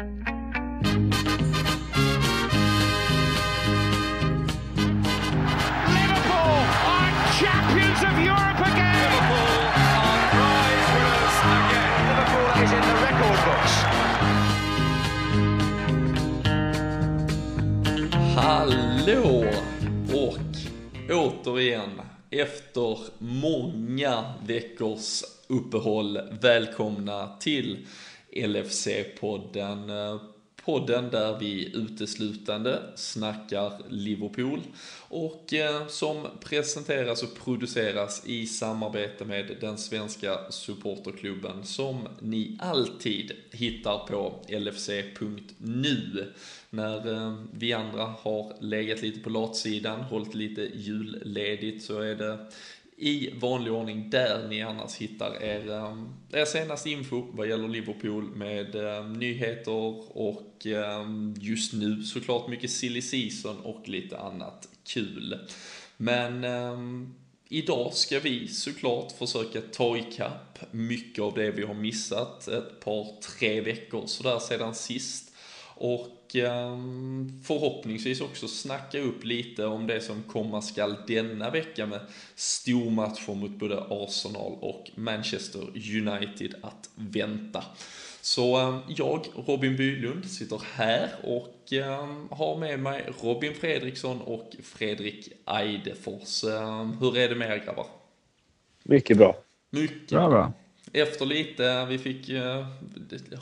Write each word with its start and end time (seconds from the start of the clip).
Liverpool 0.00 0.16
are 6.88 7.12
champions 7.38 8.00
of 8.08 8.14
Europe 8.18 8.60
again. 8.72 9.10
Liverpool 9.12 9.60
are 10.00 10.20
prize 10.32 10.88
winners 10.94 11.38
again. 11.52 12.00
Liverpool 12.08 12.48
is 12.64 12.72
in 12.72 12.82
the 12.88 12.96
record 13.04 13.40
books. 13.44 13.74
Hallå! 18.36 19.34
Och 20.14 20.48
återigen, 21.10 21.92
efter 22.30 22.98
många 23.18 24.24
veckors 24.46 25.24
uppehåll, 25.48 26.18
välkomna 26.40 27.36
till 27.40 27.86
LFC-podden. 28.32 29.90
Eh, 29.90 30.20
podden 30.64 31.10
där 31.10 31.38
vi 31.38 31.76
uteslutande 31.76 32.82
snackar 32.94 33.72
Liverpool 33.88 34.60
och 35.08 35.54
eh, 35.54 35.86
som 35.86 36.26
presenteras 36.40 37.22
och 37.22 37.34
produceras 37.44 38.22
i 38.26 38.46
samarbete 38.46 39.24
med 39.24 39.56
den 39.60 39.78
svenska 39.78 40.38
supporterklubben 40.50 41.64
som 41.64 42.08
ni 42.20 42.58
alltid 42.60 43.32
hittar 43.50 43.98
på 43.98 44.34
lfc.nu. 44.48 46.32
När 46.70 47.12
eh, 47.12 47.34
vi 47.52 47.72
andra 47.72 48.04
har 48.04 48.52
legat 48.60 49.02
lite 49.02 49.20
på 49.20 49.30
latsidan, 49.30 50.00
hållit 50.00 50.34
lite 50.34 50.60
julledigt 50.74 51.84
så 51.84 52.00
är 52.00 52.14
det 52.14 52.38
i 53.00 53.30
vanlig 53.34 53.72
ordning 53.72 54.10
där 54.10 54.48
ni 54.48 54.62
annars 54.62 54.96
hittar 54.96 55.42
er, 55.42 55.70
ehm, 55.70 56.08
er 56.32 56.44
senaste 56.44 56.90
info 56.90 57.26
vad 57.32 57.48
gäller 57.48 57.68
Liverpool 57.68 58.24
med 58.24 58.74
ehm, 58.74 59.12
nyheter 59.12 60.16
och 60.16 60.66
ehm, 60.66 61.34
just 61.38 61.72
nu 61.72 62.02
såklart 62.02 62.48
mycket 62.48 62.70
silly 62.70 63.02
season 63.02 63.60
och 63.60 63.88
lite 63.88 64.18
annat 64.18 64.68
kul. 64.84 65.38
Men 65.96 66.44
idag 67.48 67.94
ska 67.94 68.20
vi 68.20 68.48
såklart 68.48 69.12
försöka 69.12 69.60
ta 69.60 69.96
ikapp 69.96 70.58
mycket 70.70 71.22
av 71.22 71.34
det 71.34 71.50
vi 71.50 71.62
har 71.62 71.74
missat 71.74 72.48
ett 72.48 72.80
par, 72.80 73.20
tre 73.20 73.60
veckor 73.60 74.06
sådär 74.06 74.38
sedan 74.38 74.74
sist. 74.74 75.32
Och 75.74 76.19
förhoppningsvis 77.44 78.20
också 78.20 78.48
snacka 78.48 78.98
upp 78.98 79.24
lite 79.24 79.66
om 79.66 79.86
det 79.86 80.00
som 80.00 80.22
komma 80.22 80.62
skall 80.62 80.96
denna 81.06 81.50
vecka 81.50 81.86
med 81.86 82.00
stormatcher 82.34 83.34
mot 83.34 83.50
både 83.50 83.84
Arsenal 83.90 84.52
och 84.60 84.90
Manchester 84.94 85.60
United 85.96 86.54
att 86.62 86.90
vänta. 86.94 87.64
Så 88.20 88.56
ehm, 88.56 88.80
jag, 88.88 89.26
Robin 89.46 89.76
Bylund, 89.76 90.30
sitter 90.30 90.62
här 90.74 91.08
och 91.22 91.72
ehm, 91.72 92.28
har 92.30 92.56
med 92.56 92.80
mig 92.80 93.08
Robin 93.20 93.54
Fredriksson 93.54 94.20
och 94.20 94.56
Fredrik 94.62 95.32
Eidefors. 95.46 96.44
Hur 97.00 97.18
är 97.18 97.28
det 97.28 97.34
med 97.34 97.50
er 97.50 97.64
grabbar? 97.64 97.86
Mycket 98.82 99.16
bra. 99.16 99.36
Mycket 99.70 100.08
Bra, 100.08 100.28
bra. 100.28 100.52
Efter 100.92 101.26
lite, 101.26 101.86
vi 101.88 101.98
fick 101.98 102.30
uh, 102.30 102.64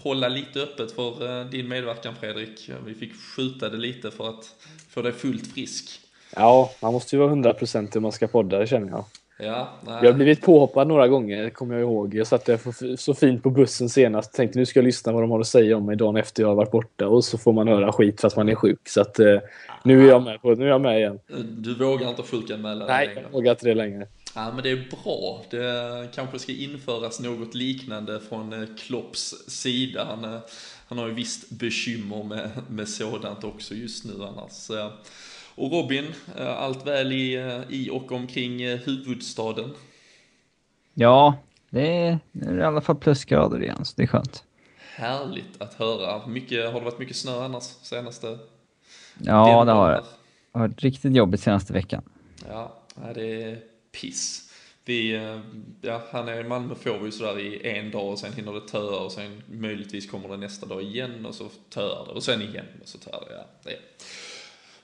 hålla 0.03 0.29
lite 0.29 0.61
öppet 0.61 0.93
för 0.93 1.41
uh, 1.41 1.51
din 1.51 1.69
medverkan 1.69 2.15
Fredrik. 2.21 2.71
Vi 2.87 2.95
fick 2.95 3.13
skjuta 3.15 3.69
det 3.69 3.77
lite 3.77 4.11
för 4.11 4.29
att 4.29 4.55
få 4.91 5.03
dig 5.03 5.13
fullt 5.13 5.47
frisk. 5.47 6.01
Ja, 6.37 6.71
man 6.83 6.93
måste 6.93 7.17
ju 7.17 7.21
vara 7.21 7.35
100% 7.35 7.97
om 7.97 8.03
man 8.03 8.13
ska 8.13 8.27
podda, 8.27 8.59
det 8.59 8.67
känner 8.67 8.89
jag. 8.89 9.05
Ja, 9.41 9.69
nej. 9.87 9.99
Jag 10.03 10.11
har 10.11 10.13
blivit 10.13 10.43
påhoppad 10.43 10.89
några 10.89 11.09
gånger, 11.09 11.51
kommer 11.51 11.75
jag 11.75 11.83
ihåg. 11.83 12.15
Jag 12.15 12.27
satt 12.27 12.45
där 12.45 12.97
så 12.97 13.15
fint 13.15 13.43
på 13.43 13.51
bussen 13.51 13.89
senast 13.89 14.35
tänkte 14.35 14.59
nu 14.59 14.67
ska 14.67 14.79
jag 14.79 14.85
lyssna 14.85 15.13
vad 15.13 15.23
de 15.23 15.31
har 15.31 15.41
att 15.41 15.47
säga 15.47 15.77
om 15.77 15.87
mig 15.87 15.97
dagen 15.97 16.17
efter 16.17 16.43
jag 16.43 16.49
har 16.49 16.55
varit 16.55 16.71
borta 16.71 17.09
och 17.09 17.25
så 17.25 17.39
får 17.39 17.53
man 17.53 17.69
höra 17.69 17.93
skit 17.93 18.21
fast 18.21 18.37
man 18.37 18.49
är 18.49 18.55
sjuk. 18.55 18.89
Så 18.89 19.01
att 19.01 19.21
uh, 19.21 19.39
nu 19.85 20.05
är 20.05 20.09
jag 20.09 20.23
med, 20.23 20.43
på, 20.43 20.55
nu 20.55 20.65
är 20.65 20.69
jag 20.69 20.81
med 20.81 20.99
igen. 20.99 21.19
Du 21.49 21.75
vågar 21.75 22.09
inte 22.09 22.23
sjukanmäla 22.23 22.85
dig 22.85 22.95
Nej, 22.95 23.07
längre? 23.07 23.23
jag 23.23 23.31
vågar 23.31 23.51
inte 23.51 23.67
det 23.67 23.75
längre. 23.75 24.07
Ja, 24.39 24.53
men 24.55 24.63
det 24.63 24.71
är 24.71 24.89
bra. 25.05 25.43
Det 25.51 26.09
kanske 26.15 26.39
ska 26.39 26.53
införas 26.53 27.21
något 27.21 27.55
liknande 27.55 28.21
från 28.21 28.53
eh, 28.53 28.69
Klopps 28.79 29.35
sida. 29.49 30.05
Han, 30.05 30.25
eh, 30.25 30.41
han 30.89 30.99
har 30.99 31.07
ju 31.07 31.15
visst 31.15 31.51
bekymmer 31.51 32.23
med, 32.23 32.51
med 32.71 32.89
sådant 32.89 33.45
också 33.45 33.75
just 33.75 34.05
nu 34.05 34.25
annars. 34.25 34.71
Eh, 34.71 34.91
Och 35.55 35.73
Robin, 35.73 36.07
allt 36.37 36.87
väl 36.87 37.13
i, 37.13 37.63
i 37.69 37.91
och 37.91 38.13
omkring 38.13 38.69
huvudstaden? 38.69 39.71
Ja, 40.95 41.35
det 41.71 42.07
är, 42.07 42.19
det 42.33 42.47
är 42.47 42.59
i 42.59 42.63
alla 42.63 42.81
fall 42.81 42.97
plusgrader 42.97 43.63
igen, 43.63 43.85
så 43.85 43.93
det 43.97 44.03
är 44.03 44.07
skönt. 44.07 44.45
Härligt 44.95 45.63
att 45.63 45.75
höra. 45.75 46.27
Mycket, 46.27 46.73
har 46.73 46.81
det 46.81 46.85
varit 46.85 46.99
mycket 46.99 47.17
snö 47.17 47.45
annars 47.45 47.63
senaste? 47.65 48.39
Ja, 49.19 49.65
det 49.65 49.73
har 49.73 49.91
det. 49.91 49.97
Det 49.97 50.59
har 50.59 50.69
varit 50.69 50.83
riktigt 50.83 51.17
jobbigt 51.17 51.41
senaste 51.41 51.73
veckan. 51.73 52.03
Ja, 52.49 52.73
det 53.15 53.43
är 53.43 53.59
piss. 54.01 54.45
Vi, 54.85 55.15
eh, 55.15 55.41
ja, 55.81 56.03
här 56.11 56.25
nere 56.25 56.41
i 56.41 56.45
Malmö 56.45 56.75
får 56.75 56.99
vi 56.99 57.05
ju 57.05 57.13
sådär 57.13 57.39
i 57.39 57.69
en 57.69 57.91
dag 57.91 58.09
och 58.09 58.19
sen 58.19 58.33
hinner 58.33 58.53
det 58.53 58.69
töa 58.69 58.99
och 58.99 59.13
sen 59.13 59.43
möjligtvis 59.47 60.11
kommer 60.11 60.29
det 60.29 60.37
nästa 60.37 60.67
dag 60.67 60.83
igen 60.83 61.27
och 61.27 61.35
så 61.35 61.49
töar 61.71 62.05
det 62.07 62.13
och 62.13 62.23
sen 62.23 62.43
igen 62.43 62.67
och 62.83 62.89
så 62.89 62.99
töar 62.99 63.25
det. 63.29 63.35
Ja, 63.35 63.47
det. 63.63 63.79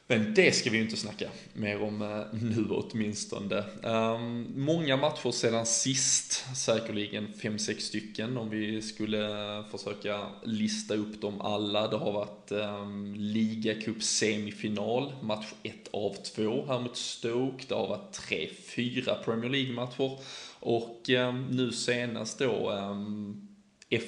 Men 0.07 0.35
det 0.35 0.53
ska 0.53 0.71
vi 0.71 0.77
ju 0.77 0.83
inte 0.83 0.97
snacka 0.97 1.31
mer 1.53 1.83
om 1.83 2.03
eh, 2.03 2.41
nu 2.43 2.67
åtminstone. 2.71 3.65
Um, 3.83 4.47
många 4.57 4.97
matcher 4.97 5.31
sedan 5.31 5.67
sist, 5.67 6.45
säkerligen 6.57 7.29
5-6 7.41 7.79
stycken 7.79 8.37
om 8.37 8.51
vi 8.51 8.83
skulle 8.83 9.29
försöka 9.71 10.27
lista 10.43 10.95
upp 10.95 11.21
dem 11.21 11.41
alla. 11.41 11.89
Det 11.89 11.97
har 11.97 12.13
varit 12.13 12.53
um, 12.53 13.15
ligacup 13.15 14.03
semifinal, 14.03 15.13
match 15.23 15.53
1 15.63 15.75
av 15.91 16.15
2 16.15 16.67
här 16.67 16.81
mot 16.81 16.97
Stoke. 16.97 17.65
Det 17.69 17.75
har 17.75 17.89
varit 17.89 18.21
3-4 18.31 19.25
Premier 19.25 19.51
League-matcher 19.51 20.19
och 20.61 21.09
um, 21.09 21.47
nu 21.51 21.73
senast 21.73 22.39
då 22.39 22.71
um, 22.71 23.49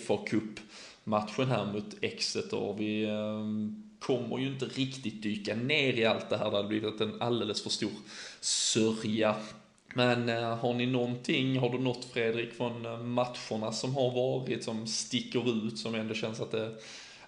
FA 0.06 0.16
Cup-matchen 0.26 1.46
här 1.46 1.72
mot 1.72 1.94
Exeter. 2.00 2.74
Vi 2.78 3.06
um, 3.06 3.85
kommer 4.06 4.38
ju 4.38 4.46
inte 4.46 4.64
riktigt 4.64 5.22
dyka 5.22 5.54
ner 5.54 5.92
i 5.92 6.04
allt 6.04 6.30
det 6.30 6.36
här. 6.36 6.50
Det 6.50 6.56
hade 6.56 6.68
blivit 6.68 7.00
en 7.00 7.22
alldeles 7.22 7.62
för 7.62 7.70
stor 7.70 7.90
sörja. 8.40 9.36
Men 9.94 10.28
eh, 10.28 10.56
har 10.56 10.74
ni 10.74 10.86
någonting, 10.86 11.58
har 11.58 11.70
du 11.70 11.78
något 11.78 12.04
Fredrik 12.04 12.52
från 12.52 12.86
eh, 12.86 12.98
matcherna 12.98 13.72
som 13.72 13.94
har 13.94 14.10
varit 14.10 14.64
som 14.64 14.86
sticker 14.86 15.66
ut, 15.66 15.78
som 15.78 15.94
ändå 15.94 16.14
känns 16.14 16.40
att 16.40 16.50
det 16.50 16.74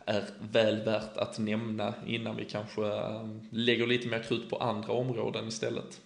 är 0.05 0.25
väl 0.53 0.77
värt 0.85 1.17
att 1.17 1.39
nämna 1.39 1.95
innan 2.07 2.37
vi 2.37 2.45
kanske 2.45 2.87
eh, 2.87 3.29
lägger 3.51 3.87
lite 3.87 4.09
mer 4.09 4.23
krut 4.23 4.51
på 4.51 4.57
andra 4.57 4.93
områden 4.93 5.49
istället? 5.49 6.01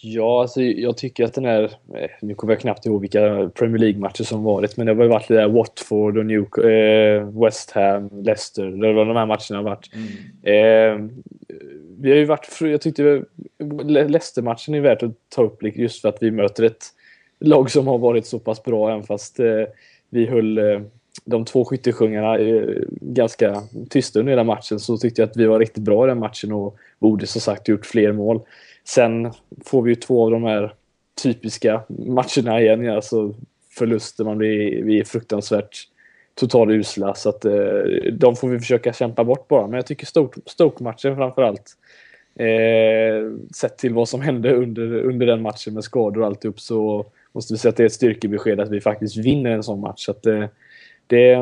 Ja, 0.00 0.40
alltså, 0.40 0.62
jag 0.62 0.96
tycker 0.96 1.24
att 1.24 1.34
den 1.34 1.44
här, 1.44 1.62
eh, 1.94 2.10
nu 2.22 2.34
kommer 2.34 2.52
jag 2.52 2.60
knappt 2.60 2.86
ihåg 2.86 3.00
vilka 3.00 3.50
Premier 3.54 3.78
League-matcher 3.78 4.24
som 4.24 4.44
varit, 4.44 4.76
men 4.76 4.86
det 4.86 4.92
har 4.92 4.96
väl 4.96 5.08
varit 5.08 5.28
det 5.28 5.34
där 5.34 5.48
Watford 5.48 6.18
och 6.18 6.26
New, 6.26 6.58
eh, 6.64 7.40
West 7.42 7.70
Ham, 7.70 8.10
Leicester, 8.22 8.66
det 8.66 8.92
var 8.92 9.04
de 9.04 9.16
här 9.16 9.26
matcherna 9.26 9.56
har 9.56 9.62
varit. 9.62 9.90
Mm. 9.94 10.10
Eh, 10.42 11.10
vi 11.98 12.10
har 12.10 12.16
ju 12.16 12.24
varit, 12.24 12.60
jag 12.60 12.80
tyckte 12.80 13.24
Leicester-matchen 13.84 14.74
är 14.74 14.80
värt 14.80 15.02
att 15.02 15.12
ta 15.28 15.42
upp 15.42 15.62
just 15.62 16.00
för 16.00 16.08
att 16.08 16.18
vi 16.20 16.30
möter 16.30 16.62
ett 16.64 16.84
lag 17.40 17.70
som 17.70 17.86
har 17.86 17.98
varit 17.98 18.26
så 18.26 18.38
pass 18.38 18.62
bra, 18.62 18.90
även 18.90 19.02
fast 19.02 19.40
eh, 19.40 19.64
vi 20.10 20.26
höll 20.26 20.58
eh, 20.58 20.80
de 21.24 21.44
två 21.44 21.64
skyttesjungarna 21.64 22.38
eh, 22.38 22.68
ganska 23.00 23.62
tysta 23.90 24.20
under 24.20 24.32
hela 24.32 24.44
matchen 24.44 24.80
så 24.80 24.96
tyckte 24.96 25.22
jag 25.22 25.30
att 25.30 25.36
vi 25.36 25.46
var 25.46 25.58
riktigt 25.58 25.84
bra 25.84 26.04
i 26.04 26.08
den 26.08 26.18
matchen 26.18 26.52
och 26.52 26.76
borde 26.98 27.26
som 27.26 27.40
sagt 27.40 27.68
gjort 27.68 27.86
fler 27.86 28.12
mål. 28.12 28.40
Sen 28.84 29.32
får 29.64 29.82
vi 29.82 29.90
ju 29.90 29.94
två 29.94 30.24
av 30.24 30.30
de 30.30 30.44
här 30.44 30.74
typiska 31.22 31.82
matcherna 31.88 32.60
igen, 32.60 32.90
alltså 32.90 33.34
förluster, 33.70 34.24
man 34.24 34.38
blir, 34.38 34.82
vi 34.82 35.00
är 35.00 35.04
fruktansvärt 35.04 35.88
totalusla 36.34 37.14
så 37.14 37.28
att 37.28 37.44
eh, 37.44 37.52
de 38.12 38.36
får 38.36 38.48
vi 38.48 38.58
försöka 38.58 38.92
kämpa 38.92 39.24
bort 39.24 39.48
bara. 39.48 39.66
Men 39.66 39.76
jag 39.76 39.86
tycker 39.86 40.06
Stoke-matchen 40.46 41.16
framförallt 41.16 41.76
eh, 42.34 43.30
sett 43.54 43.78
till 43.78 43.94
vad 43.94 44.08
som 44.08 44.20
hände 44.20 44.54
under, 44.54 45.02
under 45.04 45.26
den 45.26 45.42
matchen 45.42 45.74
med 45.74 45.84
skador 45.84 46.20
och 46.20 46.26
alltihop 46.26 46.60
så 46.60 47.06
måste 47.32 47.54
vi 47.54 47.58
säga 47.58 47.70
att 47.70 47.76
det 47.76 47.82
är 47.82 47.86
ett 47.86 47.92
styrkebesked 47.92 48.60
att 48.60 48.70
vi 48.70 48.80
faktiskt 48.80 49.16
vinner 49.16 49.50
en 49.50 49.62
sån 49.62 49.80
match. 49.80 50.04
Så 50.04 50.10
att, 50.10 50.26
eh, 50.26 50.44
det, 51.06 51.36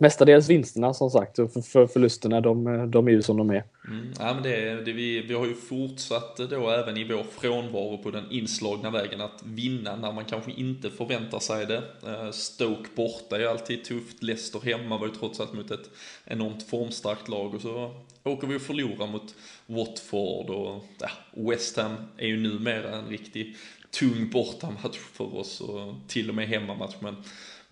mestadels 0.00 0.48
vinsterna 0.48 0.94
som 0.94 1.10
sagt. 1.10 1.36
För, 1.36 1.62
för 1.62 1.86
förlusterna, 1.86 2.40
de, 2.40 2.90
de 2.90 3.08
är 3.08 3.12
ju 3.12 3.22
som 3.22 3.36
de 3.36 3.50
är. 3.50 3.64
Mm, 3.88 4.12
ja, 4.18 4.34
men 4.34 4.42
det, 4.42 4.84
det, 4.84 4.92
vi, 4.92 5.20
vi 5.20 5.34
har 5.34 5.46
ju 5.46 5.54
fortsatt 5.54 6.36
då 6.36 6.70
även 6.70 6.96
i 6.96 7.04
vår 7.04 7.24
frånvaro 7.40 7.98
på 7.98 8.10
den 8.10 8.24
inslagna 8.30 8.90
vägen 8.90 9.20
att 9.20 9.42
vinna 9.44 9.96
när 9.96 10.12
man 10.12 10.24
kanske 10.24 10.52
inte 10.52 10.90
förväntar 10.90 11.38
sig 11.38 11.66
det. 11.66 11.82
Eh, 12.06 12.30
Stoke 12.30 12.88
borta 12.94 13.36
är 13.36 13.40
ju 13.40 13.46
alltid 13.46 13.84
tufft. 13.84 14.22
Leicester 14.22 14.60
hemma 14.60 14.98
var 14.98 15.06
ju 15.06 15.12
trots 15.12 15.40
allt 15.40 15.52
mot 15.52 15.70
ett 15.70 15.90
enormt 16.24 16.62
formstarkt 16.62 17.28
lag 17.28 17.54
och 17.54 17.60
så 17.60 17.94
åker 18.24 18.46
vi 18.46 18.56
och 18.56 18.62
förlorar 18.62 19.06
mot 19.06 19.34
Watford 19.66 20.50
och 20.50 20.84
ja, 20.98 21.10
West 21.32 21.76
Ham 21.76 21.94
är 22.16 22.26
ju 22.26 22.36
numera 22.36 22.96
en 22.96 23.08
riktig 23.08 23.56
tung 23.90 24.30
bortamatch 24.30 24.98
för 24.98 25.36
oss 25.36 25.60
och 25.60 25.94
till 26.08 26.28
och 26.28 26.34
med 26.34 26.48
hemmamatch. 26.48 26.94
Men 27.00 27.16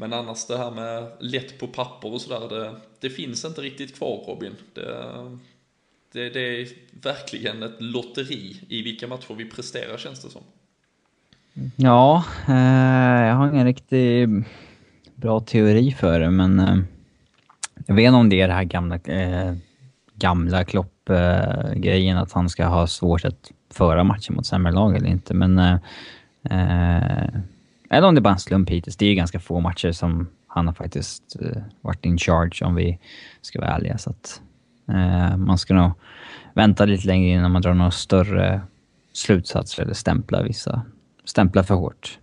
men 0.01 0.13
annars 0.13 0.47
det 0.47 0.59
här 0.59 0.71
med 0.71 1.13
lätt 1.21 1.59
på 1.59 1.67
papper 1.67 2.13
och 2.13 2.21
sådär, 2.21 2.59
det, 2.59 2.75
det 3.01 3.11
finns 3.11 3.45
inte 3.45 3.61
riktigt 3.61 3.97
kvar 3.97 4.25
Robin. 4.27 4.53
Det, 4.75 4.95
det, 6.13 6.31
det 6.31 6.61
är 6.61 6.69
verkligen 7.03 7.63
ett 7.63 7.81
lotteri 7.81 8.61
i 8.69 8.83
vilka 8.83 9.07
matcher 9.07 9.35
vi 9.35 9.45
presterar 9.45 9.99
känns 9.99 10.23
det 10.23 10.31
som. 10.31 10.43
Ja, 11.77 12.25
eh, 12.49 13.27
jag 13.27 13.35
har 13.35 13.49
ingen 13.49 13.67
riktigt 13.67 14.29
bra 15.15 15.41
teori 15.41 15.93
för 15.93 16.21
det, 16.21 16.31
men 16.31 16.61
eh, 16.61 16.79
jag 17.87 17.95
vet 17.95 18.07
inte 18.07 18.17
om 18.17 18.29
det 18.29 18.41
är 18.41 18.49
det 18.49 18.55
här 18.55 18.65
gamla, 18.65 18.97
eh, 18.97 19.55
gamla 20.15 20.65
Klopp-grejen, 20.65 22.19
att 22.19 22.33
han 22.33 22.49
ska 22.49 22.67
ha 22.67 22.87
svårt 22.87 23.25
att 23.25 23.53
föra 23.71 24.05
matchen 24.05 24.35
mot 24.35 24.47
sämre 24.47 24.73
lag 24.73 24.97
eller 24.97 25.09
inte, 25.09 25.35
men... 25.35 25.59
Eh, 25.59 25.77
eh, 26.51 27.29
eller 27.91 28.09
om 28.09 28.15
det 28.15 28.19
är 28.19 28.23
bara 28.23 28.35
en 28.35 28.39
slump 28.39 28.71
hittills. 28.71 28.97
Det 28.97 29.05
är 29.05 29.09
ju 29.09 29.15
ganska 29.15 29.41
få 29.41 29.61
matcher 29.61 29.93
som 29.93 30.29
han 30.47 30.67
har 30.67 30.75
faktiskt 30.75 31.37
eh, 31.41 31.63
varit 31.81 32.05
in 32.05 32.19
charge, 32.19 32.65
om 32.65 32.75
vi 32.75 32.99
ska 33.41 33.61
vara 33.61 33.71
ärliga. 33.71 33.99
Så 33.99 34.11
att, 34.11 34.43
eh, 34.89 35.37
man 35.37 35.59
ska 35.59 35.75
nog 35.75 35.91
vänta 36.55 36.85
lite 36.85 37.07
längre 37.07 37.29
innan 37.29 37.51
man 37.51 37.63
drar 37.63 37.75
några 37.75 37.91
större 37.91 38.61
slutsatser 39.13 39.83
eller 39.83 39.95
stämplar 39.95 40.43
vissa. 40.43 40.83
Stämplar 41.25 41.63
för 41.63 41.75
hårt. 41.75 42.19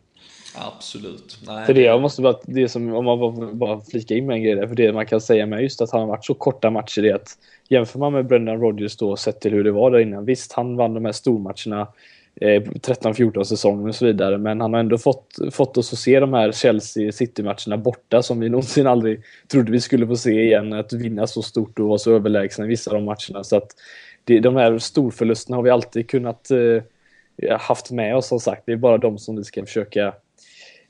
Absolut. 0.57 1.39
Nej. 1.47 1.65
För 1.65 1.73
det, 1.73 1.81
jag 1.81 2.01
måste 2.01 2.21
bara, 2.21 2.35
det 2.44 2.69
som, 2.69 2.95
om 2.95 3.06
man 3.06 3.19
bara, 3.19 3.53
bara 3.53 3.81
flika 3.81 4.15
in 4.15 4.25
med 4.25 4.33
en 4.33 4.44
grej 4.44 4.56
där, 4.56 4.68
för 4.68 4.75
det 4.75 4.94
man 4.94 5.06
kan 5.06 5.21
säga 5.21 5.45
med 5.45 5.61
just 5.61 5.81
att 5.81 5.91
han 5.91 6.01
har 6.01 6.07
varit 6.07 6.25
så 6.25 6.33
korta 6.33 6.69
matcher, 6.69 7.01
det 7.01 7.09
är 7.09 7.15
att 7.15 7.38
jämför 7.69 8.00
man 8.00 8.13
med 8.13 8.27
Brendan 8.27 8.59
Rodgers 8.59 8.97
då, 8.97 9.15
sett 9.15 9.41
till 9.41 9.53
hur 9.53 9.63
det 9.63 9.71
var 9.71 9.91
där 9.91 10.00
innan. 10.00 10.25
Visst, 10.25 10.53
han 10.53 10.75
vann 10.75 10.94
de 10.94 11.06
här 11.06 11.11
stormatcherna 11.11 11.88
Eh, 12.41 12.61
13-14 12.61 13.43
säsonger 13.43 13.87
och 13.87 13.95
så 13.95 14.05
vidare, 14.05 14.37
men 14.37 14.61
han 14.61 14.73
har 14.73 14.79
ändå 14.79 14.97
fått, 14.97 15.35
fått 15.51 15.77
oss 15.77 15.93
att 15.93 15.99
se 15.99 16.19
de 16.19 16.33
här 16.33 16.51
Chelsea 16.51 17.11
City-matcherna 17.11 17.77
borta 17.77 18.23
som 18.23 18.39
vi 18.39 18.49
någonsin 18.49 18.87
aldrig 18.87 19.21
trodde 19.47 19.71
vi 19.71 19.81
skulle 19.81 20.07
få 20.07 20.15
se 20.15 20.43
igen. 20.43 20.73
Att 20.73 20.93
vinna 20.93 21.27
så 21.27 21.41
stort 21.41 21.79
och 21.79 21.87
vara 21.87 21.97
så 21.97 22.15
överlägsna 22.15 22.65
i 22.65 22.67
vissa 22.67 22.91
av 22.91 22.95
de 22.95 23.05
matcherna. 23.05 23.43
Så 23.43 23.57
att 23.57 23.67
det, 24.23 24.39
de 24.39 24.55
här 24.55 24.77
storförlusterna 24.77 25.57
har 25.57 25.63
vi 25.63 25.69
alltid 25.69 26.09
kunnat 26.09 26.51
eh, 26.51 27.57
haft 27.59 27.91
med 27.91 28.15
oss 28.15 28.27
som 28.27 28.39
sagt. 28.39 28.63
Det 28.65 28.71
är 28.71 28.77
bara 28.77 28.97
de 28.97 29.17
som 29.17 29.35
vi 29.35 29.43
ska 29.43 29.65
försöka 29.65 30.13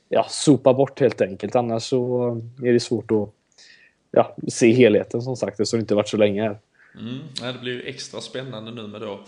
ja, 0.08 0.26
sopa 0.28 0.74
bort 0.74 1.00
helt 1.00 1.20
enkelt. 1.20 1.56
Annars 1.56 1.82
så 1.82 2.28
eh, 2.62 2.68
är 2.68 2.72
det 2.72 2.80
svårt 2.80 3.10
att 3.10 3.30
ja, 4.10 4.36
se 4.48 4.72
helheten 4.72 5.22
som 5.22 5.36
sagt, 5.36 5.60
eftersom 5.60 5.78
det 5.78 5.80
inte 5.80 5.94
varit 5.94 6.08
så 6.08 6.16
länge 6.16 6.42
här. 6.42 6.58
Mm, 6.98 7.18
det 7.54 7.60
blir 7.60 7.72
ju 7.72 7.82
extra 7.82 8.20
spännande 8.20 8.70
nu 8.70 8.86
med 8.86 9.00
då 9.00 9.20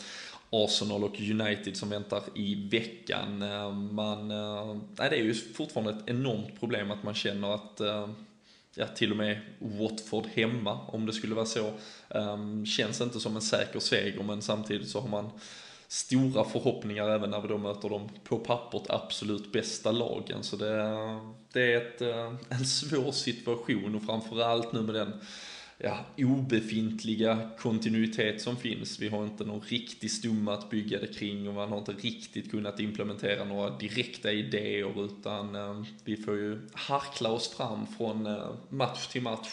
Arsenal 0.50 1.04
och 1.04 1.20
United 1.20 1.76
som 1.76 1.88
väntar 1.88 2.22
i 2.34 2.68
veckan. 2.68 3.42
Eh, 3.42 3.72
man, 3.72 4.30
eh, 4.30 4.76
nej, 4.98 5.10
det 5.10 5.16
är 5.16 5.22
ju 5.22 5.34
fortfarande 5.34 5.92
ett 5.92 6.08
enormt 6.08 6.60
problem 6.60 6.90
att 6.90 7.02
man 7.02 7.14
känner 7.14 7.54
att 7.54 7.80
eh, 7.80 8.08
ja, 8.74 8.86
till 8.86 9.10
och 9.10 9.16
med 9.16 9.40
Watford 9.58 10.26
hemma, 10.26 10.80
om 10.86 11.06
det 11.06 11.12
skulle 11.12 11.34
vara 11.34 11.46
så, 11.46 11.72
känns 12.66 13.00
inte 13.00 13.20
som 13.20 13.36
en 13.36 13.42
säker 13.42 13.80
seger, 13.80 14.22
men 14.22 14.42
samtidigt 14.42 14.88
så 14.88 15.00
har 15.00 15.08
man 15.08 15.30
stora 15.88 16.44
förhoppningar 16.44 17.08
även 17.08 17.30
när 17.30 17.40
vi 17.40 17.48
då 17.48 17.58
möter 17.58 17.88
de 17.88 18.08
på 18.24 18.38
pappret 18.38 18.90
absolut 18.90 19.52
bästa 19.52 19.92
lagen. 19.92 20.42
Så 20.42 20.56
det, 20.56 20.74
det 21.52 21.72
är 21.72 21.76
ett, 21.76 22.00
en 22.48 22.66
svår 22.66 23.12
situation 23.12 23.94
och 23.94 24.02
framförallt 24.02 24.72
nu 24.72 24.80
med 24.80 24.94
den 24.94 25.20
ja, 25.78 26.06
obefintliga 26.16 27.50
kontinuitet 27.58 28.40
som 28.42 28.56
finns. 28.56 28.98
Vi 28.98 29.08
har 29.08 29.24
inte 29.24 29.44
någon 29.44 29.60
riktig 29.60 30.10
stomme 30.10 30.50
att 30.50 30.70
bygga 30.70 31.00
det 31.00 31.06
kring 31.06 31.48
och 31.48 31.54
man 31.54 31.68
har 31.68 31.78
inte 31.78 31.92
riktigt 31.92 32.50
kunnat 32.50 32.80
implementera 32.80 33.44
några 33.44 33.78
direkta 33.78 34.32
idéer 34.32 35.04
utan 35.04 35.54
eh, 35.54 35.84
vi 36.04 36.16
får 36.16 36.36
ju 36.36 36.68
harkla 36.72 37.30
oss 37.30 37.48
fram 37.48 37.86
från 37.86 38.26
eh, 38.26 38.54
match 38.68 39.06
till 39.06 39.22
match, 39.22 39.48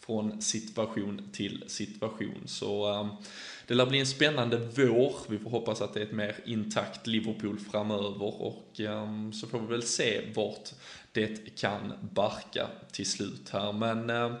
från 0.00 0.42
situation 0.42 1.28
till 1.32 1.64
situation. 1.66 2.42
Så 2.46 2.90
eh, 2.90 3.14
det 3.66 3.74
lär 3.74 3.86
bli 3.86 4.00
en 4.00 4.06
spännande 4.06 4.58
vår. 4.76 5.14
Vi 5.28 5.38
får 5.38 5.50
hoppas 5.50 5.80
att 5.80 5.94
det 5.94 6.00
är 6.00 6.04
ett 6.04 6.12
mer 6.12 6.36
intakt 6.44 7.06
Liverpool 7.06 7.58
framöver 7.58 8.42
och 8.42 8.80
eh, 8.80 9.30
så 9.32 9.46
får 9.46 9.60
vi 9.60 9.66
väl 9.66 9.82
se 9.82 10.20
vart 10.34 10.68
det 11.12 11.56
kan 11.60 11.92
barka 12.00 12.66
till 12.92 13.06
slut 13.06 13.48
här. 13.52 13.72
Men 13.72 14.10
eh, 14.10 14.34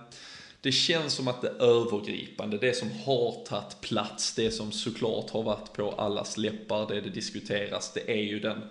det 0.60 0.72
känns 0.72 1.12
som 1.12 1.28
att 1.28 1.42
det 1.42 1.48
övergripande, 1.48 2.58
det 2.58 2.76
som 2.76 2.90
har 3.04 3.44
tagit 3.44 3.80
plats, 3.80 4.34
det 4.34 4.50
som 4.50 4.72
såklart 4.72 5.30
har 5.30 5.42
varit 5.42 5.72
på 5.72 5.90
allas 5.90 6.36
läppar, 6.36 6.88
det 6.88 7.00
det 7.00 7.10
diskuteras, 7.10 7.92
det 7.94 8.10
är 8.10 8.22
ju 8.22 8.40
den 8.40 8.62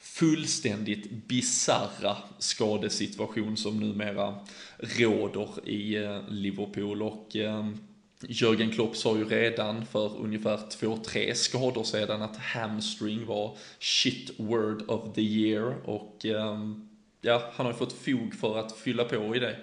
fullständigt 0.00 1.10
bizarra 1.10 2.16
skadesituation 2.38 3.56
som 3.56 3.80
numera 3.80 4.34
råder 4.78 5.68
i 5.68 5.96
eh, 5.96 6.28
Liverpool. 6.28 7.02
Och 7.02 7.36
eh, 7.36 7.68
Jörgen 8.20 8.70
Klopp 8.70 8.96
sa 8.96 9.16
ju 9.16 9.24
redan 9.24 9.86
för 9.86 10.16
ungefär 10.18 10.60
två, 10.70 10.96
tre 10.96 11.34
skador 11.34 11.84
sedan 11.84 12.22
att 12.22 12.36
hamstring 12.36 13.26
var 13.26 13.56
shit 13.78 14.30
word 14.36 14.82
of 14.90 15.14
the 15.14 15.22
year. 15.22 15.74
Och 15.84 16.26
eh, 16.26 16.58
ja, 17.20 17.52
han 17.54 17.66
har 17.66 17.72
ju 17.72 17.78
fått 17.78 17.92
fog 17.92 18.34
för 18.34 18.58
att 18.58 18.78
fylla 18.78 19.04
på 19.04 19.36
i 19.36 19.38
det. 19.38 19.56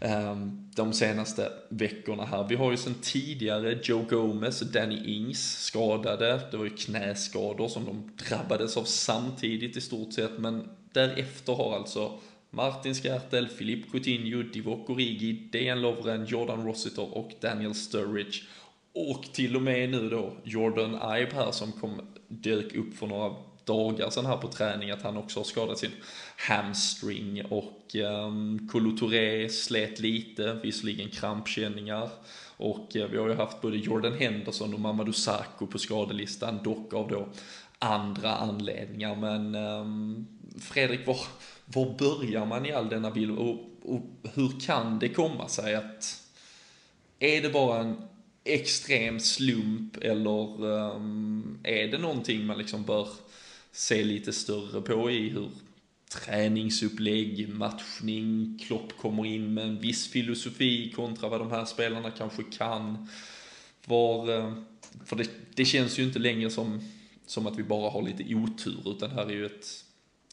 Ehm, 0.00 0.70
de 0.76 0.92
senaste 0.92 1.52
veckorna 1.68 2.24
här. 2.24 2.46
Vi 2.48 2.54
har 2.54 2.70
ju 2.70 2.76
sedan 2.76 2.94
tidigare 3.02 3.78
Joe 3.82 4.04
Gomez 4.10 4.62
och 4.62 4.68
Danny 4.68 5.16
Ings 5.16 5.64
skadade. 5.64 6.40
Det 6.50 6.56
var 6.56 6.64
ju 6.64 6.70
knäskador 6.70 7.68
som 7.68 7.84
de 7.84 8.10
drabbades 8.28 8.76
av 8.76 8.84
samtidigt 8.84 9.76
i 9.76 9.80
stort 9.80 10.12
sett, 10.12 10.38
men 10.38 10.68
därefter 10.92 11.52
har 11.52 11.76
alltså 11.76 12.12
Martin 12.50 12.94
Skertel, 12.94 13.48
Filip 13.48 13.92
Coutinho, 13.92 14.42
Divock 14.42 14.90
Origi, 14.90 15.32
Dejan 15.32 15.80
Lovren, 15.80 16.26
Jordan 16.26 16.66
Rossiter 16.66 17.16
och 17.16 17.32
Daniel 17.40 17.74
Sturridge. 17.74 18.42
Och 18.94 19.24
till 19.32 19.56
och 19.56 19.62
med 19.62 19.90
nu 19.90 20.10
då 20.10 20.32
Jordan 20.44 20.94
Ibe 20.94 21.34
här 21.34 21.52
som 21.52 21.72
kom, 21.72 22.00
dök 22.28 22.74
upp 22.74 22.94
för 22.94 23.06
några 23.06 23.34
dagar 23.64 24.10
sedan 24.10 24.26
här 24.26 24.36
på 24.36 24.48
träning 24.48 24.90
att 24.90 25.02
han 25.02 25.16
också 25.16 25.40
har 25.40 25.44
skadat 25.44 25.78
sin 25.78 25.90
hamstring 26.36 27.44
och 27.44 27.96
ehm, 27.96 28.04
um, 28.04 28.68
Kolo 28.72 28.96
Touré 28.96 29.48
slet 29.48 30.00
lite, 30.00 30.54
visserligen 30.62 31.10
krampkänningar. 31.10 32.10
Och 32.56 32.96
eh, 32.96 33.08
vi 33.08 33.18
har 33.18 33.28
ju 33.28 33.34
haft 33.34 33.60
både 33.60 33.76
Jordan 33.76 34.12
Henderson 34.18 34.74
och 34.74 34.80
Mamadou 34.80 35.12
Sakho 35.12 35.66
på 35.66 35.78
skadelistan, 35.78 36.60
dock 36.64 36.94
av 36.94 37.08
då 37.08 37.28
andra 37.78 38.34
anledningar. 38.34 39.16
Men 39.16 39.54
um, 39.54 40.26
Fredrik, 40.60 41.06
var, 41.06 41.20
var 41.64 41.98
börjar 41.98 42.46
man 42.46 42.66
i 42.66 42.72
all 42.72 42.88
denna 42.88 43.10
bild 43.10 43.38
och, 43.38 43.58
och 43.82 44.00
hur 44.34 44.60
kan 44.60 44.98
det 44.98 45.08
komma 45.08 45.48
sig 45.48 45.74
att 45.74 46.20
är 47.18 47.42
det 47.42 47.50
bara 47.50 47.80
en 47.80 47.96
extrem 48.44 49.20
slump 49.20 49.96
eller 49.96 50.64
um, 50.64 51.58
är 51.62 51.88
det 51.88 51.98
någonting 51.98 52.46
man 52.46 52.58
liksom 52.58 52.82
bör 52.82 53.08
se 53.74 54.04
lite 54.04 54.32
större 54.32 54.80
på 54.80 55.10
i 55.10 55.28
hur 55.28 55.48
träningsupplägg, 56.12 57.48
matchning, 57.48 58.58
Klopp 58.66 58.96
kommer 58.96 59.26
in 59.26 59.54
med 59.54 59.64
en 59.64 59.80
viss 59.80 60.12
filosofi 60.12 60.92
kontra 60.96 61.28
vad 61.28 61.40
de 61.40 61.50
här 61.50 61.64
spelarna 61.64 62.10
kanske 62.10 62.42
kan. 62.58 63.08
Var, 63.86 64.38
eh, 64.38 64.52
för 65.04 65.16
det, 65.16 65.30
det 65.54 65.64
känns 65.64 65.98
ju 65.98 66.02
inte 66.02 66.18
längre 66.18 66.50
som, 66.50 66.80
som 67.26 67.46
att 67.46 67.58
vi 67.58 67.62
bara 67.62 67.90
har 67.90 68.02
lite 68.02 68.34
otur 68.34 68.80
utan 68.86 69.10
här 69.10 69.26
är 69.26 69.34
ju 69.34 69.46
ett 69.46 69.66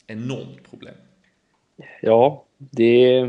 enormt 0.07 0.69
problem. 0.69 0.95
Ja, 2.01 2.45
det 2.57 3.24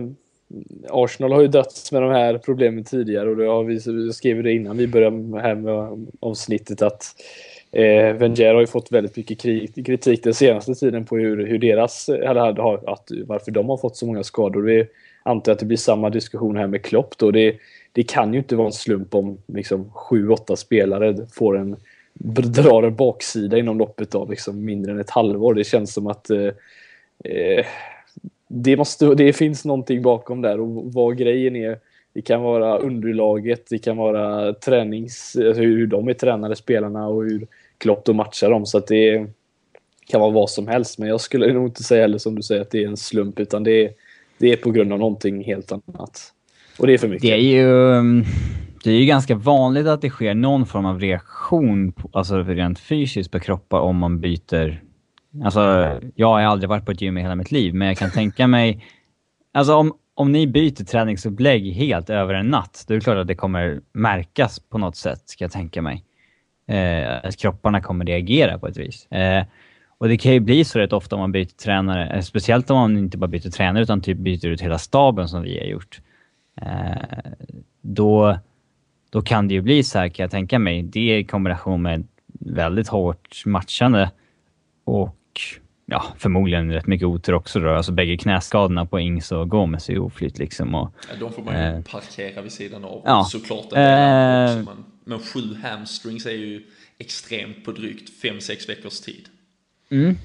Arsenal 0.88 1.32
har 1.32 1.40
ju 1.40 1.48
dött 1.48 1.88
med 1.92 2.02
de 2.02 2.10
här 2.10 2.38
problemen 2.38 2.84
tidigare 2.84 3.30
och 3.30 3.36
det 3.36 3.46
har 3.46 3.64
vi, 3.64 3.74
vi 4.04 4.12
skrev 4.12 4.42
det 4.42 4.52
innan 4.52 4.76
vi 4.76 4.86
började 4.86 5.40
här 5.40 5.54
med 5.54 6.06
avsnittet 6.20 6.82
att 6.82 7.14
eh, 7.72 8.14
Wenger 8.16 8.54
har 8.54 8.60
ju 8.60 8.66
fått 8.66 8.92
väldigt 8.92 9.16
mycket 9.16 9.40
kritik 9.86 10.24
den 10.24 10.34
senaste 10.34 10.74
tiden 10.74 11.04
på 11.04 11.16
hur, 11.16 11.46
hur 11.46 11.58
deras, 11.58 12.08
eller 12.08 12.40
har, 12.40 12.92
att, 12.92 13.10
varför 13.26 13.50
de 13.50 13.68
har 13.68 13.76
fått 13.76 13.96
så 13.96 14.06
många 14.06 14.22
skador. 14.22 14.62
Vi 14.62 14.86
antar 15.22 15.52
att 15.52 15.58
det 15.58 15.66
blir 15.66 15.76
samma 15.76 16.10
diskussion 16.10 16.56
här 16.56 16.66
med 16.66 16.82
Klopp 16.82 17.18
då. 17.18 17.30
Det, 17.30 17.56
det 17.92 18.02
kan 18.02 18.32
ju 18.32 18.38
inte 18.38 18.56
vara 18.56 18.66
en 18.66 18.72
slump 18.72 19.14
om 19.14 19.38
liksom 19.46 19.90
sju, 19.92 20.28
åtta 20.28 20.56
spelare 20.56 21.16
får 21.32 21.58
en 21.58 21.76
drar 22.14 22.82
en 22.82 22.96
baksida 22.96 23.58
inom 23.58 23.78
loppet 23.78 24.14
av 24.14 24.30
liksom 24.30 24.64
mindre 24.64 24.92
än 24.92 25.00
ett 25.00 25.10
halvår. 25.10 25.54
Det 25.54 25.64
känns 25.64 25.94
som 25.94 26.06
att 26.06 26.30
eh, 26.30 26.46
eh 27.24 27.64
det, 28.48 28.76
måste, 28.76 29.14
det 29.14 29.32
finns 29.32 29.64
någonting 29.64 30.02
bakom 30.02 30.42
där 30.42 30.60
och 30.60 30.92
vad 30.92 31.16
grejen 31.16 31.56
är. 31.56 31.78
Det 32.12 32.22
kan 32.22 32.42
vara 32.42 32.78
underlaget, 32.78 33.66
det 33.70 33.78
kan 33.78 33.96
vara 33.96 34.52
tränings, 34.52 35.36
alltså 35.36 35.62
hur 35.62 35.86
de 35.86 36.08
är 36.08 36.14
tränade 36.14 36.56
spelarna 36.56 37.08
och 37.08 37.22
hur 37.22 37.46
Klopp 37.82 38.04
då 38.04 38.12
matchar 38.12 38.50
dem. 38.50 38.66
Så 38.66 38.78
att 38.78 38.86
det 38.86 39.26
kan 40.06 40.20
vara 40.20 40.30
vad 40.30 40.50
som 40.50 40.68
helst. 40.68 40.98
Men 40.98 41.08
jag 41.08 41.20
skulle 41.20 41.52
nog 41.52 41.66
inte 41.66 41.82
säga 41.82 42.02
heller 42.02 42.18
som 42.18 42.34
du 42.34 42.42
säger 42.42 42.60
att 42.60 42.70
det 42.70 42.84
är 42.84 42.88
en 42.88 42.96
slump 42.96 43.40
utan 43.40 43.64
det 43.64 43.84
är, 43.84 43.90
det 44.38 44.52
är 44.52 44.56
på 44.56 44.70
grund 44.70 44.92
av 44.92 44.98
någonting 44.98 45.44
helt 45.44 45.72
annat. 45.72 46.32
Och 46.78 46.86
det 46.86 46.92
är 46.92 46.98
för 46.98 47.08
mycket. 47.08 47.22
Det 47.22 47.32
är 47.32 47.38
ju, 47.38 47.64
det 48.84 48.90
är 48.90 48.94
ju 48.94 49.06
ganska 49.06 49.34
vanligt 49.34 49.86
att 49.86 50.00
det 50.00 50.10
sker 50.10 50.34
någon 50.34 50.66
form 50.66 50.86
av 50.86 51.00
reaktion, 51.00 51.92
alltså 52.12 52.42
rent 52.42 52.78
fysiskt 52.78 53.30
på 53.30 53.40
kroppar 53.40 53.78
om 53.78 53.96
man 53.96 54.20
byter 54.20 54.82
Alltså, 55.44 55.60
jag 56.14 56.26
har 56.26 56.40
aldrig 56.40 56.68
varit 56.68 56.86
på 56.86 56.92
ett 56.92 57.00
gym 57.00 57.18
i 57.18 57.20
hela 57.20 57.34
mitt 57.34 57.52
liv, 57.52 57.74
men 57.74 57.88
jag 57.88 57.96
kan 57.96 58.10
tänka 58.10 58.46
mig... 58.46 58.84
Alltså 59.54 59.74
om, 59.74 59.92
om 60.14 60.32
ni 60.32 60.46
byter 60.46 60.84
träningsupplägg 60.84 61.72
helt 61.72 62.10
över 62.10 62.34
en 62.34 62.46
natt, 62.46 62.84
då 62.88 62.94
är 62.94 62.98
det 62.98 63.04
klart 63.04 63.16
att 63.16 63.26
det 63.26 63.34
kommer 63.34 63.80
märkas 63.92 64.60
på 64.60 64.78
något 64.78 64.96
sätt, 64.96 65.22
ska 65.24 65.44
jag 65.44 65.52
tänka 65.52 65.82
mig. 65.82 66.04
Eh, 66.72 67.20
att 67.22 67.36
kropparna 67.36 67.80
kommer 67.80 68.04
reagera 68.04 68.58
på 68.58 68.66
ett 68.66 68.76
vis. 68.76 69.06
Eh, 69.06 69.44
och 69.98 70.08
det 70.08 70.16
kan 70.16 70.32
ju 70.32 70.40
bli 70.40 70.64
så 70.64 70.78
rätt 70.78 70.92
ofta 70.92 71.16
om 71.16 71.20
man 71.20 71.32
byter 71.32 71.56
tränare, 71.56 72.10
eh, 72.10 72.20
speciellt 72.20 72.70
om 72.70 72.76
man 72.76 72.98
inte 72.98 73.18
bara 73.18 73.26
byter 73.26 73.50
tränare 73.50 73.82
utan 73.82 74.00
typ 74.00 74.18
byter 74.18 74.46
ut 74.46 74.60
hela 74.60 74.78
staben 74.78 75.28
som 75.28 75.42
vi 75.42 75.58
har 75.58 75.66
gjort. 75.66 76.00
Eh, 76.62 77.32
då, 77.80 78.38
då 79.10 79.22
kan 79.22 79.48
det 79.48 79.54
ju 79.54 79.60
bli 79.60 79.82
så 79.82 79.98
här 79.98 80.08
kan 80.08 80.24
jag 80.24 80.30
tänka 80.30 80.58
mig. 80.58 80.82
Det 80.82 81.18
i 81.18 81.24
kombination 81.24 81.82
med 81.82 82.06
väldigt 82.40 82.88
hårt 82.88 83.42
matchande 83.46 84.10
och 84.84 85.16
ja, 85.92 86.04
förmodligen 86.18 86.72
rätt 86.72 86.86
mycket 86.86 87.06
otur 87.06 87.34
också 87.34 87.60
då. 87.60 87.70
Alltså 87.70 87.92
bägge 87.92 88.16
knäskadorna 88.16 88.86
på 88.86 89.00
Ings 89.00 89.32
och 89.32 89.48
Gomes 89.48 89.90
är 89.90 89.98
oflytt 89.98 90.38
liksom. 90.38 90.74
Och, 90.74 90.94
ja, 91.08 91.14
de 91.20 91.32
får 91.32 91.42
man 91.42 91.54
ju 91.54 91.60
eh, 91.60 91.82
parkera 91.82 92.42
vid 92.42 92.52
sidan 92.52 92.84
av 92.84 93.02
ja, 93.04 93.24
såklart. 93.24 93.72
En 93.72 94.58
eh, 94.58 94.64
men, 94.64 94.84
men 95.04 95.18
sju 95.18 95.40
hamstrings 95.62 96.26
är 96.26 96.30
ju 96.30 96.62
extremt 96.98 97.64
på 97.64 97.72
drygt 97.72 98.24
5-6 98.24 98.68
veckors 98.68 99.00
tid. 99.00 99.28
Mm, 99.90 100.16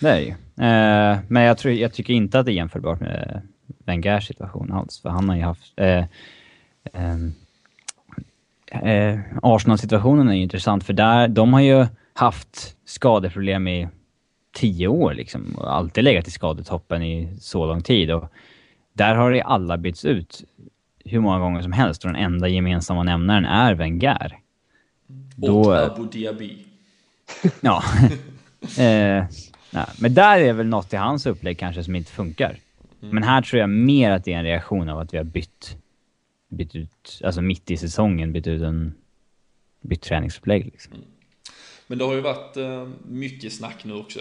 det 0.00 0.08
är 0.08 0.14
det 0.14 0.22
ju. 0.22 0.30
Eh, 0.30 1.18
men 1.28 1.42
jag, 1.42 1.58
tror, 1.58 1.74
jag 1.74 1.92
tycker 1.92 2.14
inte 2.14 2.38
att 2.38 2.46
det 2.46 2.52
är 2.52 2.54
jämförbart 2.54 3.00
med 3.00 3.42
Wengers 3.84 4.26
situation 4.26 4.72
alls, 4.72 5.00
för 5.00 5.08
han 5.08 5.28
har 5.28 5.36
ju 5.36 5.42
haft... 5.42 5.72
Eh, 5.76 6.04
ehm, 6.92 7.34
eh, 8.66 9.20
Arsenal-situationen 9.42 10.28
är 10.28 10.34
ju 10.34 10.42
intressant, 10.42 10.84
för 10.84 10.92
där, 10.92 11.28
de 11.28 11.52
har 11.52 11.60
ju 11.60 11.86
haft 12.12 12.76
skadeproblem 12.84 13.68
i 13.68 13.88
tio 14.56 14.88
år 14.88 15.14
liksom, 15.14 15.54
och 15.58 15.74
alltid 15.74 16.04
legat 16.04 16.28
i 16.28 16.30
skadetoppen 16.30 17.02
i 17.02 17.28
så 17.40 17.66
lång 17.66 17.82
tid. 17.82 18.10
Och 18.10 18.32
där 18.92 19.14
har 19.14 19.30
det 19.30 19.42
alla 19.42 19.76
bytts 19.76 20.04
ut 20.04 20.44
hur 21.04 21.20
många 21.20 21.38
gånger 21.38 21.62
som 21.62 21.72
helst 21.72 22.04
och 22.04 22.12
den 22.12 22.22
enda 22.22 22.48
gemensamma 22.48 23.02
nämnaren 23.02 23.44
är 23.44 23.74
Wenger. 23.74 24.38
Och 25.36 25.48
Då, 25.48 25.72
Abu 25.72 26.04
Dhabi. 26.04 26.66
Ja. 27.60 27.82
eh, 28.62 29.24
nej, 29.70 29.86
men 29.98 30.14
där 30.14 30.40
är 30.40 30.52
väl 30.52 30.66
något 30.66 30.92
i 30.92 30.96
hans 30.96 31.26
upplägg 31.26 31.58
kanske 31.58 31.84
som 31.84 31.94
inte 31.94 32.12
funkar. 32.12 32.56
Mm. 33.02 33.14
Men 33.14 33.22
här 33.22 33.42
tror 33.42 33.60
jag 33.60 33.70
mer 33.70 34.10
att 34.10 34.24
det 34.24 34.32
är 34.32 34.38
en 34.38 34.44
reaktion 34.44 34.88
av 34.88 34.98
att 34.98 35.14
vi 35.14 35.18
har 35.18 35.24
bytt, 35.24 35.76
bytt 36.48 36.74
ut, 36.74 37.20
alltså 37.24 37.42
mitt 37.42 37.70
i 37.70 37.76
säsongen 37.76 38.32
bytt 38.32 38.46
ut 38.46 38.62
en, 38.62 38.94
bytt 39.80 40.02
träningsupplägg 40.02 40.64
liksom. 40.64 40.92
Mm. 40.94 41.06
Men 41.88 41.98
det 41.98 42.04
har 42.04 42.14
ju 42.14 42.20
varit 42.20 42.56
eh, 42.56 42.88
mycket 43.04 43.52
snack 43.52 43.84
nu 43.84 43.94
också. 43.94 44.20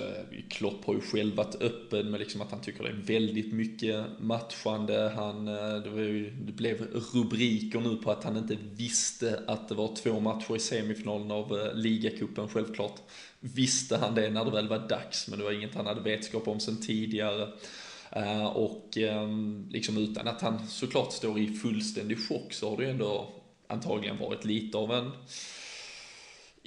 Klopp 0.49 0.85
har 0.85 0.93
ju 0.93 1.01
själv 1.01 1.35
varit 1.35 1.61
öppen 1.61 2.11
med 2.11 2.19
liksom 2.19 2.41
att 2.41 2.51
han 2.51 2.61
tycker 2.61 2.83
det 2.83 2.89
är 2.89 3.19
väldigt 3.19 3.53
mycket 3.53 4.05
matchande. 4.19 5.11
Han, 5.15 5.47
eh, 5.47 5.75
det, 5.75 6.01
ju, 6.01 6.29
det, 6.29 6.51
blev 6.51 6.81
rubriker 7.13 7.79
nu 7.79 7.95
på 7.95 8.11
att 8.11 8.23
han 8.23 8.37
inte 8.37 8.57
visste 8.75 9.43
att 9.47 9.69
det 9.69 9.75
var 9.75 9.95
två 9.95 10.19
matcher 10.19 10.55
i 10.55 10.59
semifinalen 10.59 11.31
av 11.31 11.59
eh, 11.59 11.73
ligacupen. 11.73 12.49
Självklart 12.49 12.99
visste 13.39 13.97
han 13.97 14.15
det 14.15 14.29
när 14.29 14.45
det 14.45 14.51
väl 14.51 14.67
var 14.67 14.87
dags, 14.87 15.27
men 15.27 15.39
det 15.39 15.45
var 15.45 15.51
inget 15.51 15.75
han 15.75 15.85
hade 15.85 16.01
vetskap 16.01 16.47
om 16.47 16.59
sen 16.59 16.81
tidigare. 16.81 17.49
Och 18.53 18.97
ehm, 18.97 19.67
liksom 19.71 19.97
utan 19.97 20.27
att 20.27 20.41
han 20.41 20.67
såklart 20.67 21.13
står 21.13 21.39
i 21.39 21.47
fullständig 21.47 22.27
chock 22.27 22.53
så 22.53 22.69
har 22.69 22.77
det 22.77 22.83
ju 22.83 22.89
ändå 22.89 23.29
antagligen 23.67 24.17
varit 24.17 24.45
lite 24.45 24.77
av 24.77 24.91
en 24.91 25.11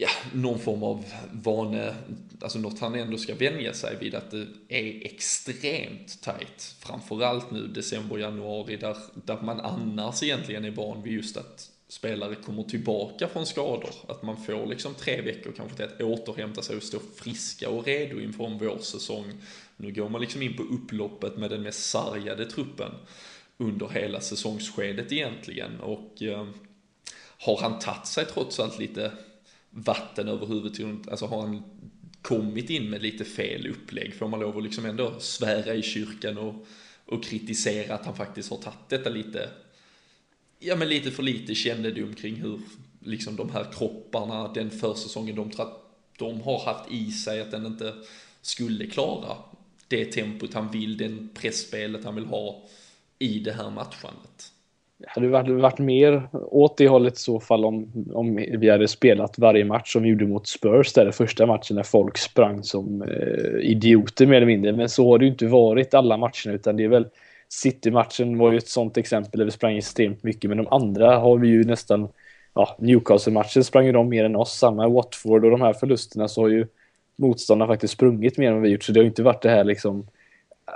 ja, 0.01 0.09
någon 0.33 0.59
form 0.59 0.83
av 0.83 1.05
vane, 1.33 1.95
alltså 2.41 2.59
något 2.59 2.81
han 2.81 2.95
ändå 2.95 3.19
ska 3.19 3.35
vänja 3.35 3.75
sig 3.75 3.97
vid 4.01 4.15
att 4.15 4.31
det 4.31 4.47
är 4.69 5.07
extremt 5.07 6.23
tajt. 6.23 6.75
Framförallt 6.81 7.51
nu 7.51 7.67
december, 7.67 8.19
januari 8.19 8.77
där, 8.77 8.97
där 9.15 9.39
man 9.43 9.61
annars 9.61 10.23
egentligen 10.23 10.65
är 10.65 10.71
van 10.71 11.03
vid 11.03 11.13
just 11.13 11.37
att 11.37 11.71
spelare 11.89 12.35
kommer 12.35 12.63
tillbaka 12.63 13.29
från 13.29 13.47
skador. 13.47 13.91
Att 14.09 14.23
man 14.23 14.37
får 14.37 14.67
liksom 14.67 14.95
tre 14.95 15.21
veckor 15.21 15.53
kanske 15.57 15.77
till 15.77 15.85
att 15.85 16.01
återhämta 16.01 16.63
sig 16.63 16.77
och 16.77 16.83
stå 16.83 16.99
friska 17.17 17.69
och 17.69 17.87
redo 17.87 18.21
inför 18.21 18.45
en 18.45 18.59
vårsäsong. 18.59 19.33
Nu 19.77 19.93
går 19.93 20.09
man 20.09 20.21
liksom 20.21 20.43
in 20.43 20.57
på 20.57 20.63
upploppet 20.63 21.37
med 21.37 21.51
den 21.51 21.63
mest 21.63 21.91
sargade 21.91 22.51
truppen 22.51 22.93
under 23.57 23.89
hela 23.89 24.21
säsongsskedet 24.21 25.13
egentligen 25.13 25.81
och 25.81 26.23
eh, 26.23 26.47
har 27.39 27.59
han 27.61 27.79
tagit 27.79 28.07
sig 28.07 28.25
trots 28.25 28.61
allt 28.61 28.79
lite 28.79 29.13
vatten 29.85 30.29
över 30.29 30.47
huvudet. 30.47 31.09
Alltså 31.09 31.27
har 31.27 31.41
han 31.41 31.63
kommit 32.23 32.71
in 32.71 32.91
med 32.91 33.03
lite 33.03 33.25
fel 33.25 33.67
upplägg? 33.67 34.15
Får 34.15 34.29
man 34.29 34.41
lov 34.41 34.57
att 34.57 34.65
liksom 34.65 34.87
ändå 34.87 35.21
svära 35.21 35.75
i 35.75 35.83
kyrkan 35.83 36.39
och, 36.39 36.67
och 37.07 37.25
kritisera 37.25 37.95
att 37.95 38.07
han 38.07 38.17
faktiskt 38.17 38.51
har 38.51 38.57
tagit 38.57 38.89
detta 38.89 39.11
lite, 39.11 39.51
ja 40.59 40.77
men 40.77 40.89
lite 40.89 41.11
för 41.11 41.23
lite 41.23 41.55
kännedom 41.55 42.15
kring 42.15 42.35
hur 42.35 42.61
liksom 43.01 43.37
de 43.37 43.51
här 43.51 43.73
kropparna, 43.73 44.53
den 44.53 44.71
försäsongen 44.71 45.37
de, 45.37 45.51
de 46.19 46.41
har 46.41 46.65
haft 46.65 46.93
i 46.93 47.11
sig, 47.11 47.41
att 47.41 47.51
den 47.51 47.67
inte 47.67 47.95
skulle 48.43 48.87
klara 48.87 49.37
det 49.89 50.05
tempot 50.05 50.55
han 50.55 50.71
vill, 50.71 50.97
den 50.97 51.29
pressspelet 51.35 52.05
han 52.05 52.15
vill 52.15 52.27
ha 52.27 52.69
i 53.19 53.39
det 53.39 53.53
här 53.53 53.71
matchandet 53.71 54.53
hade 55.07 55.29
varit, 55.29 55.63
varit 55.63 55.79
mer 55.79 56.29
åt 56.33 56.77
det 56.77 56.89
hållet 56.89 57.15
i 57.15 57.17
så 57.17 57.41
fall 57.41 57.65
om, 57.65 57.93
om 58.15 58.37
vi 58.37 58.71
hade 58.71 58.89
spelat 58.89 59.39
varje 59.39 59.65
match 59.65 59.93
som 59.93 60.03
vi 60.03 60.09
gjorde 60.09 60.27
mot 60.27 60.47
Spurs 60.47 60.93
där 60.93 61.05
den 61.05 61.13
första 61.13 61.47
matchen 61.47 61.77
när 61.77 61.83
folk 61.83 62.19
sprang 62.19 62.63
som 62.63 63.03
eh, 63.03 63.71
idioter 63.71 64.27
mer 64.27 64.37
eller 64.37 64.47
mindre. 64.47 64.73
Men 64.73 64.89
så 64.89 65.11
har 65.11 65.19
det 65.19 65.25
ju 65.25 65.31
inte 65.31 65.47
varit 65.47 65.95
alla 65.95 66.17
matcherna 66.17 66.53
utan 66.53 66.77
det 66.77 66.85
är 66.85 66.89
väl 66.89 67.07
City-matchen 67.49 68.39
var 68.39 68.53
ju 68.53 68.59
ett 68.59 68.69
sånt 68.69 68.97
exempel 68.97 69.39
där 69.39 69.45
vi 69.45 69.51
sprang 69.51 69.77
extremt 69.77 70.23
mycket 70.23 70.49
men 70.49 70.59
de 70.59 70.69
andra 70.69 71.17
har 71.17 71.39
vi 71.39 71.49
ju 71.49 71.65
nästan 71.65 72.09
ja, 72.55 72.77
Newcastle-matchen 72.79 73.65
sprang 73.65 73.87
ju 73.87 73.93
de 73.93 74.09
mer 74.09 74.25
än 74.25 74.37
oss. 74.37 74.59
Samma 74.59 74.89
Watford 74.89 75.45
och 75.45 75.51
de 75.51 75.61
här 75.61 75.73
förlusterna 75.73 76.29
så 76.29 76.43
har 76.43 76.49
ju 76.49 76.67
motståndarna 77.17 77.73
faktiskt 77.73 77.95
sprungit 77.95 78.39
mer 78.39 78.49
än 78.49 78.55
vad 78.55 78.63
vi 78.63 78.69
gjort 78.69 78.85
så 78.85 78.93
det 78.93 79.01
har 79.01 79.05
inte 79.05 79.23
varit 79.23 79.43
det 79.43 79.51
här 79.51 79.65
liksom 79.65 80.07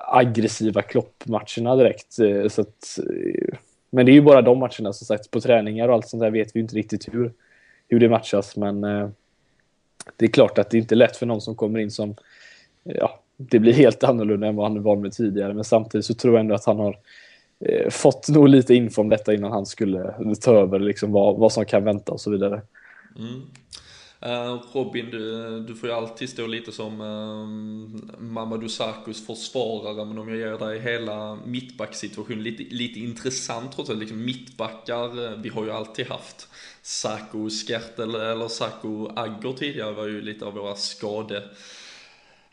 aggressiva 0.06 0.82
kloppmatcherna 0.82 1.76
direkt. 1.76 2.18
Eh, 2.18 2.48
så 2.48 2.60
att 2.60 2.98
eh, 2.98 3.58
men 3.94 4.06
det 4.06 4.12
är 4.12 4.14
ju 4.14 4.22
bara 4.22 4.42
de 4.42 4.58
matcherna 4.58 4.92
som 4.92 5.06
sagt. 5.06 5.30
På 5.30 5.40
träningar 5.40 5.88
och 5.88 5.94
allt 5.94 6.08
sånt 6.08 6.20
där 6.20 6.30
vet 6.30 6.56
vi 6.56 6.60
inte 6.60 6.76
riktigt 6.76 7.14
hur, 7.14 7.32
hur 7.88 8.00
det 8.00 8.08
matchas. 8.08 8.56
Men 8.56 8.84
eh, 8.84 9.08
det 10.16 10.24
är 10.24 10.30
klart 10.30 10.58
att 10.58 10.70
det 10.70 10.78
inte 10.78 10.94
är 10.94 10.96
lätt 10.96 11.16
för 11.16 11.26
någon 11.26 11.40
som 11.40 11.54
kommer 11.54 11.78
in 11.78 11.90
som 11.90 12.10
eh, 12.84 12.96
ja, 12.98 13.20
det 13.36 13.58
blir 13.58 13.72
helt 13.72 14.04
annorlunda 14.04 14.46
än 14.46 14.56
vad 14.56 14.68
han 14.68 14.76
är 14.76 14.80
van 14.80 15.00
med 15.00 15.12
tidigare. 15.12 15.54
Men 15.54 15.64
samtidigt 15.64 16.04
så 16.04 16.14
tror 16.14 16.34
jag 16.34 16.40
ändå 16.40 16.54
att 16.54 16.64
han 16.64 16.78
har 16.78 16.98
eh, 17.60 17.90
fått 17.90 18.28
nog 18.28 18.48
lite 18.48 18.74
info 18.74 19.00
om 19.00 19.08
detta 19.08 19.34
innan 19.34 19.52
han 19.52 19.66
skulle 19.66 20.14
ta 20.40 20.54
över 20.54 20.78
liksom 20.78 21.12
vad, 21.12 21.36
vad 21.36 21.52
som 21.52 21.64
kan 21.64 21.84
vänta 21.84 22.12
och 22.12 22.20
så 22.20 22.30
vidare. 22.30 22.62
Mm. 23.18 23.42
Eh, 24.24 24.60
Robin, 24.72 25.10
du, 25.10 25.60
du 25.60 25.74
får 25.74 25.88
ju 25.88 25.94
alltid 25.94 26.28
stå 26.28 26.46
lite 26.46 26.72
som 26.72 27.00
uh, 27.00 27.46
Mamadou 28.18 28.68
Sakos 28.68 29.26
försvarare, 29.26 30.04
men 30.04 30.18
om 30.18 30.28
jag 30.28 30.38
ger 30.38 30.58
dig 30.58 30.80
hela 30.80 31.38
mittbacksituationen, 31.46 32.42
lite, 32.42 32.74
lite 32.74 33.00
intressant 33.00 33.72
trots 33.72 33.90
allt, 33.90 33.98
liksom 33.98 34.24
mittbackar, 34.24 35.24
eh, 35.24 35.38
vi 35.38 35.48
har 35.48 35.64
ju 35.64 35.70
alltid 35.70 36.06
haft 36.06 36.48
Sako 36.82 37.50
Skertel 37.50 38.14
eller 38.14 38.48
Sako 38.48 39.12
Agger 39.16 39.52
tidigare 39.52 39.92
var 39.92 40.06
ju 40.06 40.20
lite 40.20 40.44
av 40.44 40.54
våra 40.54 40.74
skade 40.76 41.42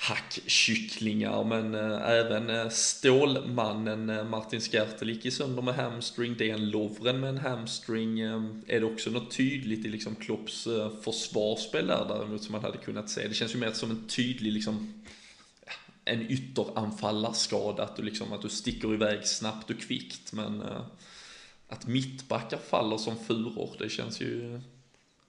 hackkycklingar 0.01 1.43
men 1.43 1.75
eh, 1.75 2.09
även 2.09 2.49
eh, 2.49 2.69
Stålmannen 2.69 4.09
eh, 4.09 4.23
Martin 4.23 4.61
Skertel 4.61 5.09
gick 5.09 5.25
ju 5.25 5.31
sönder 5.31 5.61
med 5.61 5.75
hamstring, 5.75 6.35
en 6.39 6.69
Lovren 6.69 7.19
med 7.19 7.29
en 7.29 7.37
hamstring. 7.37 8.19
är 8.19 8.79
det 8.79 8.83
också 8.83 9.09
något 9.09 9.31
tydligt 9.31 9.85
i 9.85 9.89
liksom 9.89 10.15
Klopps 10.15 10.67
försvarsspel 11.03 11.87
där 11.87 12.05
däremot 12.07 12.43
som 12.43 12.51
man 12.51 12.61
hade 12.61 12.77
kunnat 12.77 13.09
se? 13.09 13.27
Det 13.27 13.33
känns 13.33 13.55
ju 13.55 13.59
mer 13.59 13.71
som 13.71 13.91
en 13.91 14.07
tydlig 14.07 14.53
liksom 14.53 15.03
en 16.05 16.31
ytteranfallarskada, 16.31 17.83
att 17.83 17.95
du 17.95 18.03
liksom 18.03 18.33
att 18.33 18.41
du 18.41 18.49
sticker 18.49 18.93
iväg 18.93 19.27
snabbt 19.27 19.69
och 19.69 19.79
kvickt 19.79 20.33
men 20.33 20.63
att 21.69 21.87
mittbackar 21.87 22.57
faller 22.69 22.97
som 22.97 23.15
furor, 23.27 23.75
det 23.79 23.89
känns 23.89 24.21
ju 24.21 24.61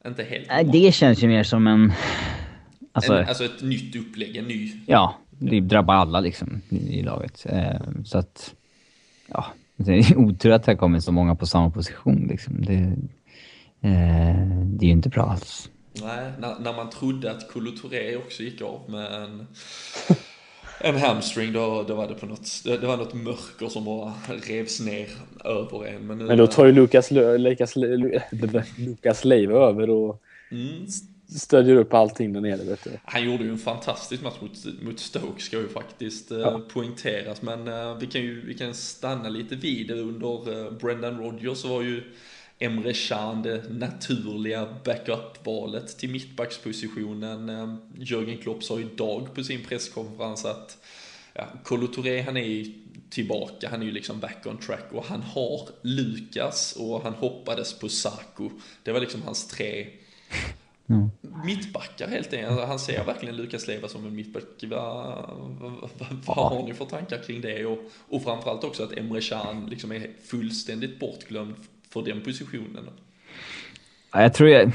inte 0.07 0.23
helt 0.23 0.49
normalt 0.49 0.73
det 0.73 0.93
känns 0.93 1.23
ju 1.23 1.29
mer 1.29 1.43
som 1.43 1.67
en 1.67 1.93
Alltså, 2.93 3.13
en, 3.13 3.29
alltså 3.29 3.45
ett 3.45 3.63
nytt 3.63 3.97
upplägg, 3.97 4.37
en 4.37 4.45
ny... 4.45 4.73
Ja, 4.87 5.15
det 5.31 5.61
drabbar 5.61 5.95
alla 5.95 6.21
liksom 6.21 6.61
i 6.71 7.03
laget. 7.03 7.47
Eh, 7.49 7.81
så 8.05 8.19
att, 8.19 8.55
ja, 9.27 9.47
det 9.77 9.93
är 9.93 10.17
otur 10.17 10.51
att 10.51 10.65
det 10.65 10.73
har 10.73 10.77
kommit 10.77 11.05
så 11.05 11.13
många 11.13 11.35
på 11.35 11.47
samma 11.47 11.71
position 11.71 12.27
liksom. 12.31 12.65
Det, 12.65 12.75
eh, 13.89 14.57
det 14.65 14.85
är 14.85 14.87
ju 14.87 14.93
inte 14.93 15.09
bra 15.09 15.23
alls. 15.23 15.71
Nej, 15.93 16.33
när, 16.39 16.59
när 16.59 16.73
man 16.73 16.91
trodde 16.91 17.31
att 17.31 17.53
Kolo 17.53 17.71
Touré 17.71 18.17
också 18.17 18.43
gick 18.43 18.63
av 18.63 18.81
med 18.89 19.23
en, 19.23 19.47
en 20.81 20.97
hamstring, 20.97 21.53
då, 21.53 21.85
då 21.89 21.95
var 21.95 22.09
det 22.09 22.15
på 22.15 22.27
något, 22.27 22.63
det, 22.65 22.79
det 22.79 22.87
var 22.87 22.97
något 22.97 23.15
mörker 23.15 23.69
som 23.69 23.85
bara 23.85 24.13
revs 24.27 24.81
ner 24.81 25.09
över 25.45 25.87
en. 25.87 26.07
Men, 26.07 26.19
nu, 26.19 26.25
men 26.25 26.39
då 26.39 26.47
tar 26.47 26.67
ju 26.67 26.73
Lukas, 26.73 27.11
Lukas, 27.11 27.75
Lukas 28.77 29.25
Leiva 29.25 29.55
över 29.55 29.91
och 29.91 30.23
mm 30.51 30.87
stödjer 31.39 31.77
upp 31.77 31.95
allting 31.95 32.33
där 32.33 32.41
nere. 32.41 32.65
Vet 32.65 32.85
du. 32.85 32.91
Han 33.05 33.25
gjorde 33.25 33.45
ju 33.45 33.51
en 33.51 33.59
fantastisk 33.59 34.23
match 34.23 34.37
mot, 34.41 34.83
mot 34.83 35.01
Stoke 35.01 35.43
ska 35.43 35.57
ju 35.57 35.69
faktiskt 35.69 36.31
eh, 36.31 36.39
ja. 36.39 36.61
poängteras. 36.73 37.43
Men 37.43 37.69
uh, 37.69 37.99
vi 37.99 38.07
kan 38.07 38.21
ju 38.21 38.47
vi 38.47 38.55
kan 38.55 38.75
stanna 38.75 39.29
lite 39.29 39.57
vid 39.57 39.89
det. 39.89 39.95
Under 39.95 40.49
uh, 40.49 40.73
Brendan 40.73 41.19
Rodgers 41.19 41.65
var 41.65 41.83
ju 41.83 42.03
Emre 42.59 42.93
Can 42.93 43.43
det 43.43 43.63
naturliga 43.71 44.69
backup-valet 44.85 45.99
till 45.99 46.11
mittbackspositionen. 46.11 47.79
Jörgen 47.99 48.39
Klopp 48.39 48.65
sa 48.65 48.81
idag 48.81 49.35
på 49.35 49.45
sin 49.45 49.65
presskonferens 49.65 50.45
att 50.45 50.79
ja, 51.35 51.49
Kolo 51.65 51.87
Touré 51.87 52.23
han 52.23 52.37
är 52.37 52.45
ju 52.45 52.73
tillbaka, 53.11 53.69
han 53.71 53.83
är 53.83 53.87
ju 53.87 53.93
liksom 53.93 54.21
back 54.21 54.47
on 54.47 54.59
track 54.59 54.93
och 54.93 55.05
han 55.05 55.23
har 55.23 55.69
Lukas 55.83 56.77
och 56.79 57.03
han 57.03 57.15
hoppades 57.15 57.79
på 57.79 57.89
Saku. 57.89 58.49
Det 58.83 58.93
var 58.93 59.01
liksom 59.01 59.23
hans 59.23 59.49
tre 59.49 59.87
Mm. 60.91 61.11
Mittbackar 61.45 62.09
helt 62.09 62.33
enkelt. 62.33 62.51
Alltså, 62.51 62.67
han 62.67 62.79
ser 62.79 63.05
verkligen 63.05 63.37
Lukas 63.37 63.69
Leva 63.69 63.89
som 63.89 64.07
en 64.07 64.17
mittback. 64.17 64.45
Vad, 64.63 65.31
vad, 65.61 65.91
vad 66.27 66.53
har 66.53 66.63
ni 66.63 66.75
för 66.75 66.85
tankar 66.85 67.19
kring 67.19 67.41
det? 67.41 67.67
Och, 67.67 67.79
och 68.09 68.23
framförallt 68.23 68.65
också 68.65 68.83
att 68.83 68.99
Emre 68.99 69.21
Can 69.21 69.67
liksom 69.67 69.93
är 69.93 70.11
fullständigt 70.25 71.01
bortglömd 71.01 71.55
för 71.93 72.03
den 72.03 72.21
positionen. 72.21 72.89
Ja, 74.13 74.23
jag 74.23 74.35
tror 74.35 74.49
jag, 74.49 74.73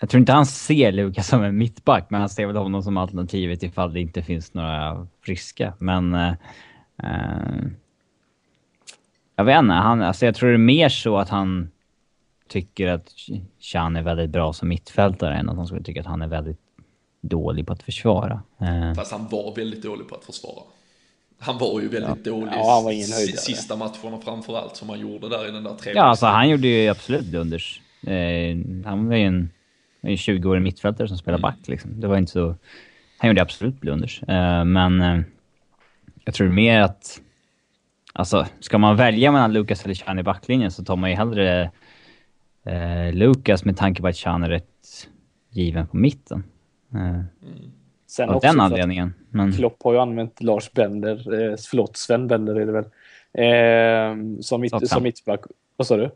jag 0.00 0.10
tror 0.10 0.20
inte 0.20 0.32
han 0.32 0.46
ser 0.46 0.92
Lukas 0.92 1.28
som 1.28 1.42
en 1.42 1.58
mittback, 1.58 2.10
men 2.10 2.20
han 2.20 2.30
ser 2.30 2.46
väl 2.46 2.56
honom 2.56 2.82
som 2.82 2.96
alternativet 2.96 3.62
ifall 3.62 3.92
det 3.92 4.00
inte 4.00 4.22
finns 4.22 4.54
några 4.54 5.06
friska. 5.22 5.74
Men... 5.78 6.14
Uh, 6.14 6.32
jag 9.36 9.44
vet 9.44 9.58
inte, 9.58 9.74
han, 9.74 10.02
alltså 10.02 10.26
jag 10.26 10.34
tror 10.34 10.48
det 10.48 10.54
är 10.54 10.58
mer 10.58 10.88
så 10.88 11.18
att 11.18 11.28
han 11.28 11.70
tycker 12.54 12.88
att 12.88 13.10
Chan 13.60 13.96
är 13.96 14.02
väldigt 14.02 14.30
bra 14.30 14.52
som 14.52 14.68
mittfältare 14.68 15.36
än 15.36 15.48
att 15.48 15.56
han 15.56 15.66
skulle 15.66 15.82
tycka 15.82 16.00
att 16.00 16.06
han 16.06 16.22
är 16.22 16.28
väldigt 16.28 16.60
dålig 17.20 17.66
på 17.66 17.72
att 17.72 17.82
försvara. 17.82 18.42
Eh. 18.60 18.94
Fast 18.94 19.12
han 19.12 19.28
var 19.28 19.54
väldigt 19.54 19.82
dålig 19.82 20.08
på 20.08 20.14
att 20.14 20.24
försvara. 20.24 20.62
Han 21.38 21.58
var 21.58 21.80
ju 21.80 21.88
väldigt 21.88 22.26
ja. 22.26 22.30
dålig 22.30 22.52
ja, 22.52 22.74
han 22.74 22.84
var 22.84 22.92
ingen 22.92 23.12
höjdare. 23.12 23.36
sista 23.36 23.76
matcherna 23.76 24.20
framförallt 24.24 24.76
som 24.76 24.88
han 24.88 25.00
gjorde 25.00 25.28
där 25.28 25.48
i 25.48 25.50
den 25.50 25.64
där 25.64 25.74
tredje. 25.74 26.00
Ja, 26.00 26.04
alltså 26.04 26.26
han 26.26 26.48
gjorde 26.48 26.68
ju 26.68 26.88
absolut 26.88 27.26
blunders. 27.26 27.80
Eh, 28.06 28.56
han 28.84 29.08
var 29.08 29.16
ju 29.16 29.22
en, 29.22 29.50
en 30.00 30.16
20-årig 30.16 30.62
mittfältare 30.62 31.08
som 31.08 31.18
spelade 31.18 31.40
mm. 31.40 31.50
back 31.50 31.68
liksom. 31.68 32.00
Det 32.00 32.06
var 32.06 32.16
inte 32.16 32.32
så... 32.32 32.54
Han 33.18 33.28
gjorde 33.28 33.42
absolut 33.42 33.80
blunders. 33.80 34.22
Eh, 34.22 34.64
men 34.64 35.00
eh, 35.00 35.20
jag 36.24 36.34
tror 36.34 36.48
mer 36.48 36.80
att... 36.80 37.20
Alltså, 38.12 38.46
ska 38.60 38.78
man 38.78 38.96
välja 38.96 39.32
mellan 39.32 39.52
Lucas 39.52 39.84
eller 39.84 39.94
Chan 39.94 40.18
i 40.18 40.22
backlinjen 40.22 40.70
så 40.70 40.84
tar 40.84 40.96
man 40.96 41.10
ju 41.10 41.16
hellre 41.16 41.70
eh, 42.64 43.12
Lucas 43.12 43.64
med 43.64 43.76
tanke 43.76 44.02
på 44.02 44.08
att 44.08 44.16
Chan 44.16 44.42
är 44.42 44.48
rätt 44.48 45.08
given 45.50 45.86
på 45.86 45.96
mitten. 45.96 46.44
Eh, 46.94 47.00
mm. 47.00 47.24
Sen 48.06 48.30
av 48.30 48.40
den 48.40 48.60
anledningen. 48.60 49.14
Men... 49.30 49.52
Klopp 49.52 49.82
har 49.84 49.92
ju 49.92 49.98
använt 49.98 50.42
Lars 50.42 50.72
Bender, 50.72 51.16
eh, 51.16 51.56
förlåt 51.70 51.96
Sven 51.96 52.28
Bender 52.28 52.54
är 52.54 52.66
det 52.66 52.72
väl, 52.72 52.84
eh, 53.32 54.40
som, 54.40 54.60
mitt, 54.60 54.88
som 54.88 55.02
mittback. 55.02 55.40
Vad 55.76 55.86
sa 55.86 55.96
du? 55.96 56.10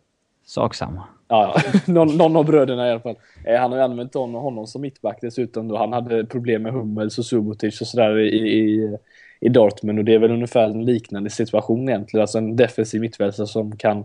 Sak 0.46 0.74
samma. 0.74 1.04
Ja, 1.28 1.56
någon, 1.86 2.16
någon 2.16 2.36
av 2.36 2.44
bröderna 2.44 2.88
i 2.88 2.90
alla 2.90 3.00
fall. 3.00 3.16
Eh, 3.44 3.60
han 3.60 3.70
har 3.70 3.78
ju 3.78 3.84
använt 3.84 4.14
honom, 4.14 4.42
honom 4.42 4.66
som 4.66 4.82
mittback 4.82 5.18
dessutom 5.20 5.68
då. 5.68 5.76
Han 5.76 5.92
hade 5.92 6.24
problem 6.24 6.62
med 6.62 6.72
Hummels 6.72 7.18
och 7.18 7.24
Subotic 7.24 7.80
och 7.80 7.86
sådär 7.86 8.18
i, 8.18 8.58
i, 8.58 8.96
i 9.40 9.48
Dortmund 9.48 9.98
och 9.98 10.04
det 10.04 10.14
är 10.14 10.18
väl 10.18 10.30
ungefär 10.30 10.64
en 10.64 10.84
liknande 10.84 11.30
situation 11.30 11.88
egentligen. 11.88 12.20
Alltså 12.20 12.38
en 12.38 12.56
defensiv 12.56 13.00
mittfältare 13.00 13.46
som 13.46 13.76
kan 13.76 14.04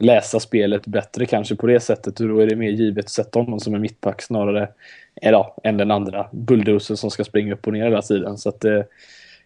läsa 0.00 0.40
spelet 0.40 0.86
bättre 0.86 1.26
kanske 1.26 1.56
på 1.56 1.66
det 1.66 1.80
sättet. 1.80 2.20
Och 2.20 2.28
då 2.28 2.40
är 2.40 2.46
det 2.46 2.56
mer 2.56 2.70
givet 2.70 3.04
att 3.04 3.10
sätta 3.10 3.38
honom 3.38 3.60
som 3.60 3.74
en 3.74 3.80
mittback 3.80 4.22
snarare 4.22 4.68
ja, 5.20 5.56
än 5.62 5.76
den 5.76 5.90
andra 5.90 6.28
bulldozern 6.32 6.96
som 6.96 7.10
ska 7.10 7.24
springa 7.24 7.54
upp 7.54 7.66
och 7.66 7.72
ner 7.72 7.84
hela 7.84 8.02
tiden. 8.02 8.38
Så 8.38 8.48
att, 8.48 8.64
eh, 8.64 8.82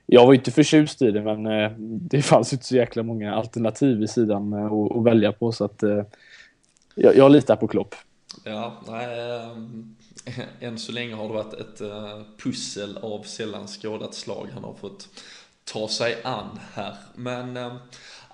jag 0.07 0.27
var 0.27 0.35
inte 0.35 0.51
förtjust 0.51 1.03
i 1.03 1.11
det 1.11 1.23
men 1.23 1.47
eh, 1.47 1.71
det 1.79 2.23
fanns 2.23 2.53
inte 2.53 2.65
så 2.65 2.77
jäkla 2.77 3.03
många 3.03 3.35
alternativ 3.35 4.03
i 4.03 4.09
sidan 4.09 4.53
eh, 4.53 4.65
att, 4.65 4.97
att 4.97 5.05
välja 5.05 5.33
på 5.33 5.53
så 5.53 5.65
att 5.65 5.83
eh, 5.83 6.03
jag, 6.95 7.17
jag 7.17 7.33
litar 7.33 7.57
på 7.57 7.69
Klopp. 7.69 7.95
Ja, 8.45 8.83
nej, 8.89 9.31
äh, 9.31 10.39
än 10.69 10.79
så 10.79 10.93
länge 10.93 11.15
har 11.15 11.29
det 11.29 11.35
varit 11.35 11.55
ett 11.55 11.81
äh, 11.81 12.21
pussel 12.43 12.99
av 13.03 13.23
sällan 13.23 13.67
skådat 13.67 14.15
slag 14.15 14.49
han 14.55 14.65
har 14.65 14.75
fått 14.75 15.09
ta 15.65 15.89
sig 15.89 16.17
an 16.25 16.61
här. 16.75 16.95
Men 17.15 17.57
äh, 17.57 17.73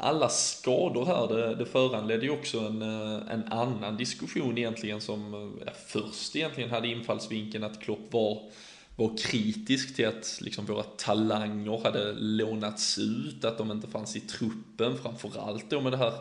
alla 0.01 0.29
skador 0.29 1.07
här, 1.07 1.29
det, 1.29 1.55
det 1.55 1.67
föranledde 1.67 2.27
ju 2.27 2.31
också 2.31 2.59
en, 2.59 2.83
eh, 2.83 3.33
en 3.33 3.45
annan 3.53 3.97
diskussion 3.97 4.59
egentligen 4.59 5.01
som 5.01 5.35
eh, 5.35 5.65
ja, 5.67 5.73
först 5.87 6.37
egentligen 6.37 6.71
hade 6.71 6.89
infallsvinkeln 6.89 7.65
att 7.65 7.81
Klopp 7.81 8.13
var, 8.13 8.51
var 8.97 9.17
kritisk 9.17 9.97
till 9.97 10.09
att 10.09 10.39
liksom 10.41 10.67
våra 10.67 10.83
talanger 10.83 11.85
hade 11.85 12.13
lånats 12.13 12.99
ut, 12.99 13.45
att 13.45 13.59
de 13.59 13.71
inte 13.71 13.89
fanns 13.89 14.17
i 14.17 14.21
truppen, 14.21 14.99
framförallt 14.99 15.71
då 15.71 15.81
med 15.81 15.93
det 15.93 15.99
här 15.99 16.15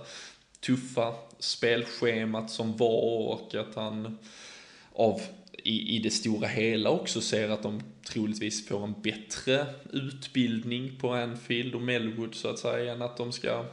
tuffa 0.60 1.14
spelschemat 1.40 2.52
som 2.52 2.78
var 2.78 3.28
och 3.28 3.56
att 3.56 3.76
han 3.76 4.18
av 4.94 5.22
i, 5.64 5.96
i 5.96 6.00
det 6.00 6.12
stora 6.12 6.48
hela 6.48 6.90
också 6.90 7.22
ser 7.22 7.50
att 7.50 7.64
de 7.64 7.82
troligtvis 8.14 8.68
får 8.68 8.84
en 8.84 9.02
bättre 9.02 9.66
utbildning 9.94 10.98
på 11.00 11.14
Anfield 11.14 11.76
och 11.76 11.82
Melwood 11.82 12.36
så 12.36 12.48
att 12.48 12.60
säga 12.60 12.94
än 12.94 13.02
att 13.02 13.18
de 13.18 13.32
ska 13.32 13.66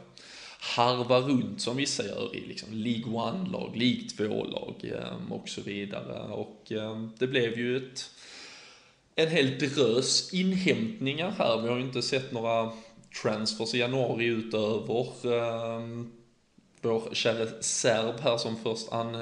harva 0.61 1.21
runt 1.21 1.61
som 1.61 1.77
vissa 1.77 2.07
gör 2.07 2.37
i 2.37 2.41
liksom 2.41 2.69
League 2.73 3.05
1-lag, 3.05 3.77
League 3.77 4.03
2-lag 4.03 4.75
ehm, 4.85 5.33
och 5.33 5.49
så 5.49 5.61
vidare. 5.61 6.33
Och 6.33 6.73
ehm, 6.73 7.11
det 7.19 7.27
blev 7.27 7.59
ju 7.59 7.77
ett, 7.77 8.11
en 9.15 9.29
hel 9.29 9.59
drös 9.59 10.35
inhämtningar 10.35 11.35
här. 11.39 11.63
Vi 11.63 11.69
har 11.69 11.77
ju 11.77 11.83
inte 11.83 12.03
sett 12.03 12.33
några 12.33 12.73
transfers 13.23 13.75
i 13.75 13.79
januari 13.79 14.25
utöver 14.25 15.35
ehm, 15.35 16.13
vår 16.81 17.15
käre 17.15 17.63
serb 17.63 18.21
här 18.21 18.37
som 18.37 18.57
först 18.57 18.93
an, 18.93 19.17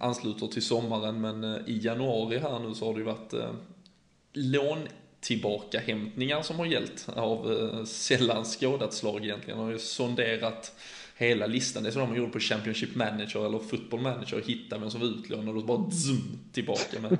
ansluter 0.00 0.46
till 0.46 0.62
sommaren 0.62 1.20
men 1.20 1.44
eh, 1.44 1.60
i 1.66 1.78
januari 1.82 2.38
här 2.38 2.58
nu 2.58 2.74
så 2.74 2.86
har 2.86 2.92
det 2.92 2.98
ju 2.98 3.04
varit 3.04 3.32
eh, 3.32 3.50
lån 4.32 4.88
tillbaka 5.20 5.80
hämtningar 5.80 6.42
som 6.42 6.58
har 6.58 6.66
gällt 6.66 7.08
av 7.08 7.52
eh, 7.52 7.84
sällan 7.84 8.44
skådat 8.44 8.94
slag 8.94 9.24
egentligen. 9.24 9.58
De 9.58 9.64
har 9.64 9.72
ju 9.72 9.78
sonderat 9.78 10.74
hela 11.16 11.46
listan. 11.46 11.82
Det 11.82 11.88
är 11.88 11.92
som 11.92 12.00
de 12.00 12.16
gjorde 12.16 12.32
på 12.32 12.40
Championship 12.40 12.94
Manager 12.94 13.46
eller 13.46 13.58
Football 13.58 14.00
Manager 14.00 14.36
och 14.36 14.46
hitta 14.46 14.78
vem 14.78 14.90
som 14.90 15.00
var 15.00 15.08
utlånad 15.08 15.48
och 15.48 15.54
då 15.54 15.62
bara 15.62 15.90
zoom 15.90 16.38
tillbaka 16.52 17.00
med 17.00 17.18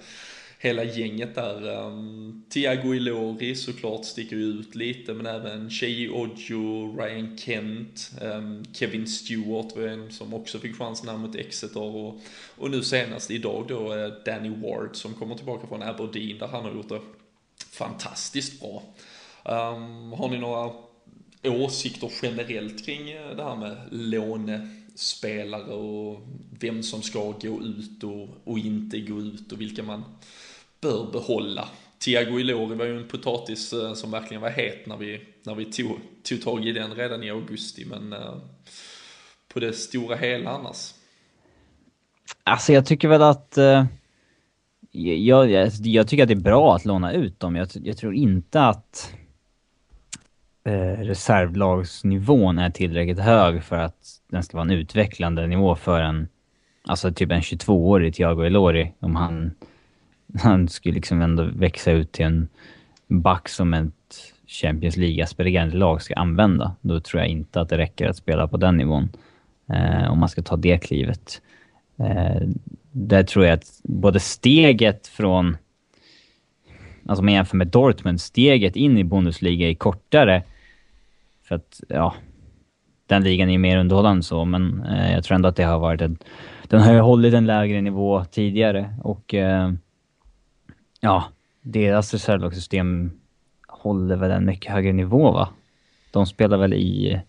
hela 0.62 0.84
gänget 0.84 1.34
där. 1.34 1.84
Um, 1.84 2.44
Thiago 2.48 2.94
Ilori 2.94 3.54
såklart 3.54 4.04
sticker 4.04 4.36
ju 4.36 4.42
ut 4.42 4.74
lite, 4.74 5.14
men 5.14 5.26
även 5.26 5.70
Shei 5.70 6.08
Ojo, 6.08 6.96
Ryan 6.98 7.38
Kent, 7.38 8.12
um, 8.20 8.64
Kevin 8.72 9.06
Stewart 9.06 9.76
var 9.76 9.82
en 9.82 10.12
som 10.12 10.34
också 10.34 10.58
fick 10.58 10.76
chansen 10.76 11.08
här 11.08 11.16
mot 11.16 11.36
Exeter 11.36 11.82
och, 11.82 12.20
och 12.56 12.70
nu 12.70 12.82
senast 12.82 13.30
idag 13.30 13.64
då 13.68 13.94
eh, 13.94 14.12
Danny 14.24 14.48
Ward 14.48 14.96
som 14.96 15.14
kommer 15.14 15.34
tillbaka 15.34 15.66
från 15.66 15.82
Aberdeen 15.82 16.38
där 16.38 16.46
han 16.46 16.64
har 16.64 16.72
gjort 16.72 16.88
det 16.88 17.00
fantastiskt 17.70 18.60
bra. 18.60 18.82
Um, 19.44 20.12
har 20.12 20.28
ni 20.28 20.38
några 20.38 20.72
åsikter 21.44 22.12
generellt 22.22 22.86
kring 22.86 23.10
eh, 23.10 23.36
det 23.36 23.44
här 23.44 23.56
med 23.56 23.76
lånespelare 23.90 25.74
och 25.74 26.20
vem 26.60 26.82
som 26.82 27.02
ska 27.02 27.32
gå 27.32 27.62
ut 27.62 28.04
och, 28.04 28.28
och 28.44 28.58
inte 28.58 29.00
gå 29.00 29.20
ut 29.20 29.52
och 29.52 29.60
vilka 29.60 29.82
man 29.82 30.04
bör 30.82 31.12
behålla. 31.12 31.68
Thiago 32.04 32.38
Ilori 32.38 32.74
var 32.74 32.84
ju 32.84 32.98
en 32.98 33.08
potatis 33.08 33.72
eh, 33.72 33.94
som 33.94 34.10
verkligen 34.10 34.40
var 34.40 34.50
het 34.50 34.86
när 34.86 34.96
vi, 34.96 35.20
när 35.42 35.54
vi 35.54 35.64
tog, 35.64 35.98
tog 36.22 36.42
tag 36.42 36.66
i 36.66 36.72
den 36.72 36.94
redan 36.94 37.22
i 37.22 37.30
augusti, 37.30 37.84
men 37.84 38.12
uh, 38.12 38.34
på 39.52 39.60
det 39.60 39.72
stora 39.72 40.16
hela 40.16 40.50
annars. 40.50 40.94
Alltså 42.44 42.72
jag 42.72 42.86
tycker 42.86 43.08
väl 43.08 43.22
att... 43.22 43.54
Uh, 43.58 43.84
jag, 44.94 45.50
jag, 45.50 45.70
jag, 45.82 46.08
tycker 46.08 46.22
att 46.22 46.28
det 46.28 46.34
är 46.34 46.36
bra 46.36 46.76
att 46.76 46.84
låna 46.84 47.12
ut 47.12 47.40
dem. 47.40 47.56
Jag, 47.56 47.68
jag 47.74 47.96
tror 47.96 48.14
inte 48.14 48.62
att 48.62 49.14
reservlagsnivån 50.98 52.58
är 52.58 52.70
tillräckligt 52.70 53.18
hög 53.18 53.64
för 53.64 53.76
att 53.76 54.20
den 54.30 54.42
ska 54.42 54.56
vara 54.56 54.64
en 54.64 54.78
utvecklande 54.78 55.46
nivå 55.46 55.76
för 55.76 56.00
en... 56.00 56.28
Alltså 56.84 57.12
typ 57.12 57.30
en 57.30 57.40
22-årig 57.40 58.14
Thiago 58.14 58.46
Ilori, 58.46 58.92
om 59.00 59.16
han 59.16 59.50
han 60.38 60.68
skulle 60.68 60.94
liksom 60.94 61.22
ändå 61.22 61.44
växa 61.44 61.92
ut 61.92 62.12
till 62.12 62.24
en 62.24 62.48
back 63.08 63.48
som 63.48 63.74
ett 63.74 63.92
Champions 64.46 64.96
League-aspirerande 64.96 65.76
lag 65.76 66.02
ska 66.02 66.14
använda. 66.14 66.76
Då 66.80 67.00
tror 67.00 67.22
jag 67.22 67.28
inte 67.30 67.60
att 67.60 67.68
det 67.68 67.78
räcker 67.78 68.08
att 68.08 68.16
spela 68.16 68.48
på 68.48 68.56
den 68.56 68.76
nivån. 68.76 69.08
Eh, 69.68 70.12
om 70.12 70.18
man 70.18 70.28
ska 70.28 70.42
ta 70.42 70.56
det 70.56 70.78
klivet. 70.78 71.42
Eh, 71.98 72.42
där 72.90 73.22
tror 73.22 73.44
jag 73.44 73.54
att 73.54 73.80
både 73.82 74.20
steget 74.20 75.06
från... 75.06 75.56
Alltså 77.06 77.20
om 77.20 77.26
man 77.26 77.34
jämför 77.34 77.56
med 77.56 77.66
Dortmund, 77.66 78.20
steget 78.20 78.76
in 78.76 78.98
i 78.98 79.04
Bundesliga 79.04 79.70
är 79.70 79.74
kortare. 79.74 80.42
För 81.42 81.54
att, 81.54 81.80
ja, 81.88 82.14
den 83.06 83.24
ligan 83.24 83.50
är 83.50 83.58
mer 83.58 83.78
underhållande 83.78 84.22
så, 84.22 84.44
men 84.44 84.84
eh, 84.84 85.12
jag 85.12 85.24
tror 85.24 85.34
ändå 85.34 85.48
att 85.48 85.56
det 85.56 85.62
har 85.62 85.78
varit 85.78 86.00
en 86.00 86.18
den 86.72 86.80
har 86.80 86.92
ju 86.92 87.00
hållit 87.00 87.34
en 87.34 87.46
lägre 87.46 87.80
nivå 87.80 88.24
tidigare 88.24 88.94
och 89.02 89.34
eh, 89.34 89.72
ja, 91.02 91.24
deras 91.60 92.12
reservlagssystem 92.12 93.20
håller 93.68 94.16
väl 94.16 94.30
en 94.30 94.46
mycket 94.46 94.72
högre 94.72 94.92
nivå 94.92 95.30
va? 95.30 95.48
De 96.10 96.26
spelar 96.26 96.58
väl 96.58 96.74
i... 96.74 97.20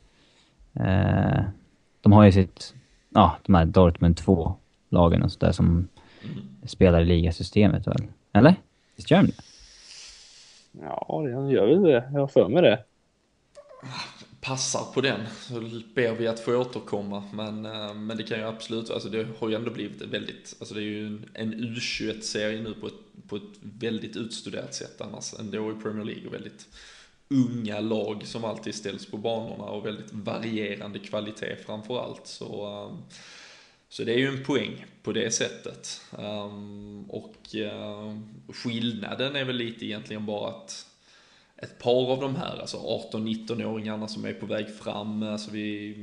Eh, 0.74 1.42
de 2.02 2.12
har 2.12 2.24
ju 2.24 2.32
sitt... 2.32 2.74
Ja, 3.10 3.36
de 3.46 3.56
här 3.56 3.66
Dortmund 3.66 4.16
2-lagen 4.16 5.24
och 5.24 5.32
sådär 5.32 5.52
som 5.52 5.68
mm. 5.68 5.88
spelar 6.66 7.02
i 7.02 7.06
ligasystemet 7.06 7.88
väl? 7.88 8.04
Eller? 8.34 8.56
Visst 8.96 9.12
gör 9.12 9.22
de 9.24 9.28
det? 9.28 9.34
Ja, 10.82 11.06
de 11.10 11.50
gör 11.50 11.68
väl 11.68 11.82
det. 11.82 12.10
Jag 12.14 12.20
har 12.20 12.28
för 12.28 12.50
mig 12.50 12.62
det 12.62 12.84
passar 14.44 14.94
på 14.94 15.02
den 15.02 15.22
så 15.42 15.82
ber 15.96 16.16
vi 16.16 16.28
att 16.28 16.40
få 16.40 16.56
återkomma. 16.56 17.24
Men, 17.34 17.66
eh, 17.66 17.94
men 17.94 18.18
det 18.18 18.24
kan 18.24 18.40
ju 18.40 18.46
absolut, 18.46 18.90
alltså 18.90 19.10
det 19.10 19.28
har 19.40 19.50
ju 19.50 19.56
ändå 19.56 19.72
blivit 19.72 20.02
väldigt, 20.02 20.56
alltså 20.60 20.76
det 20.76 20.82
är 20.82 20.84
ju 20.84 21.22
en 21.34 21.54
U21-serie 21.54 22.62
nu 22.62 22.74
på 22.74 22.88
ett, 22.88 23.28
på 23.28 23.36
ett 23.36 23.60
väldigt 23.62 24.16
utstuderat 24.16 24.74
sätt 24.74 25.02
annars 25.02 25.34
ändå 25.40 25.72
i 25.72 25.76
Premier 25.76 26.06
League 26.06 26.28
och 26.28 26.34
väldigt 26.34 26.68
unga 27.30 27.80
lag 27.80 28.22
som 28.26 28.46
alltid 28.46 28.76
ställs 28.76 29.06
på 29.06 29.18
banorna 29.18 29.64
och 29.64 29.86
väldigt 29.86 30.14
varierande 30.14 31.00
kvalitet 31.00 31.56
framför 31.66 32.04
allt. 32.04 32.28
Så, 32.28 32.66
eh, 32.66 33.18
så 33.90 34.04
det 34.04 34.14
är 34.14 34.18
ju 34.18 34.28
en 34.28 34.44
poäng 34.44 34.86
på 35.04 35.12
det 35.12 35.32
sättet. 35.32 36.02
Ehm, 36.20 37.06
och 37.10 37.56
eh, 37.56 38.18
skillnaden 38.54 39.36
är 39.36 39.46
väl 39.46 39.56
lite 39.56 39.86
egentligen 39.86 40.26
bara 40.26 40.50
att 40.50 40.88
ett 41.58 41.80
par 41.80 42.12
av 42.12 42.22
de 42.22 42.36
här, 42.36 42.60
alltså 42.62 42.78
18-19-åringarna 42.78 44.08
som 44.08 44.26
är 44.26 44.34
på 44.34 44.46
väg 44.46 44.70
fram. 44.70 45.24
Alltså 45.24 45.52
vi, 45.52 45.96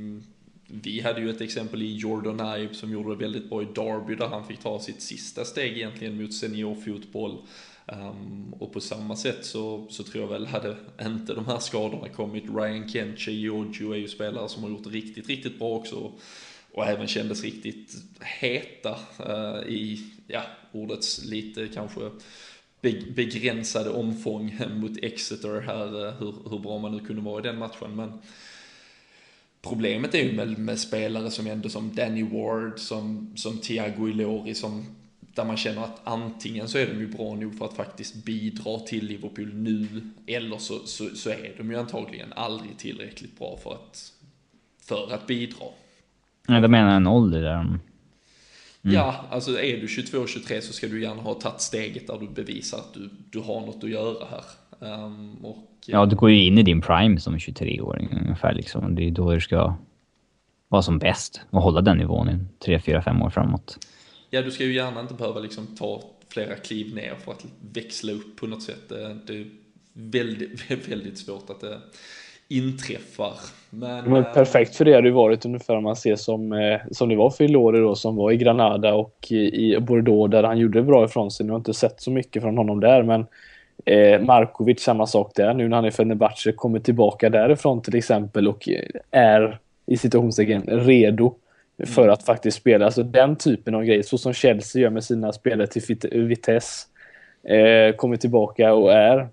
vi 0.67 1.01
hade 1.01 1.21
ju 1.21 1.29
ett 1.29 1.41
exempel 1.41 1.81
i 1.81 1.95
Jordan 1.95 2.61
Ibe 2.61 2.73
som 2.73 2.91
gjorde 2.91 3.09
det 3.09 3.23
väldigt 3.23 3.49
bra 3.49 3.61
i 3.61 3.65
Derby 3.65 4.15
där 4.15 4.27
han 4.27 4.47
fick 4.47 4.59
ta 4.59 4.79
sitt 4.79 5.01
sista 5.01 5.45
steg 5.45 5.77
egentligen 5.77 6.21
mot 6.21 6.33
seniorfotboll. 6.33 7.37
Um, 7.85 8.53
och 8.53 8.73
på 8.73 8.79
samma 8.79 9.15
sätt 9.15 9.45
så, 9.45 9.87
så 9.89 10.03
tror 10.03 10.23
jag 10.23 10.29
väl, 10.29 10.47
hade 10.47 10.75
inte 11.01 11.33
de 11.33 11.45
här 11.45 11.59
skadorna 11.59 12.09
kommit, 12.09 12.43
Ryan 12.55 12.89
Kenche, 12.89 13.31
Giorgio 13.31 13.91
är 13.91 13.97
ju 13.97 14.07
spelare 14.07 14.49
som 14.49 14.63
har 14.63 14.69
gjort 14.69 14.87
riktigt, 14.87 15.27
riktigt 15.27 15.59
bra 15.59 15.69
också. 15.69 16.11
Och 16.73 16.85
även 16.85 17.07
kändes 17.07 17.43
riktigt 17.43 17.95
heta 18.39 18.99
uh, 19.19 19.69
i, 19.69 19.99
ja, 20.27 20.41
ordets 20.71 21.25
lite 21.25 21.67
kanske 21.67 22.09
begränsade 23.15 23.89
omfång 23.89 24.57
mot 24.75 24.97
Exeter 25.03 25.61
här, 25.61 26.07
eh, 26.07 26.13
hur, 26.13 26.49
hur 26.49 26.59
bra 26.59 26.79
man 26.79 26.91
nu 26.91 26.99
kunde 26.99 27.21
vara 27.21 27.39
i 27.39 27.43
den 27.43 27.57
matchen. 27.57 27.95
Men 27.95 28.13
problemet 29.61 30.15
är 30.15 30.23
ju 30.23 30.33
med, 30.33 30.59
med 30.59 30.79
spelare 30.79 31.31
som 31.31 31.47
ändå 31.47 31.69
som 31.69 31.95
Danny 31.95 32.23
Ward, 32.23 32.79
som, 32.79 33.33
som 33.35 33.57
Thiago 33.57 34.09
Ilori, 34.09 34.55
som 34.55 34.85
där 35.19 35.45
man 35.45 35.57
känner 35.57 35.83
att 35.83 36.01
antingen 36.03 36.67
så 36.67 36.77
är 36.77 36.87
de 36.87 36.99
ju 36.99 37.07
bra 37.07 37.35
nog 37.35 37.57
för 37.57 37.65
att 37.65 37.73
faktiskt 37.73 38.25
bidra 38.25 38.79
till 38.79 39.05
Liverpool 39.05 39.53
nu, 39.53 39.87
eller 40.27 40.57
så, 40.57 40.79
så, 40.85 41.15
så 41.15 41.29
är 41.29 41.53
de 41.57 41.71
ju 41.71 41.77
antagligen 41.77 42.33
aldrig 42.33 42.77
tillräckligt 42.77 43.39
bra 43.39 43.57
för 43.63 43.73
att, 43.73 44.13
för 44.81 45.13
att 45.13 45.27
bidra. 45.27 45.65
Nej, 46.47 46.61
de 46.61 46.71
menar 46.71 46.95
en 46.95 47.07
ålder 47.07 47.41
där 47.41 47.55
de 47.55 47.79
Mm. 48.83 48.95
Ja, 48.95 49.25
alltså 49.29 49.59
är 49.59 49.77
du 49.77 49.85
22-23 49.85 50.61
så 50.61 50.73
ska 50.73 50.87
du 50.87 51.01
gärna 51.01 51.21
ha 51.21 51.33
tagit 51.33 51.61
steget 51.61 52.07
där 52.07 52.17
du 52.19 52.27
bevisar 52.27 52.77
att 52.77 52.93
du, 52.93 53.09
du 53.29 53.39
har 53.39 53.61
något 53.61 53.83
att 53.83 53.89
göra 53.89 54.25
här. 54.29 54.43
Um, 55.05 55.35
och, 55.45 55.67
ja, 55.85 56.05
du 56.05 56.15
går 56.15 56.29
ju 56.29 56.45
in 56.45 56.57
i 56.57 56.63
din 56.63 56.81
prime 56.81 57.19
som 57.19 57.37
23-åring 57.37 58.09
ungefär 58.21 58.53
liksom. 58.53 58.95
Det 58.95 59.07
är 59.07 59.11
då 59.11 59.33
du 59.33 59.41
ska 59.41 59.75
vara 60.67 60.81
som 60.81 60.99
bäst 60.99 61.41
och 61.49 61.61
hålla 61.61 61.81
den 61.81 61.97
nivån 61.97 62.29
i 62.29 62.39
3, 62.65 62.79
4, 62.79 63.01
5 63.01 63.21
år 63.21 63.29
framåt. 63.29 63.87
Ja, 64.29 64.41
du 64.41 64.51
ska 64.51 64.63
ju 64.63 64.73
gärna 64.73 65.01
inte 65.01 65.13
behöva 65.13 65.39
liksom 65.39 65.67
ta 65.67 66.03
flera 66.29 66.55
kliv 66.55 66.95
ner 66.95 67.15
för 67.15 67.31
att 67.31 67.45
växla 67.73 68.11
upp 68.11 68.35
på 68.35 68.47
något 68.47 68.63
sätt. 68.63 68.89
Det 69.27 69.33
är 69.33 69.49
väldigt, 69.93 70.71
väldigt 70.89 71.17
svårt 71.17 71.49
att 71.49 71.59
det 71.59 71.81
inträffar. 72.51 73.33
Men, 73.69 74.11
men 74.11 74.23
perfekt 74.33 74.75
för 74.75 74.85
det 74.85 74.93
hade 74.93 75.07
ju 75.07 75.13
varit 75.13 75.45
ungefär 75.45 75.75
om 75.75 75.83
man 75.83 75.95
ser 75.95 76.15
som, 76.15 76.53
eh, 76.53 76.79
som 76.91 77.09
det 77.09 77.15
var 77.15 77.29
för 77.29 77.43
Ilori 77.43 77.79
då 77.79 77.95
som 77.95 78.15
var 78.15 78.31
i 78.31 78.37
Granada 78.37 78.93
och 78.93 79.31
i, 79.31 79.77
Bordeaux 79.79 80.31
där 80.31 80.43
han 80.43 80.57
gjorde 80.57 80.81
bra 80.81 81.05
ifrån 81.05 81.31
sig. 81.31 81.45
Nu 81.45 81.51
har 81.51 81.57
inte 81.57 81.73
sett 81.73 82.01
så 82.01 82.11
mycket 82.11 82.41
från 82.41 82.57
honom 82.57 82.79
där 82.79 83.03
men 83.03 83.25
eh, 83.85 84.21
Markovic 84.21 84.81
samma 84.81 85.07
sak 85.07 85.31
där 85.35 85.53
nu 85.53 85.67
när 85.67 85.75
han 85.75 85.85
är 85.85 85.91
Fenerbahce 85.91 86.51
kommer 86.51 86.79
tillbaka 86.79 87.29
därifrån 87.29 87.81
till 87.81 87.95
exempel 87.95 88.47
och 88.47 88.69
är 89.11 89.59
i 89.85 89.97
situationstecken 89.97 90.63
redo 90.63 91.35
för 91.85 92.01
mm. 92.01 92.13
att 92.13 92.23
faktiskt 92.23 92.57
spela. 92.57 92.85
Alltså 92.85 93.03
den 93.03 93.35
typen 93.35 93.75
av 93.75 93.83
grejer, 93.83 94.03
så 94.03 94.17
som 94.17 94.33
Chelsea 94.33 94.81
gör 94.81 94.89
med 94.89 95.03
sina 95.03 95.33
spelare 95.33 95.67
till 95.67 95.97
Vitesse. 96.11 96.87
Eh, 97.43 97.95
kommer 97.95 98.17
tillbaka 98.17 98.73
och 98.73 98.93
är 98.93 99.27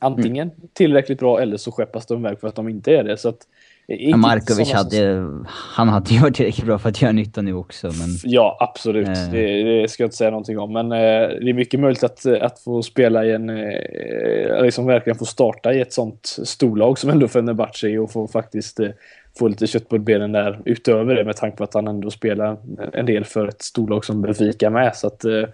antingen 0.00 0.50
tillräckligt 0.72 1.18
bra 1.18 1.40
eller 1.40 1.56
så 1.56 1.72
skeppas 1.72 2.06
de 2.06 2.26
iväg 2.26 2.40
för 2.40 2.48
att 2.48 2.54
de 2.54 2.68
inte 2.68 2.96
är 2.96 3.04
det. 3.04 3.16
Så 3.16 3.28
att, 3.28 3.38
ja, 3.86 4.16
Markovic 4.16 4.72
hade, 4.72 5.28
han 5.46 5.88
hade 5.88 6.14
ju 6.14 6.20
varit 6.20 6.34
tillräckligt 6.34 6.66
bra 6.66 6.78
för 6.78 6.88
att 6.88 7.02
göra 7.02 7.12
nytta 7.12 7.42
nu 7.42 7.54
också. 7.54 7.86
Men... 7.86 8.08
Ja, 8.24 8.56
absolut. 8.60 9.08
Eh. 9.08 9.30
Det, 9.32 9.62
det, 9.62 9.88
ska 9.88 10.02
jag 10.02 10.06
inte 10.06 10.16
säga 10.16 10.30
någonting 10.30 10.58
om. 10.58 10.72
Men 10.72 10.92
eh, 10.92 11.28
det 11.28 11.50
är 11.50 11.54
mycket 11.54 11.80
möjligt 11.80 12.04
att, 12.04 12.26
att 12.26 12.58
få 12.58 12.82
spela 12.82 13.24
i 13.24 13.32
en... 13.32 13.50
Eh, 13.50 14.62
liksom 14.62 14.86
verkligen 14.86 15.18
få 15.18 15.24
starta 15.24 15.72
i 15.72 15.80
ett 15.80 15.92
sånt 15.92 16.36
storlag 16.44 16.98
som 16.98 17.10
ändå 17.10 17.28
Fenerbahce 17.28 17.98
och 17.98 18.12
få 18.12 18.28
faktiskt 18.28 18.80
eh, 18.80 18.90
få 19.38 19.48
lite 19.48 19.66
kött 19.66 19.88
på 19.88 19.98
benen 19.98 20.32
där 20.32 20.60
utöver 20.64 21.14
det 21.14 21.24
med 21.24 21.36
tanke 21.36 21.56
på 21.56 21.64
att 21.64 21.74
han 21.74 21.88
ändå 21.88 22.10
spelar 22.10 22.56
en 22.92 23.06
del 23.06 23.24
för 23.24 23.48
ett 23.48 23.62
storlag 23.62 24.04
som 24.04 24.22
Benfica 24.22 24.70
med. 24.70 24.96
Så 24.96 25.06
att, 25.06 25.24
eh, 25.24 25.44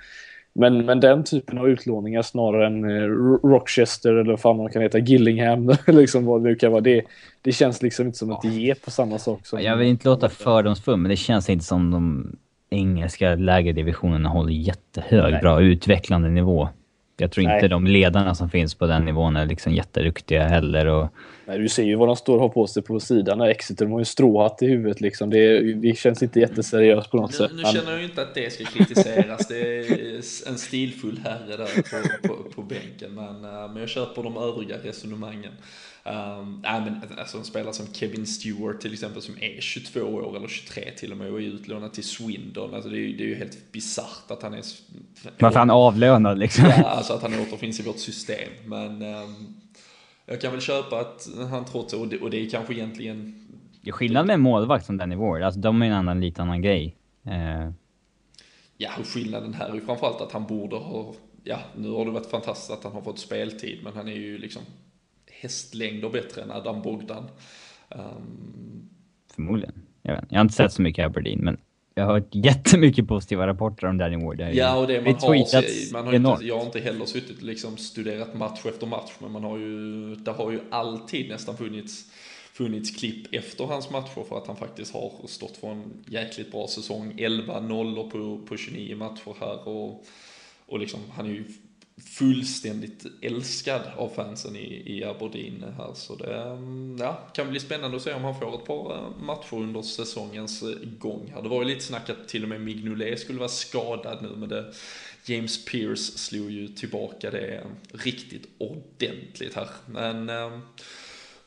men, 0.59 0.87
men 0.87 1.01
den 1.01 1.25
typen 1.25 1.59
av 1.59 1.69
utlåningar 1.69 2.23
snarare 2.23 2.67
än 2.67 2.85
eh, 2.85 3.09
Rochester 3.49 4.15
eller 4.15 4.31
vad 4.31 4.41
fan 4.41 4.57
man 4.57 4.71
kan 4.71 4.83
heta, 4.83 4.99
Gillingham, 4.99 5.73
liksom 5.87 6.25
vad 6.25 6.45
det 6.45 6.55
kan 6.55 6.73
vara. 6.73 6.81
Det, 6.81 7.05
det 7.43 7.53
känns 7.53 7.83
liksom 7.83 8.07
inte 8.07 8.19
som 8.19 8.33
att 8.33 8.43
det 8.43 8.49
ger 8.49 8.75
på 8.75 8.91
samma 8.91 9.19
sak. 9.19 9.47
Som 9.47 9.63
jag 9.63 9.77
vill 9.77 9.89
inte 9.89 10.09
låta 10.09 10.29
fördomsfull, 10.29 10.97
men 10.97 11.11
det 11.11 11.17
känns 11.17 11.51
inte 11.51 11.65
som 11.65 11.91
de 11.91 12.33
engelska 12.71 13.35
lägre 13.35 13.73
divisionerna 13.73 14.29
håller 14.29 14.53
jättehög, 14.53 15.33
Nej. 15.33 15.41
bra 15.41 15.63
utvecklande 15.63 16.29
nivå. 16.29 16.69
Jag 17.21 17.33
tror 17.33 17.45
Nej. 17.45 17.55
inte 17.55 17.69
de 17.69 17.87
ledarna 17.87 18.35
som 18.35 18.51
finns 18.51 18.75
på 18.75 18.87
den 18.87 19.05
nivån 19.05 19.37
är 19.37 19.47
liksom 19.47 19.75
jätteduktiga 19.75 20.49
heller. 20.49 20.87
Och... 20.87 21.09
Nej, 21.47 21.59
du 21.59 21.69
ser 21.69 21.85
ju 21.85 21.95
vad 21.95 22.09
de 22.09 22.17
står 22.17 22.35
och 22.35 22.41
har 22.41 22.49
på 22.49 22.67
sig 22.67 22.83
på 22.83 23.01
sidan. 23.01 23.41
Exeter 23.41 23.85
de 23.85 23.93
har 23.93 23.99
ju 23.99 24.05
stråhatt 24.05 24.63
i 24.63 24.67
huvudet. 24.67 25.01
Liksom. 25.01 25.31
Det, 25.31 25.75
det 25.75 25.99
känns 25.99 26.23
inte 26.23 26.41
jätteseriöst 26.41 27.11
på 27.11 27.17
något 27.17 27.31
nu, 27.31 27.37
sätt. 27.37 27.51
Nu 27.55 27.63
känner 27.63 27.91
jag 27.91 28.01
ju 28.01 28.05
inte 28.05 28.23
att 28.23 28.35
det 28.35 28.53
ska 28.53 28.65
kritiseras. 28.65 29.49
det 29.49 29.79
är 29.79 30.49
en 30.49 30.59
stilfull 30.59 31.21
herre 31.25 31.57
där 31.57 32.29
på, 32.29 32.29
på, 32.29 32.51
på 32.55 32.63
bänken. 32.63 33.15
Men, 33.15 33.45
eh, 33.45 33.73
men 33.73 33.77
jag 33.77 33.89
köper 33.89 34.23
de 34.23 34.37
övriga 34.37 34.77
resonemangen. 34.83 35.53
Um, 36.09 36.61
men 36.63 37.19
alltså 37.19 37.39
en 37.39 37.45
spelare 37.45 37.73
som 37.73 37.87
Kevin 37.93 38.27
Stewart 38.27 38.81
till 38.81 38.93
exempel 38.93 39.23
som 39.23 39.35
är 39.41 39.61
22 39.61 40.01
år 40.01 40.37
eller 40.37 40.49
23 40.49 40.91
till 40.91 41.13
och 41.13 41.19
med 41.19 41.31
och 41.31 41.41
är 41.41 41.45
utlånad 41.45 41.93
till 41.93 42.05
Swindon. 42.05 42.75
Alltså 42.75 42.91
det, 42.91 42.99
är, 42.99 43.17
det 43.17 43.23
är 43.23 43.29
ju 43.29 43.35
helt 43.35 43.73
bisarrt 43.73 44.31
att 44.31 44.43
han 44.43 44.55
är... 44.55 44.63
Varför 45.39 45.59
han 45.59 45.71
avlönad 45.71 46.39
liksom? 46.39 46.65
Ja, 46.65 46.85
alltså 46.85 47.13
att 47.13 47.23
han 47.23 47.35
återfinns 47.35 47.81
i 47.81 47.83
vårt 47.83 47.99
system. 47.99 48.49
Men 48.67 49.03
um, 49.03 49.61
jag 50.27 50.41
kan 50.41 50.53
väl 50.53 50.61
köpa 50.61 51.01
att 51.01 51.29
han 51.51 51.65
trots 51.65 51.95
och 51.95 52.09
det, 52.09 52.19
och 52.19 52.31
det 52.31 52.47
är 52.47 52.51
kanske 52.51 52.75
egentligen... 52.75 53.47
Det 53.83 53.91
är 53.91 53.93
skillnad 53.93 54.27
med 54.27 54.35
en 54.35 54.41
målvakt 54.41 54.87
som 54.87 54.97
Danny 54.97 55.17
Ward. 55.17 55.43
Alltså 55.43 55.61
de 55.61 55.83
är 55.83 55.87
en 55.87 55.93
annan, 55.93 56.21
lite 56.21 56.43
annan 56.43 56.63
grej. 56.63 56.97
Uh... 57.27 57.73
Ja, 58.77 58.91
och 59.01 59.07
skillnaden 59.07 59.55
här 59.55 59.69
är 59.69 59.75
ju 59.75 59.81
framförallt 59.81 60.21
att 60.21 60.33
han 60.33 60.47
borde 60.47 60.77
ha... 60.77 61.15
Ja, 61.45 61.59
nu 61.77 61.91
har 61.91 62.05
det 62.05 62.11
varit 62.11 62.31
fantastiskt 62.31 62.71
att 62.71 62.85
han 62.85 62.93
har 62.93 63.03
fått 63.03 63.19
speltid, 63.19 63.81
men 63.85 63.93
han 63.93 64.09
är 64.09 64.13
ju 64.13 64.39
liksom 64.39 64.63
hästlängder 65.41 66.09
bättre 66.09 66.43
än 66.43 66.51
Adam 66.51 66.83
Bogdan. 66.83 67.31
Um... 67.89 68.89
Förmodligen. 69.35 69.75
Jag, 70.03 70.15
vet. 70.15 70.25
jag 70.29 70.39
har 70.39 70.43
inte 70.43 70.55
sett 70.55 70.73
så 70.73 70.83
mycket 70.83 71.07
Aberdeen, 71.07 71.39
men 71.39 71.59
jag 71.99 72.07
har 72.07 72.13
hört 72.13 72.35
jättemycket 72.35 73.09
positiva 73.09 73.47
rapporter 73.47 73.87
om 73.87 73.99
Danny 73.99 74.25
Ward. 74.25 74.41
Ja, 74.41 74.77
och 74.77 74.87
det 74.87 75.01
man 75.01 75.15
har, 75.15 75.93
man 75.93 76.07
har 76.07 76.15
inte, 76.15 76.47
jag 76.47 76.59
har 76.59 76.67
inte 76.67 76.81
heller 76.81 77.07
suttit 77.07 77.39
och 77.39 77.43
liksom 77.43 77.77
studerat 77.77 78.35
match 78.35 78.67
efter 78.67 78.87
match, 78.87 79.13
men 79.19 79.33
man 79.33 79.45
har 79.45 79.59
ju, 79.59 80.15
det 80.15 80.31
har 80.31 80.53
ju 80.53 80.61
alltid 80.71 81.29
nästan 81.29 81.57
funnits, 81.57 82.05
funnits 82.53 82.91
klipp 82.91 83.35
efter 83.35 83.65
hans 83.65 83.91
matcher 83.91 84.25
för 84.29 84.39
att 84.39 84.47
han 84.47 84.57
faktiskt 84.57 84.95
har 84.95 85.13
stått 85.27 85.57
för 85.57 85.69
en 85.69 86.05
jäkligt 86.07 86.53
bra 86.53 86.67
säsong. 86.67 87.15
11 87.19 87.61
nollor 87.61 88.11
på, 88.11 88.47
på 88.47 88.57
29 88.57 88.97
matcher 88.97 89.35
här 89.41 89.69
och, 89.69 90.05
och 90.67 90.79
liksom, 90.79 91.01
han 91.11 91.27
är 91.27 91.31
ju 91.31 91.45
fullständigt 92.05 93.07
älskad 93.23 93.81
av 93.97 94.09
fansen 94.09 94.57
i, 94.57 94.83
i 94.87 95.05
Aberdeen 95.05 95.65
här. 95.77 95.95
Så 95.95 96.17
det 96.17 96.43
mm, 96.43 96.97
ja, 97.01 97.29
kan 97.33 97.51
bli 97.51 97.61
spännande 97.61 97.97
att 97.97 98.03
se 98.03 98.15
om 98.15 98.25
han 98.25 98.41
får 98.41 98.55
ett 98.55 98.65
par 98.65 98.95
eh, 98.95 99.11
matcher 99.21 99.55
under 99.55 99.83
säsongens 99.83 100.63
eh, 100.63 100.69
gång. 100.99 101.33
Här. 101.35 101.43
Det 101.43 101.49
var 101.49 101.63
ju 101.63 101.69
lite 101.69 101.85
snack 101.85 102.11
att 102.11 102.29
till 102.29 102.43
och 102.43 102.49
med 102.49 102.61
Mignolet 102.61 103.21
skulle 103.21 103.39
vara 103.39 103.49
skadad 103.49 104.23
nu, 104.23 104.29
men 104.37 104.49
det, 104.49 104.73
James 105.25 105.65
Pierce 105.65 106.19
slog 106.19 106.51
ju 106.51 106.69
tillbaka 106.69 107.31
det 107.31 107.55
eh, 107.57 107.67
riktigt 107.93 108.49
ordentligt 108.59 109.55
här. 109.55 109.69
Men 109.87 110.31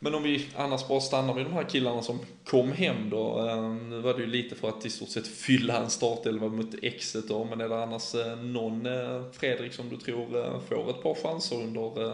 men 0.03 0.15
om 0.15 0.23
vi 0.23 0.45
annars 0.55 0.87
bara 0.87 0.99
stannar 0.99 1.33
vid 1.33 1.45
de 1.45 1.53
här 1.53 1.63
killarna 1.63 2.01
som 2.01 2.19
kom 2.45 2.71
hem 2.71 3.09
då. 3.09 3.47
Eh, 3.47 3.71
nu 3.71 4.01
var 4.01 4.13
det 4.13 4.19
ju 4.19 4.27
lite 4.27 4.55
för 4.55 4.67
att 4.67 4.85
i 4.85 4.89
stort 4.89 5.09
sett 5.09 5.27
fylla 5.27 5.77
en 5.77 5.89
startelva 5.89 6.47
mot 6.47 6.75
Exeter. 6.81 7.45
Men 7.49 7.61
är 7.61 7.69
det 7.69 7.83
annars 7.83 8.15
eh, 8.15 8.37
någon 8.37 8.85
eh, 8.85 9.23
Fredrik 9.31 9.73
som 9.73 9.89
du 9.89 9.97
tror 9.97 10.59
får 10.59 10.89
ett 10.89 11.03
par 11.03 11.13
chanser 11.13 11.55
under 11.55 12.13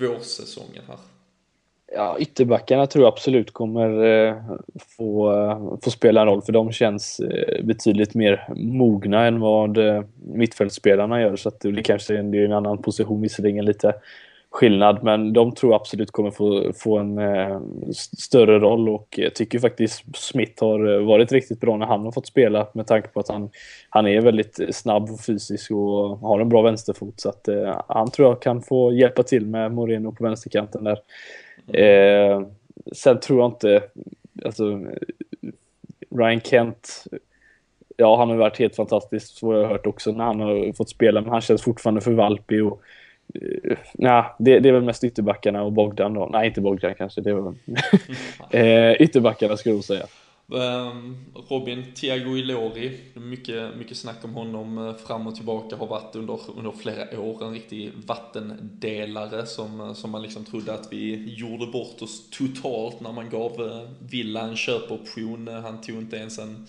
vårsäsongen 0.00 0.82
här? 0.88 0.96
Ja, 1.92 2.16
ytterbackarna 2.18 2.86
tror 2.86 3.04
jag 3.04 3.12
absolut 3.12 3.52
kommer 3.52 4.04
eh, 4.04 4.36
få, 4.96 5.32
få 5.82 5.90
spela 5.90 6.20
en 6.20 6.26
roll 6.26 6.42
för 6.42 6.52
de 6.52 6.72
känns 6.72 7.20
eh, 7.20 7.64
betydligt 7.64 8.14
mer 8.14 8.48
mogna 8.56 9.26
än 9.26 9.40
vad 9.40 9.78
mittfältsspelarna 10.34 11.20
gör 11.20 11.36
så 11.36 11.48
att 11.48 11.60
det 11.60 11.72
blir 11.72 11.82
kanske 11.82 12.16
en, 12.16 12.30
det 12.30 12.38
är 12.38 12.44
en 12.44 12.52
annan 12.52 12.82
position 12.82 13.20
visserligen 13.20 13.64
lite 13.64 13.94
skillnad 14.50 15.02
men 15.02 15.32
de 15.32 15.54
tror 15.54 15.72
jag 15.72 15.80
absolut 15.80 16.10
kommer 16.10 16.30
få, 16.30 16.72
få 16.72 16.98
en 16.98 17.18
eh, 17.18 17.60
större 18.18 18.58
roll 18.58 18.88
och 18.88 19.14
jag 19.18 19.34
tycker 19.34 19.58
faktiskt 19.58 20.16
Smith 20.16 20.64
har 20.64 20.94
eh, 20.94 21.06
varit 21.06 21.32
riktigt 21.32 21.60
bra 21.60 21.76
när 21.76 21.86
han 21.86 22.04
har 22.04 22.12
fått 22.12 22.26
spela 22.26 22.68
med 22.72 22.86
tanke 22.86 23.08
på 23.08 23.20
att 23.20 23.28
han, 23.28 23.50
han 23.90 24.06
är 24.06 24.20
väldigt 24.20 24.60
snabb 24.76 25.10
och 25.10 25.20
fysisk 25.20 25.70
och 25.70 26.18
har 26.18 26.40
en 26.40 26.48
bra 26.48 26.62
vänsterfot 26.62 27.20
så 27.20 27.28
att 27.28 27.48
eh, 27.48 27.80
han 27.88 28.10
tror 28.10 28.28
jag 28.28 28.42
kan 28.42 28.62
få 28.62 28.92
hjälpa 28.92 29.22
till 29.22 29.46
med 29.46 29.72
Moreno 29.72 30.12
på 30.12 30.24
vänsterkanten 30.24 30.84
där. 30.84 30.98
Eh, 31.72 32.42
sen 32.92 33.20
tror 33.20 33.40
jag 33.40 33.48
inte, 33.48 33.82
alltså 34.44 34.84
Ryan 36.16 36.40
Kent, 36.40 37.04
ja 37.96 38.16
han 38.16 38.30
har 38.30 38.36
varit 38.36 38.58
helt 38.58 38.76
fantastisk 38.76 39.38
så 39.38 39.46
har 39.46 39.58
jag 39.58 39.68
hört 39.68 39.86
också 39.86 40.12
när 40.12 40.24
han 40.24 40.40
har 40.40 40.72
fått 40.72 40.90
spela, 40.90 41.20
men 41.20 41.30
han 41.30 41.40
känns 41.40 41.62
fortfarande 41.62 42.00
för 42.00 42.12
valpig 42.12 42.64
och 42.64 42.82
eh, 43.34 43.76
Nej, 43.94 44.24
det, 44.38 44.60
det, 44.60 44.68
är 44.68 44.72
väl 44.72 44.82
mest 44.82 45.04
ytterbackarna 45.04 45.62
och 45.62 45.72
Bogdan 45.72 46.14
då. 46.14 46.28
Nej, 46.32 46.48
inte 46.48 46.60
Bogdan 46.60 46.94
kanske. 46.94 47.20
Det 47.20 47.32
var... 47.32 47.54
eh, 48.50 48.92
ytterbackarna 48.92 49.56
skulle 49.56 49.74
jag 49.74 49.84
säga. 49.84 50.06
Ehm, 50.54 51.16
Robin 51.48 51.84
Thiago 51.94 52.36
Ilori, 52.36 53.00
mycket, 53.14 53.76
mycket 53.76 53.96
snack 53.96 54.24
om 54.24 54.34
honom 54.34 54.78
eh, 54.78 54.94
fram 54.94 55.26
och 55.26 55.34
tillbaka, 55.34 55.76
har 55.76 55.86
varit 55.86 56.16
under, 56.16 56.38
under 56.58 56.72
flera 56.72 57.20
år 57.20 57.44
en 57.44 57.52
riktig 57.52 57.92
vattendelare 58.06 59.46
som, 59.46 59.80
eh, 59.80 59.92
som 59.92 60.10
man 60.10 60.22
liksom 60.22 60.44
trodde 60.44 60.74
att 60.74 60.92
vi 60.92 61.34
gjorde 61.34 61.66
bort 61.66 62.02
oss 62.02 62.30
totalt 62.30 63.00
när 63.00 63.12
man 63.12 63.30
gav 63.30 63.50
eh, 63.50 63.88
Villa 63.98 64.40
en 64.40 64.56
köpoption. 64.56 65.48
Han 65.48 65.80
tog 65.80 65.96
inte 65.96 66.16
ens 66.16 66.38
en, 66.38 66.66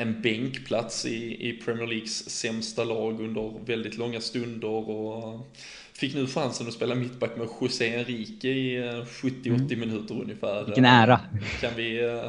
en 0.00 0.22
bänkplats 0.22 1.06
i, 1.06 1.48
i 1.48 1.52
Premier 1.52 1.86
Leagues 1.86 2.30
sämsta 2.30 2.84
lag 2.84 3.20
under 3.20 3.64
väldigt 3.66 3.98
långa 3.98 4.20
stunder 4.20 4.90
och 4.90 5.46
fick 5.92 6.14
nu 6.14 6.26
chansen 6.26 6.66
att 6.66 6.72
spela 6.72 6.94
mittback 6.94 7.36
med 7.36 7.48
José 7.60 7.98
Enrique 7.98 8.48
i 8.48 8.82
70-80 9.04 9.46
mm. 9.46 9.80
minuter 9.80 10.20
ungefär. 10.22 10.64
Vilken 10.64 10.84
ära! 10.84 11.20
Kan, 11.60 11.70
vi, 11.76 12.20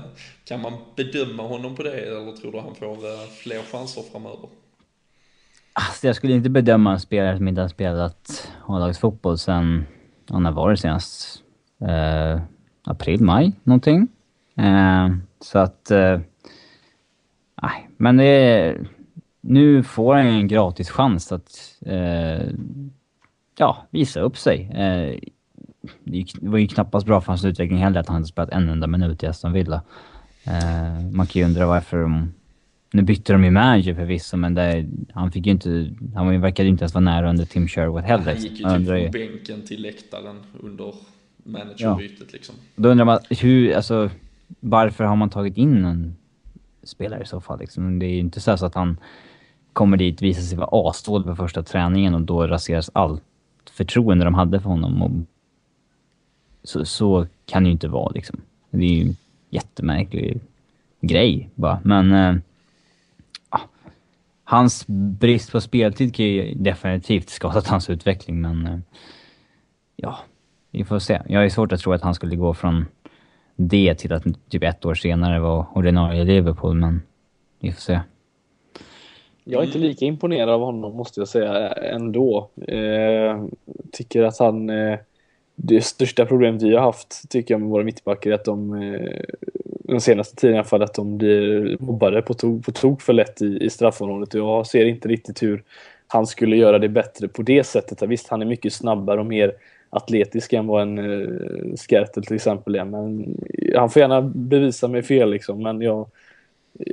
kan 0.46 0.62
man 0.62 0.74
bedöma 0.96 1.44
honom 1.44 1.76
på 1.76 1.84
det 1.84 1.92
eller 1.92 2.32
tror 2.32 2.52
du 2.52 2.60
han 2.60 2.76
får 2.76 2.94
eh, 2.94 3.30
fler 3.44 3.62
chanser 3.72 4.02
framöver? 4.12 4.50
Alltså 5.74 6.08
jag 6.08 6.16
skulle 6.16 6.34
inte 6.34 6.50
bedöma 6.50 6.92
en 6.92 7.00
spelare 7.00 7.38
som 7.38 7.48
inte 7.48 7.62
har 7.62 7.68
spelat 7.68 8.52
A-lagsfotboll 8.68 9.38
sen, 9.38 9.86
när 10.30 10.52
var 10.52 10.70
det 10.70 10.78
senast? 10.78 11.44
Eh, 11.82 12.42
april, 12.84 13.22
maj 13.24 13.52
någonting. 13.64 14.08
Eh, 14.58 15.10
så 15.40 15.60
att... 15.60 15.92
Eh, 15.92 16.20
men 18.02 18.18
det 18.18 18.78
Nu 19.42 19.84
får 19.84 20.16
han 20.16 20.26
en 20.26 20.48
gratis 20.48 20.90
chans 20.90 21.32
att 21.32 21.78
eh, 21.86 22.48
ja, 23.58 23.88
visa 23.90 24.20
upp 24.20 24.38
sig. 24.38 24.70
Eh, 24.74 25.20
det 26.04 26.26
var 26.42 26.58
ju 26.58 26.68
knappast 26.68 27.06
bra 27.06 27.22
för 27.22 27.28
hans 27.28 27.46
utveckling 27.46 27.80
heller 27.80 28.00
att 28.00 28.08
han 28.08 28.18
inte 28.18 28.30
spelat 28.30 28.50
en 28.50 28.70
enda 28.70 28.88
minut 28.88 29.24
i 29.24 29.28
Aston 29.28 29.54
Villa. 29.54 29.82
Eh, 30.44 31.12
man 31.12 31.28
kan 31.28 31.40
ju 31.40 31.46
undra 31.46 31.68
varför 31.68 31.98
de... 32.02 32.34
Nu 32.94 33.02
bytte 33.02 33.34
de 33.34 33.44
ju 33.44 33.52
manager 33.52 33.96
förvisso, 33.96 34.38
men 34.38 34.54
det, 34.54 34.86
han 35.14 35.32
fick 35.32 35.46
ju 35.46 35.52
inte... 35.52 35.92
Han 36.16 36.42
verkade 36.42 36.64
ju 36.68 36.70
inte 36.70 36.84
ens 36.84 36.94
vara 36.94 37.04
nära 37.04 37.30
under 37.30 37.46
Tim 37.46 37.68
Sherwood 37.68 38.04
heller. 38.04 38.34
Han 38.34 38.42
gick 38.42 38.52
ju 38.52 38.58
typ 38.58 38.88
från 38.88 39.12
bänken 39.12 39.62
till 39.68 39.82
läktaren 39.82 40.36
under 40.60 40.94
managerbytet 41.44 42.20
ja. 42.20 42.26
liksom. 42.34 42.56
Då 42.76 42.90
undrar 42.90 43.06
man 43.06 43.20
hur, 43.30 43.76
alltså, 43.76 44.10
varför 44.60 45.04
har 45.04 45.16
man 45.16 45.30
tagit 45.30 45.58
in 45.58 45.86
en 45.86 46.16
spelare 46.84 47.22
i 47.22 47.26
så 47.26 47.42
fall 47.42 47.60
liksom? 47.60 48.00
Det 48.00 48.06
är 48.06 48.10
ju 48.10 48.20
inte 48.20 48.42
så 48.42 48.66
att 48.66 48.76
han 48.76 48.98
kommer 49.74 49.98
dit, 49.98 50.22
visar 50.22 50.42
sig 50.42 50.58
vara 50.58 50.90
asdålig 50.90 51.28
på 51.28 51.36
första 51.36 51.64
träningen 51.64 52.16
och 52.16 52.22
då 52.22 52.48
raseras 52.48 52.90
allt 52.94 53.24
förtroende 53.72 54.26
de 54.26 54.34
hade 54.34 54.60
för 54.60 54.70
honom. 54.70 55.02
Och 55.02 55.12
så, 56.64 56.86
så 56.86 57.28
kan 57.46 57.64
det 57.64 57.68
ju 57.68 57.74
inte 57.74 57.88
vara 57.88 58.12
liksom. 58.12 58.42
Det 58.70 58.86
är 58.86 58.96
ju 58.96 59.02
en 59.02 59.16
jättemärklig 59.50 60.42
grej 61.02 61.50
bara. 61.56 61.80
Men... 61.84 62.12
Eh, 62.12 62.36
hans 64.44 64.88
brist 64.88 65.52
på 65.52 65.62
speltid 65.62 66.16
kan 66.16 66.26
ju 66.26 66.54
definitivt 66.54 67.30
skadat 67.30 67.68
hans 67.74 67.90
utveckling, 67.90 68.42
men... 68.42 68.68
Eh, 68.68 68.80
ja, 69.96 70.20
vi 70.72 70.84
får 70.84 71.00
se. 71.00 71.22
Jag 71.28 71.46
är 71.46 71.50
svårt 71.50 71.72
att 71.72 71.80
tro 71.80 71.94
att 71.94 72.02
han 72.02 72.16
skulle 72.16 72.36
gå 72.36 72.54
från 72.54 72.86
det 73.68 73.96
till 73.96 74.14
att 74.14 74.24
typ 74.50 74.64
ett 74.64 74.86
år 74.86 74.94
senare 74.94 75.40
vara 75.40 75.66
ordinarie 75.76 76.24
Liverpool, 76.24 76.76
men 76.76 77.02
vi 77.60 77.72
får 77.72 77.82
se. 77.82 78.00
Jag 79.44 79.62
är 79.62 79.66
inte 79.66 79.80
lika 79.80 80.06
imponerad 80.06 80.50
av 80.50 80.62
honom 80.62 80.96
måste 80.96 81.22
jag 81.22 81.28
säga 81.28 81.68
ändå. 81.72 82.50
Eh, 82.68 83.46
tycker 83.92 84.24
att 84.24 84.40
han... 84.40 84.70
Eh, 84.70 85.00
det 85.56 85.82
största 85.82 86.26
problemet 86.26 86.62
vi 86.62 86.76
har 86.76 86.82
haft 86.82 87.30
tycker 87.30 87.54
jag 87.54 87.62
med 87.62 87.70
våra 87.70 87.84
mittbackar 87.84 88.32
är 88.32 88.36
att 88.36 88.46
de 88.46 88.74
eh, 88.74 89.24
den 89.92 90.02
senaste 90.02 90.36
tiden 90.36 90.56
i 90.56 90.58
alla 90.58 90.68
fall 90.68 90.84
att 90.84 90.94
de 90.94 91.18
blir 91.18 91.78
mobbade 91.80 92.22
på 92.22 92.34
tok, 92.34 92.66
på 92.66 92.72
tok 92.72 93.02
för 93.02 93.14
lätt 93.14 93.42
i, 93.42 93.58
i 93.64 93.70
straffområdet. 93.70 94.34
Jag 94.34 94.68
ser 94.68 94.86
inte 94.86 95.08
riktigt 95.08 95.44
hur 95.44 95.64
han 96.08 96.28
skulle 96.28 96.56
göra 96.56 96.80
det 96.80 96.90
bättre 96.90 97.28
på 97.28 97.42
det 97.42 97.64
sättet. 97.64 98.02
Visst, 98.02 98.28
han 98.28 98.42
är 98.42 98.46
mycket 98.46 98.74
snabbare 98.74 99.20
och 99.20 99.26
mer 99.26 99.54
atletisk 99.94 100.54
än 100.54 100.68
vad 100.68 100.82
en 100.82 101.00
uh, 101.00 101.76
Skertel 101.76 102.26
till 102.26 102.36
exempel 102.36 102.76
är. 102.76 102.86
Men 102.86 103.36
han 103.76 103.90
får 103.90 104.00
gärna 104.00 104.22
bevisa 104.22 104.88
mig 104.88 105.04
fel 105.04 105.30
liksom. 105.30 105.64
Men 105.64 105.82
jag, 105.82 106.08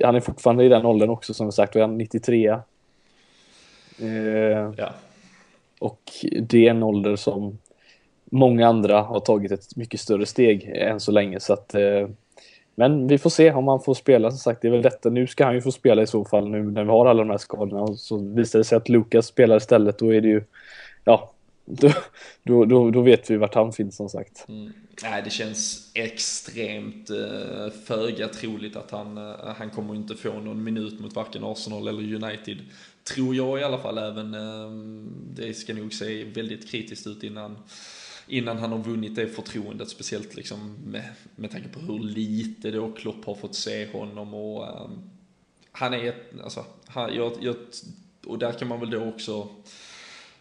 han 0.05 0.17
är 0.17 0.21
fortfarande 0.21 0.65
i 0.65 0.69
den 0.69 0.87
åldern 0.87 1.11
också 1.11 1.35
som 1.35 1.53
sagt, 1.53 1.77
och 1.77 1.81
han 1.83 1.99
93. 1.99 2.49
Eh, 4.01 4.73
ja. 4.77 4.95
Och 5.79 6.01
det 6.41 6.67
är 6.67 6.71
en 6.71 6.83
ålder 6.83 7.17
som 7.17 7.59
många 8.25 8.69
andra 8.69 9.01
har 9.01 9.21
tagit 9.21 9.53
ett 9.53 9.77
mycket 9.77 10.01
större 10.01 10.27
steg 10.27 10.65
än 10.75 11.01
så 11.01 11.13
länge. 11.13 11.41
Så 11.41 11.53
att, 11.53 11.75
eh, 11.75 12.09
men 12.75 13.07
vi 13.07 13.19
får 13.19 13.31
se 13.31 13.53
om 13.53 13.69
han 13.69 13.81
får 13.81 13.95
spela. 13.95 14.31
Som 14.31 14.39
sagt, 14.39 14.63
det 14.63 14.69
är 14.69 14.73
väl 14.73 14.83
detta. 14.83 15.11
Nu 15.11 15.27
ska 15.27 15.45
han 15.45 15.55
ju 15.55 15.61
få 15.61 15.73
spela 15.73 16.03
i 16.03 16.07
så 16.07 16.25
fall 16.25 16.51
nu 16.51 16.63
när 16.63 16.85
vi 16.85 16.91
har 16.91 17.07
alla 17.07 17.23
de 17.23 17.31
här 17.31 17.39
skadorna. 17.39 17.83
Och 17.83 17.99
så 17.99 18.19
visar 18.19 18.59
det 18.59 18.65
sig 18.65 18.77
att 18.77 18.89
Lukas 18.89 19.27
spelar 19.27 19.57
istället. 19.57 19.99
Då 19.99 20.15
är 20.15 20.21
det 20.21 20.29
ju, 20.29 20.43
ja, 21.05 21.33
då, 21.71 21.93
då, 22.43 22.65
då, 22.65 22.91
då 22.91 23.03
vet 23.03 23.31
vi 23.31 23.37
vart 23.37 23.55
han 23.55 23.73
finns 23.73 23.97
som 23.97 24.09
sagt. 24.09 24.45
Mm. 24.49 24.73
Nej, 25.03 25.23
det 25.23 25.31
känns 25.31 25.91
extremt 25.95 27.11
eh, 27.11 27.71
föga 27.85 28.29
troligt 28.29 28.77
att 28.77 28.91
han, 28.91 29.19
eh, 29.19 29.55
han 29.57 29.71
kommer 29.71 29.95
inte 29.95 30.15
få 30.15 30.33
någon 30.41 30.65
minut 30.65 31.01
mot 31.01 31.15
varken 31.15 31.45
Arsenal 31.45 31.89
eller 31.89 32.25
United. 32.25 32.59
Tror 33.15 33.35
jag 33.35 33.61
i 33.61 33.65
alla 33.65 33.79
fall, 33.79 33.99
även 33.99 34.35
eh, 34.35 34.71
det 35.35 35.55
ska 35.55 35.75
nog 35.75 35.95
se 35.95 36.25
väldigt 36.25 36.71
kritiskt 36.71 37.07
ut 37.07 37.23
innan 37.23 37.57
innan 38.29 38.59
han 38.59 38.73
har 38.73 38.79
vunnit 38.79 39.17
det 39.17 39.29
förtroendet, 39.29 39.89
speciellt 39.89 40.37
liksom 40.37 40.77
med, 40.87 41.05
med 41.37 41.51
tanke 41.51 41.69
på 41.69 41.81
hur 41.81 41.99
lite 41.99 42.71
då 42.71 42.93
Klopp 42.93 43.25
har 43.25 43.35
fått 43.35 43.55
se 43.55 43.93
honom 43.93 44.35
och 44.35 44.85
um, 44.85 45.11
han 45.73 45.95
är, 45.95 46.15
alltså, 46.45 46.65
han, 46.87 47.15
jag, 47.15 47.33
jag, 47.41 47.57
och 48.27 48.39
där 48.39 48.53
kan 48.53 48.69
man 48.69 48.81
väl 48.81 48.91
då 48.91 49.05
också 49.05 49.49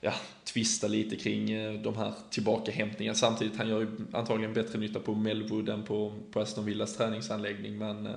ja, 0.02 0.14
tvista 0.44 0.88
lite 0.88 1.16
kring 1.16 1.52
eh, 1.52 1.74
de 1.74 1.98
här 1.98 2.14
tillbakahämtningarna. 2.30 3.16
Samtidigt, 3.16 3.58
han 3.58 3.70
gör 3.70 3.80
ju 3.80 3.88
antagligen 4.12 4.54
bättre 4.54 4.80
nytta 4.80 5.00
på 5.00 5.16
Melwood 5.16 5.70
än 5.70 5.84
på, 5.84 6.14
på 6.32 6.40
Aston 6.40 6.66
Villas 6.66 6.98
träningsanläggning, 6.98 7.78
men 7.78 8.08
eh, 8.08 8.14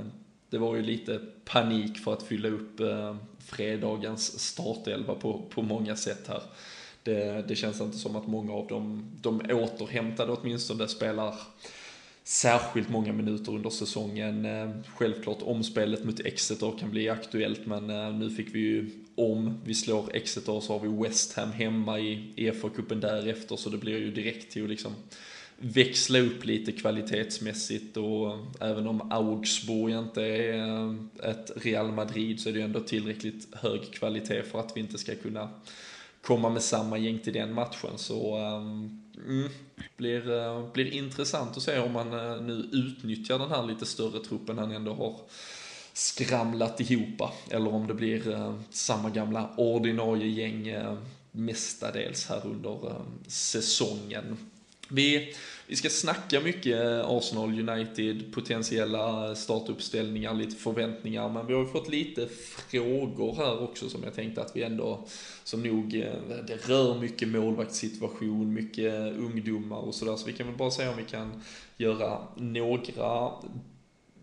det 0.51 0.59
var 0.59 0.77
ju 0.77 0.83
lite 0.83 1.21
panik 1.45 1.99
för 1.99 2.13
att 2.13 2.23
fylla 2.23 2.49
upp 2.49 2.81
eh, 2.81 3.17
fredagens 3.39 4.41
startelva 4.41 5.15
på, 5.15 5.43
på 5.51 5.63
många 5.63 5.97
sätt 5.97 6.29
här. 6.29 6.43
Det, 7.03 7.49
det 7.49 7.57
känns 7.57 7.81
inte 7.81 7.99
som 7.99 8.17
att 8.17 8.27
många 8.27 8.53
av 8.53 8.67
dem, 8.67 9.11
de 9.21 9.41
återhämtade 9.51 10.33
åtminstone, 10.33 10.89
spelar 10.89 11.35
särskilt 12.25 12.89
många 12.89 13.13
minuter 13.13 13.53
under 13.55 13.71
säsongen. 13.71 14.47
Självklart 14.97 15.43
omspelet 15.43 16.05
mot 16.05 16.21
Exeter 16.21 16.79
kan 16.79 16.91
bli 16.91 17.09
aktuellt 17.09 17.67
men 17.67 17.87
nu 18.19 18.31
fick 18.31 18.55
vi 18.55 18.59
ju 18.59 18.91
om 19.21 19.61
vi 19.65 19.75
slår 19.75 20.17
Exeter 20.17 20.61
så 20.61 20.73
har 20.73 20.89
vi 20.89 21.03
West 21.09 21.33
Ham 21.33 21.53
hemma 21.53 21.99
i 21.99 22.33
EFA-cupen 22.37 23.01
därefter 23.01 23.57
så 23.57 23.71
det 23.71 23.79
blir 23.79 23.99
ju 23.99 24.11
direkt 24.11 24.53
till 24.53 24.65
att 24.65 24.71
liksom 24.71 24.95
växla 25.57 26.19
upp 26.19 26.45
lite 26.45 26.73
kvalitetsmässigt 26.73 27.97
och 27.97 28.39
även 28.61 28.87
om 28.87 29.13
Augsburg 29.13 29.95
inte 29.95 30.23
är 30.23 30.55
eh, 30.55 30.95
ett 31.31 31.51
Real 31.57 31.93
Madrid 31.93 32.41
så 32.41 32.49
är 32.49 32.53
det 32.53 32.59
ju 32.59 32.65
ändå 32.65 32.81
tillräckligt 32.81 33.55
hög 33.55 33.93
kvalitet 33.93 34.43
för 34.43 34.61
att 34.61 34.77
vi 34.77 34.81
inte 34.81 34.99
ska 34.99 35.15
kunna 35.15 35.49
komma 36.23 36.49
med 36.49 36.63
samma 36.63 36.99
gäng 36.99 37.19
till 37.19 37.33
den 37.33 37.55
matchen. 37.55 37.91
Så 37.97 38.39
um, 38.39 39.03
mm, 39.27 39.49
blir, 39.97 40.31
uh, 40.31 40.73
blir 40.73 40.95
intressant 40.95 41.57
att 41.57 41.63
se 41.63 41.79
om 41.79 41.93
man 41.93 42.13
uh, 42.13 42.43
nu 42.43 42.69
utnyttjar 42.73 43.39
den 43.39 43.51
här 43.51 43.67
lite 43.67 43.87
större 43.87 44.25
truppen 44.25 44.59
han 44.59 44.71
ändå 44.71 44.95
har 44.95 45.17
skramlat 46.01 46.81
ihop. 46.81 47.31
Eller 47.51 47.75
om 47.75 47.87
det 47.87 47.95
blir 47.95 48.33
eh, 48.33 48.55
samma 48.71 49.11
gamla 49.11 49.51
ordinarie 49.57 50.27
gäng 50.27 50.69
eh, 50.69 50.99
mestadels 51.33 52.27
här 52.27 52.47
under 52.47 52.87
eh, 52.87 53.03
säsongen. 53.27 54.37
Vi, 54.89 55.35
vi 55.67 55.77
ska 55.77 55.89
snacka 55.89 56.41
mycket 56.41 56.81
Arsenal 57.05 57.69
United, 57.69 58.35
potentiella 58.35 59.35
startuppställningar, 59.35 60.35
lite 60.35 60.57
förväntningar, 60.57 61.29
men 61.29 61.47
vi 61.47 61.55
har 61.55 61.61
ju 61.61 61.69
fått 61.69 61.89
lite 61.89 62.29
frågor 62.71 63.37
här 63.37 63.63
också 63.63 63.89
som 63.89 64.05
jag 64.05 64.15
tänkte 64.15 64.43
att 64.43 64.57
vi 64.57 64.63
ändå, 64.63 65.05
som 65.45 65.63
nog, 65.63 65.91
det 66.47 66.69
rör 66.69 67.01
mycket 67.01 67.29
målvaktssituation, 67.29 68.55
mycket 68.55 68.95
ungdomar 69.13 69.79
och 69.79 69.95
sådär, 69.95 70.17
så 70.17 70.27
vi 70.27 70.33
kan 70.33 70.47
väl 70.47 70.57
bara 70.57 70.71
se 70.71 70.89
om 70.89 70.97
vi 70.97 71.05
kan 71.05 71.43
göra 71.77 72.19
några 72.37 73.33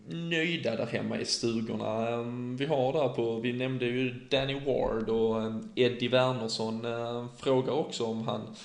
nöjda 0.08 0.76
där 0.76 0.86
hemma 0.86 1.20
i 1.20 1.24
stugorna. 1.24 2.08
Ehm, 2.08 2.56
vi 2.56 2.66
har 2.66 2.92
där 2.92 3.08
på, 3.08 3.40
vi 3.40 3.52
nämnde 3.52 3.86
ju 3.86 4.14
Danny 4.30 4.60
Ward 4.60 5.08
och 5.08 5.42
ehm, 5.42 5.68
Eddie 5.74 6.08
Wernersson 6.08 6.84
ehm, 6.84 7.28
frågar 7.38 7.72
också 7.72 8.04
om 8.04 8.22
han 8.22 8.56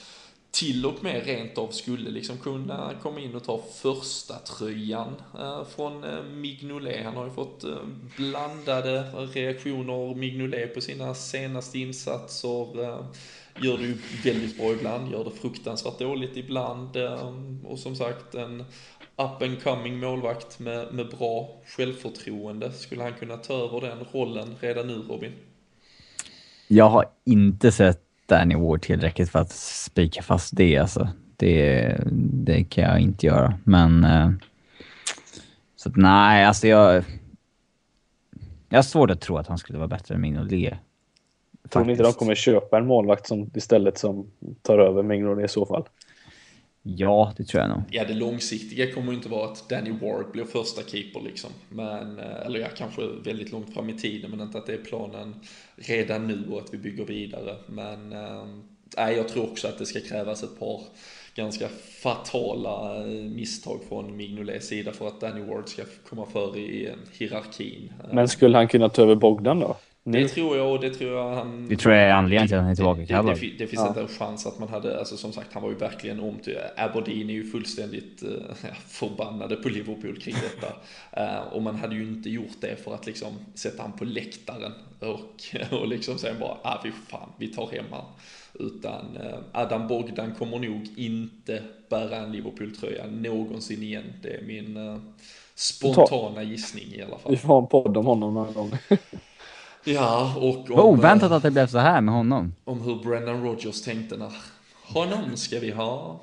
till 0.54 0.86
och 0.86 1.04
med 1.04 1.26
rent 1.26 1.58
av 1.58 1.68
skulle 1.68 2.10
liksom 2.10 2.38
kunna 2.38 2.94
komma 3.02 3.20
in 3.20 3.36
och 3.36 3.44
ta 3.44 3.62
första 3.74 4.34
tröjan 4.34 5.16
eh, 5.40 5.66
från 5.66 6.04
eh, 6.04 6.24
Mignolet. 6.24 7.06
Han 7.06 7.16
har 7.16 7.26
ju 7.26 7.32
fått 7.32 7.64
eh, 7.64 7.78
blandade 8.18 9.02
reaktioner, 9.34 10.16
Mignolet, 10.16 10.74
på 10.74 10.82
sina 10.82 11.14
senaste 11.14 11.80
insatser. 11.80 12.68
Gör 13.62 13.78
det 13.78 13.84
ju 13.84 13.98
väldigt 14.24 14.58
bra 14.58 14.72
ibland, 14.72 15.12
gör 15.12 15.24
det 15.24 15.32
fruktansvärt 15.32 16.00
dåligt 16.00 16.38
ibland. 16.38 16.98
Och 17.64 17.80
som 17.80 17.96
sagt, 17.96 18.36
en 18.36 18.64
up 19.18 19.42
and 19.42 19.64
coming 19.64 20.00
målvakt 20.00 20.60
med, 20.60 20.94
med 20.94 21.10
bra 21.10 21.50
självförtroende. 21.66 22.72
Skulle 22.72 23.04
han 23.04 23.14
kunna 23.14 23.38
ta 23.38 23.54
över 23.54 23.82
den 23.82 24.06
rollen 24.12 24.56
redan 24.60 24.88
nu, 24.88 24.94
Robin? 24.94 25.32
Jag 26.68 26.90
har 26.90 27.06
inte 27.26 27.72
sett 27.72 28.02
Danny 28.26 28.56
Ward 28.56 28.82
tillräckligt 28.82 29.30
för 29.30 29.40
att 29.40 29.52
spika 29.52 30.22
fast 30.22 30.56
det 30.56 30.78
alltså. 30.78 31.10
Det, 31.38 31.98
det 32.32 32.64
kan 32.64 32.84
jag 32.84 33.00
inte 33.00 33.26
göra, 33.26 33.60
men... 33.64 34.04
Eh, 34.04 34.32
så 35.76 35.90
att, 35.90 35.96
nej, 35.96 36.46
alltså 36.46 36.68
jag... 36.68 37.04
Jag 38.70 38.78
har 38.78 38.84
svårt 38.84 39.12
att 39.12 39.22
tro 39.22 39.38
att 39.38 39.48
han 39.48 39.58
skulle 39.58 39.80
vara 39.80 39.88
bättre 39.88 40.16
än 40.16 40.22
Mignolet. 40.22 40.74
Tror 41.70 41.86
ni 41.86 41.92
inte 41.92 42.04
de 42.04 42.14
kommer 42.14 42.36
köpa 42.36 42.78
en 42.78 42.88
målvakt 42.88 43.28
som 43.28 43.50
istället 43.54 43.98
som 43.98 44.32
tar 44.62 44.80
över 44.80 45.04
Mignolet 45.04 45.46
i 45.46 45.54
så 45.54 45.66
fall? 45.66 45.84
Ja, 46.84 47.34
det 47.38 47.44
tror 47.44 47.62
jag 47.62 47.70
nog. 47.70 47.82
Ja, 47.92 48.06
det 48.06 48.14
långsiktiga 48.14 48.94
kommer 48.94 49.12
ju 49.12 49.18
inte 49.18 49.30
vara 49.30 49.52
att 49.52 49.70
Danny 49.70 49.92
Ward 49.92 50.32
blir 50.32 50.44
första 50.44 50.82
keeper 50.82 51.22
liksom. 51.22 51.50
Men, 51.70 52.20
eh, 52.20 52.46
eller 52.46 52.60
ja, 52.60 52.68
kanske 52.78 53.02
väldigt 53.24 53.52
långt 53.52 53.74
fram 53.74 53.90
i 53.90 53.94
tiden, 53.94 54.32
men 54.32 54.42
inte 54.42 54.58
att 54.58 54.66
det 54.66 54.74
är 54.74 54.78
planen 54.78 55.36
redan 55.76 56.28
nu 56.28 56.48
och 56.52 56.60
att 56.60 56.74
vi 56.74 56.78
bygger 56.78 57.06
vidare. 57.06 57.56
Men 57.68 58.14
äh, 58.98 59.12
jag 59.12 59.28
tror 59.28 59.52
också 59.52 59.68
att 59.68 59.78
det 59.78 59.86
ska 59.86 60.00
krävas 60.00 60.44
ett 60.44 60.60
par 60.60 60.82
ganska 61.36 61.68
fatala 62.02 62.98
eh, 62.98 63.24
misstag 63.24 63.80
från 63.90 64.18
Mignolets 64.18 64.68
sida 64.68 64.92
för 64.92 65.08
att 65.08 65.22
Danny 65.22 65.42
Ward 65.42 65.70
ska 65.70 65.84
komma 66.10 66.26
före 66.26 66.60
i 66.60 66.90
hierarkin. 67.12 67.94
Men 68.12 68.28
skulle 68.28 68.58
han 68.58 68.68
kunna 68.68 68.90
ta 68.90 69.02
över 69.02 69.16
Bogdan 69.16 69.60
då? 69.60 69.78
Det 70.06 70.18
mm. 70.18 70.30
tror 70.30 70.58
jag 70.58 70.72
och 70.72 70.80
det 70.80 70.90
tror 70.90 71.12
jag 71.12 71.36
han... 71.36 71.68
Det 71.70 71.76
tror 71.76 71.94
jag 71.94 72.04
är 72.04 72.14
anledningen 72.14 72.48
till 72.48 72.58
att 72.58 72.62
han 72.62 72.72
är 72.72 72.76
tillbaka 72.76 73.00
det, 73.00 73.34
det, 73.34 73.48
det, 73.48 73.58
det 73.58 73.68
finns 73.68 73.82
ja. 73.82 73.88
inte 73.88 74.02
en 74.02 74.08
chans 74.08 74.46
att 74.46 74.60
man 74.60 74.70
hade, 74.70 75.00
alltså 75.00 75.18
som 75.18 75.34
sagt 75.34 75.54
han 75.54 75.64
var 75.64 75.70
ju 75.70 75.76
verkligen 75.76 76.20
om 76.20 76.40
till, 76.40 76.58
Aberdeen 76.78 77.30
är 77.30 77.34
ju 77.34 77.52
fullständigt 77.52 78.24
uh, 78.26 78.74
förbannade 78.88 79.56
på 79.56 79.70
Liverpool 79.70 80.18
kring 80.22 80.36
detta. 80.36 80.74
Uh, 81.22 81.48
och 81.54 81.62
man 81.62 81.76
hade 81.76 81.96
ju 81.96 82.04
inte 82.04 82.30
gjort 82.30 82.62
det 82.62 82.84
för 82.84 82.94
att 82.94 83.06
liksom 83.06 83.34
sätta 83.54 83.82
han 83.82 83.92
på 83.92 84.06
läktaren 84.06 84.72
och, 85.00 85.44
och 85.80 85.88
liksom 85.88 86.18
sen 86.18 86.36
bara, 86.40 86.58
ah 86.64 86.82
vi 86.84 86.92
fan, 86.92 87.30
vi 87.38 87.48
tar 87.48 87.72
hem 87.72 87.86
han. 87.92 88.06
Utan 88.54 89.18
uh, 89.18 89.40
Adam 89.52 89.88
Bogdan 89.88 90.36
kommer 90.36 90.60
nog 90.60 90.88
inte 90.96 91.64
bära 91.90 92.18
en 92.18 92.32
Liverpool-tröja 92.32 93.06
någonsin 93.08 93.84
igen. 93.84 94.14
Det 94.22 94.36
är 94.36 94.42
min 94.42 95.02
spontana 95.56 96.44
gissning 96.44 96.94
i 96.94 97.02
alla 97.02 97.18
fall. 97.18 97.32
Vi 97.32 97.38
får 97.38 97.48
ha 97.48 97.62
en 97.62 97.68
podd 97.68 97.98
om 97.98 98.06
honom 98.06 98.34
någon 98.34 98.54
gång. 98.54 98.72
Ja, 99.84 100.36
och 100.38 100.56
om... 100.56 100.66
Vad 100.70 100.86
oväntat 100.86 101.32
att 101.32 101.44
det 101.44 101.52
blev 101.52 101.68
så 101.68 101.78
här 101.78 102.02
med 102.02 102.14
honom. 102.14 102.54
Om 102.64 102.82
hur 102.82 102.96
Brendan 102.96 103.44
Rodgers 103.44 103.82
tänkte 103.82 104.18
när 104.18 104.34
honom 104.84 105.38
ska 105.38 105.60
vi 105.60 105.72
ha. 105.72 106.22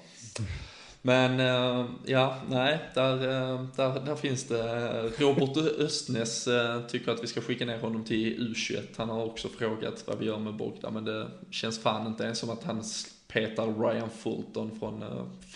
Men 1.03 1.41
uh, 1.41 1.87
ja, 2.05 2.37
nej, 2.49 2.79
där, 2.95 3.15
uh, 3.15 3.67
där, 3.77 4.01
där 4.07 4.15
finns 4.15 4.49
det. 4.49 5.03
Robert 5.19 5.57
Östnäs 5.79 6.49
uh, 6.49 6.87
tycker 6.89 7.13
att 7.13 7.23
vi 7.23 7.27
ska 7.27 7.41
skicka 7.41 7.65
ner 7.65 7.79
honom 7.79 8.05
till 8.05 8.55
U21. 8.55 8.83
Han 8.97 9.09
har 9.09 9.25
också 9.25 9.49
frågat 9.49 10.05
vad 10.07 10.19
vi 10.19 10.27
gör 10.27 10.39
med 10.39 10.55
Bogda, 10.55 10.91
men 10.91 11.05
det 11.05 11.27
känns 11.51 11.83
fan 11.83 12.07
inte 12.07 12.25
ens 12.25 12.39
som 12.39 12.51
att 12.51 12.65
han 12.65 12.83
petar 13.29 13.67
Ryan 13.67 14.11
Fulton 14.11 14.79
från, 14.79 15.05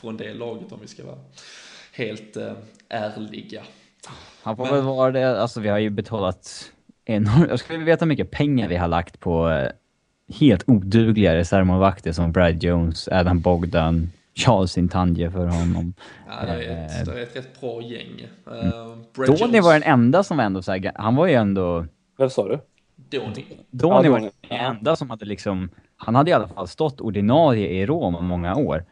från 0.00 0.16
det 0.16 0.34
laget 0.34 0.72
om 0.72 0.78
vi 0.80 0.88
ska 0.88 1.04
vara 1.04 1.18
helt 1.92 2.36
ärliga. 2.88 3.62
Han 4.42 4.56
får 4.56 4.64
men, 4.64 4.74
väl 4.74 4.84
vara 4.84 5.10
det, 5.10 5.40
alltså 5.40 5.60
vi 5.60 5.68
har 5.68 5.78
ju 5.78 5.90
betalat 5.90 6.72
enormt. 7.04 7.50
Jag 7.50 7.58
skulle 7.58 7.78
vilja 7.78 7.92
veta 7.92 8.04
hur 8.04 8.08
mycket 8.08 8.30
pengar 8.30 8.68
vi 8.68 8.76
har 8.76 8.88
lagt 8.88 9.20
på 9.20 9.50
eh, 9.50 9.68
helt 10.40 10.68
odugliga 10.68 11.34
reservmålvakter 11.34 12.12
som 12.12 12.32
Brad 12.32 12.62
Jones, 12.62 13.08
Adam 13.08 13.40
Bogdan, 13.40 14.10
Charles 14.34 14.78
Intanje 14.78 15.30
för 15.30 15.46
honom. 15.46 15.94
Ja, 16.26 16.46
det 16.46 16.64
är 16.64 16.86
ett, 16.86 17.06
det 17.06 17.12
är 17.12 17.22
ett 17.22 17.36
rätt 17.36 17.60
bra 17.60 17.82
gäng. 17.82 18.28
Uh, 18.46 19.26
Donny 19.26 19.38
Jones... 19.38 19.64
var 19.64 19.72
den 19.72 19.82
enda 19.82 20.22
som 20.22 20.36
var 20.36 20.44
ändå 20.44 20.62
så 20.62 20.72
här, 20.72 20.92
han 20.94 21.16
var 21.16 21.26
ju 21.26 21.34
ändå... 21.34 21.86
Vem 22.18 22.30
sa 22.30 22.48
du? 22.48 22.58
Donny. 22.96 23.44
Donny 23.70 24.08
var 24.08 24.20
den 24.20 24.30
enda 24.48 24.96
som 24.96 25.10
hade 25.10 25.24
liksom, 25.24 25.70
han 25.96 26.14
hade 26.14 26.30
i 26.30 26.34
alla 26.34 26.48
fall 26.48 26.68
stått 26.68 27.00
ordinarie 27.00 27.68
i 27.68 27.86
Rom 27.86 28.24
många 28.26 28.56
år. 28.56 28.84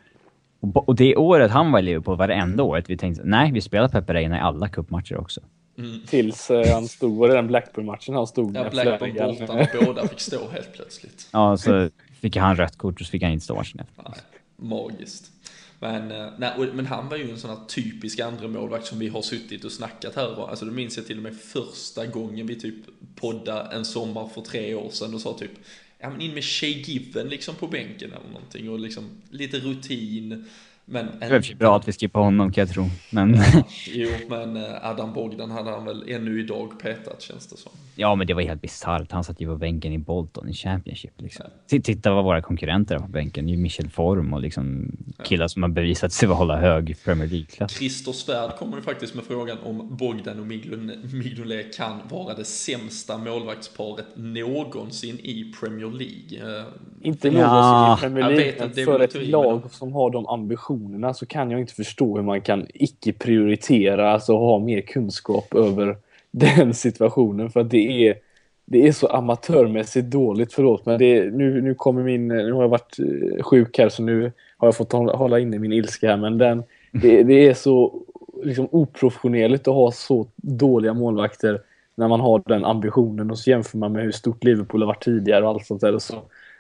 Och, 0.61 0.89
och 0.89 0.97
det 0.97 1.17
året 1.17 1.51
han 1.51 1.73
var 1.73 1.79
i 1.79 1.83
Liverpool, 1.83 2.17
varenda 2.17 2.63
året, 2.63 2.91
vi 2.91 2.97
tänkte 2.97 3.23
nej, 3.25 3.53
vi 3.53 3.61
spelar 3.61 3.89
Pepe 3.89 4.15
Reina 4.15 4.37
i 4.37 4.41
alla 4.41 4.69
cupmatcher 4.69 5.17
också. 5.17 5.41
Mm. 5.79 6.01
Tills 6.07 6.51
eh, 6.51 6.75
han 6.75 6.89
stod, 6.89 7.17
var 7.17 7.29
det 7.29 7.35
den 7.35 7.47
Blackburn-matchen 7.47 8.15
han 8.15 8.27
stod 8.27 8.57
Ja, 8.57 8.71
Blackburn 8.71 9.15
borta 9.39 9.79
och 9.79 9.85
båda 9.85 10.09
fick 10.09 10.21
stå 10.21 10.49
helt 10.49 10.73
plötsligt. 10.73 11.29
Ja, 11.33 11.57
så 11.57 11.91
fick 12.21 12.37
han 12.37 12.57
rött 12.57 12.79
kort 12.79 13.01
och 13.01 13.07
så 13.07 13.11
fick 13.11 13.23
han 13.23 13.33
inte 13.33 13.45
stå 13.45 13.55
matchen 13.55 13.81
efter. 13.81 14.03
Nej, 14.03 14.19
magiskt. 14.57 15.31
Men, 15.79 16.11
eh, 16.11 16.29
nej, 16.39 16.53
men 16.75 16.87
han 16.87 17.09
var 17.09 17.17
ju 17.17 17.31
en 17.31 17.39
sån 17.39 17.51
här 17.51 17.67
typisk 17.69 18.21
andra 18.21 18.49
målvakt 18.49 18.87
som 18.87 18.99
vi 18.99 19.09
har 19.09 19.23
suttit 19.23 19.65
och 19.65 19.73
snackat 19.73 20.17
här. 20.17 20.49
Alltså 20.49 20.65
det 20.65 20.73
minns 20.73 20.97
jag 20.97 21.07
till 21.07 21.17
och 21.17 21.23
med 21.23 21.37
första 21.37 22.07
gången 22.07 22.47
vi 22.47 22.61
typ 22.61 22.75
poddade 23.17 23.77
en 23.77 23.85
sommar 23.85 24.29
för 24.29 24.41
tre 24.41 24.75
år 24.75 24.91
sedan 24.91 25.15
och 25.15 25.21
sa 25.21 25.39
typ 25.39 25.51
ja 25.99 26.11
men 26.11 26.21
in 26.21 26.35
med 26.35 26.45
Shay 26.45 26.73
Given 26.73 27.29
liksom 27.29 27.55
på 27.55 27.67
bänken 27.67 28.13
eller 28.13 28.33
någonting 28.33 28.71
och 28.71 28.79
liksom 28.79 29.11
lite 29.31 29.59
rutin 29.59 30.49
men 30.93 31.07
det 31.21 31.27
är 31.27 31.57
bra 31.57 31.77
att 31.77 31.89
vi 31.89 31.93
skippar 31.93 32.21
honom 32.21 32.53
kan 32.53 32.63
jag 32.63 32.75
tro. 32.75 32.85
Men... 33.11 33.37
jo, 33.93 34.09
men 34.29 34.57
eh, 34.57 34.63
Adam 34.83 35.13
Bogdan 35.13 35.51
hade 35.51 35.71
han 35.71 35.85
väl 35.85 36.05
ännu 36.09 36.41
idag 36.41 36.81
petat 36.83 37.23
känns 37.23 37.47
det 37.47 37.57
som. 37.57 37.73
Ja, 37.97 38.15
men 38.15 38.27
det 38.27 38.35
var 38.35 38.43
helt 38.43 38.63
bisarrt. 38.63 39.13
Han 39.13 39.25
satt 39.25 39.41
ju 39.41 39.47
på 39.47 39.57
bänken 39.57 39.93
i 39.93 39.99
Bolton 39.99 40.49
i 40.49 40.53
Championship. 40.53 41.21
Liksom. 41.21 41.47
Titta 41.67 42.15
vad 42.15 42.25
våra 42.25 42.43
konkurrenter 42.43 42.95
har 42.95 43.07
på 43.07 43.13
bänken. 43.13 43.47
Det 43.47 43.53
är 43.53 43.55
ju 43.55 43.63
Michel 43.63 43.91
Form 43.91 44.35
och 44.35 44.41
liksom 44.41 44.97
killar 45.25 45.49
som 45.49 45.63
har 45.63 45.71
bevisat 45.71 46.13
sig 46.13 46.29
hålla 46.29 46.57
hög 46.57 46.97
Premier 47.05 47.29
League-klass. 47.29 47.73
Christer 47.73 48.13
Svärd 48.13 48.57
kommer 48.57 48.77
ju 48.77 48.83
faktiskt 48.83 49.15
med 49.15 49.25
frågan 49.25 49.59
om 49.59 49.97
Bogdan 49.97 50.41
och 50.41 50.47
Mignolet 50.47 51.77
kan 51.77 52.01
vara 52.11 52.35
det 52.35 52.45
sämsta 52.45 53.19
målvaktsparet 53.19 54.07
någonsin 54.15 55.19
i 55.19 55.53
Premier 55.61 55.91
League. 55.91 56.59
Eh, 56.61 56.67
Inte 57.01 57.31
någonsin 57.31 57.51
ja. 57.51 57.97
i 57.97 58.01
Premier 58.01 58.31
League, 58.31 58.55
men 58.59 58.85
för 58.85 59.01
ett 59.01 59.29
lag 59.29 59.63
som 59.71 59.93
har 59.93 60.11
de 60.11 60.27
ambitionerna 60.27 60.82
så 61.15 61.27
kan 61.27 61.51
jag 61.51 61.61
inte 61.61 61.75
förstå 61.75 62.17
hur 62.17 62.23
man 62.23 62.41
kan 62.41 62.67
icke 62.75 63.13
prioritera, 63.13 64.13
alltså 64.13 64.37
ha 64.37 64.59
mer 64.59 64.81
kunskap 64.81 65.55
över 65.55 65.97
den 66.31 66.75
situationen. 66.75 67.51
För 67.51 67.61
att 67.61 67.71
det 67.71 68.09
är 68.09 68.17
det 68.65 68.89
är 68.89 68.93
så 68.93 69.07
amatörmässigt 69.07 70.07
dåligt, 70.07 70.53
förlåt 70.53 70.87
men 70.87 70.99
det, 70.99 71.31
nu, 71.31 71.61
nu 71.61 71.75
kommer 71.75 72.03
min, 72.03 72.29
nu 72.29 72.53
har 72.53 72.63
jag 72.63 72.69
varit 72.69 72.99
eh, 72.99 73.43
sjuk 73.43 73.79
här 73.79 73.89
så 73.89 74.03
nu 74.03 74.33
har 74.57 74.69
jag 74.69 74.77
fått 74.77 74.93
hålla, 74.93 75.13
hålla 75.13 75.39
inne 75.39 75.59
min 75.59 75.73
ilska 75.73 76.09
här 76.09 76.17
men 76.17 76.39
den, 76.39 76.63
det, 76.93 77.23
det 77.23 77.49
är 77.49 77.55
så 77.55 78.03
liksom 78.43 78.69
oprofessionellt 78.71 79.69
att 79.69 79.75
ha 79.75 79.91
så 79.91 80.27
dåliga 80.37 80.95
målvakter 80.95 81.61
när 81.95 82.09
man 82.09 82.21
har 82.21 82.43
den 82.47 82.65
ambitionen. 82.65 83.31
Och 83.31 83.39
så 83.39 83.51
jämför 83.51 83.79
man 83.79 83.93
med 83.93 84.05
hur 84.05 84.13
stort 84.13 84.45
Liverpool 84.45 84.83
har 84.83 84.87
varit 84.87 85.05
tidigare 85.05 85.45
och 85.45 85.51
allt 85.51 85.67
sånt 85.67 85.81
där 85.81 85.95
och 85.95 86.03
så 86.03 86.15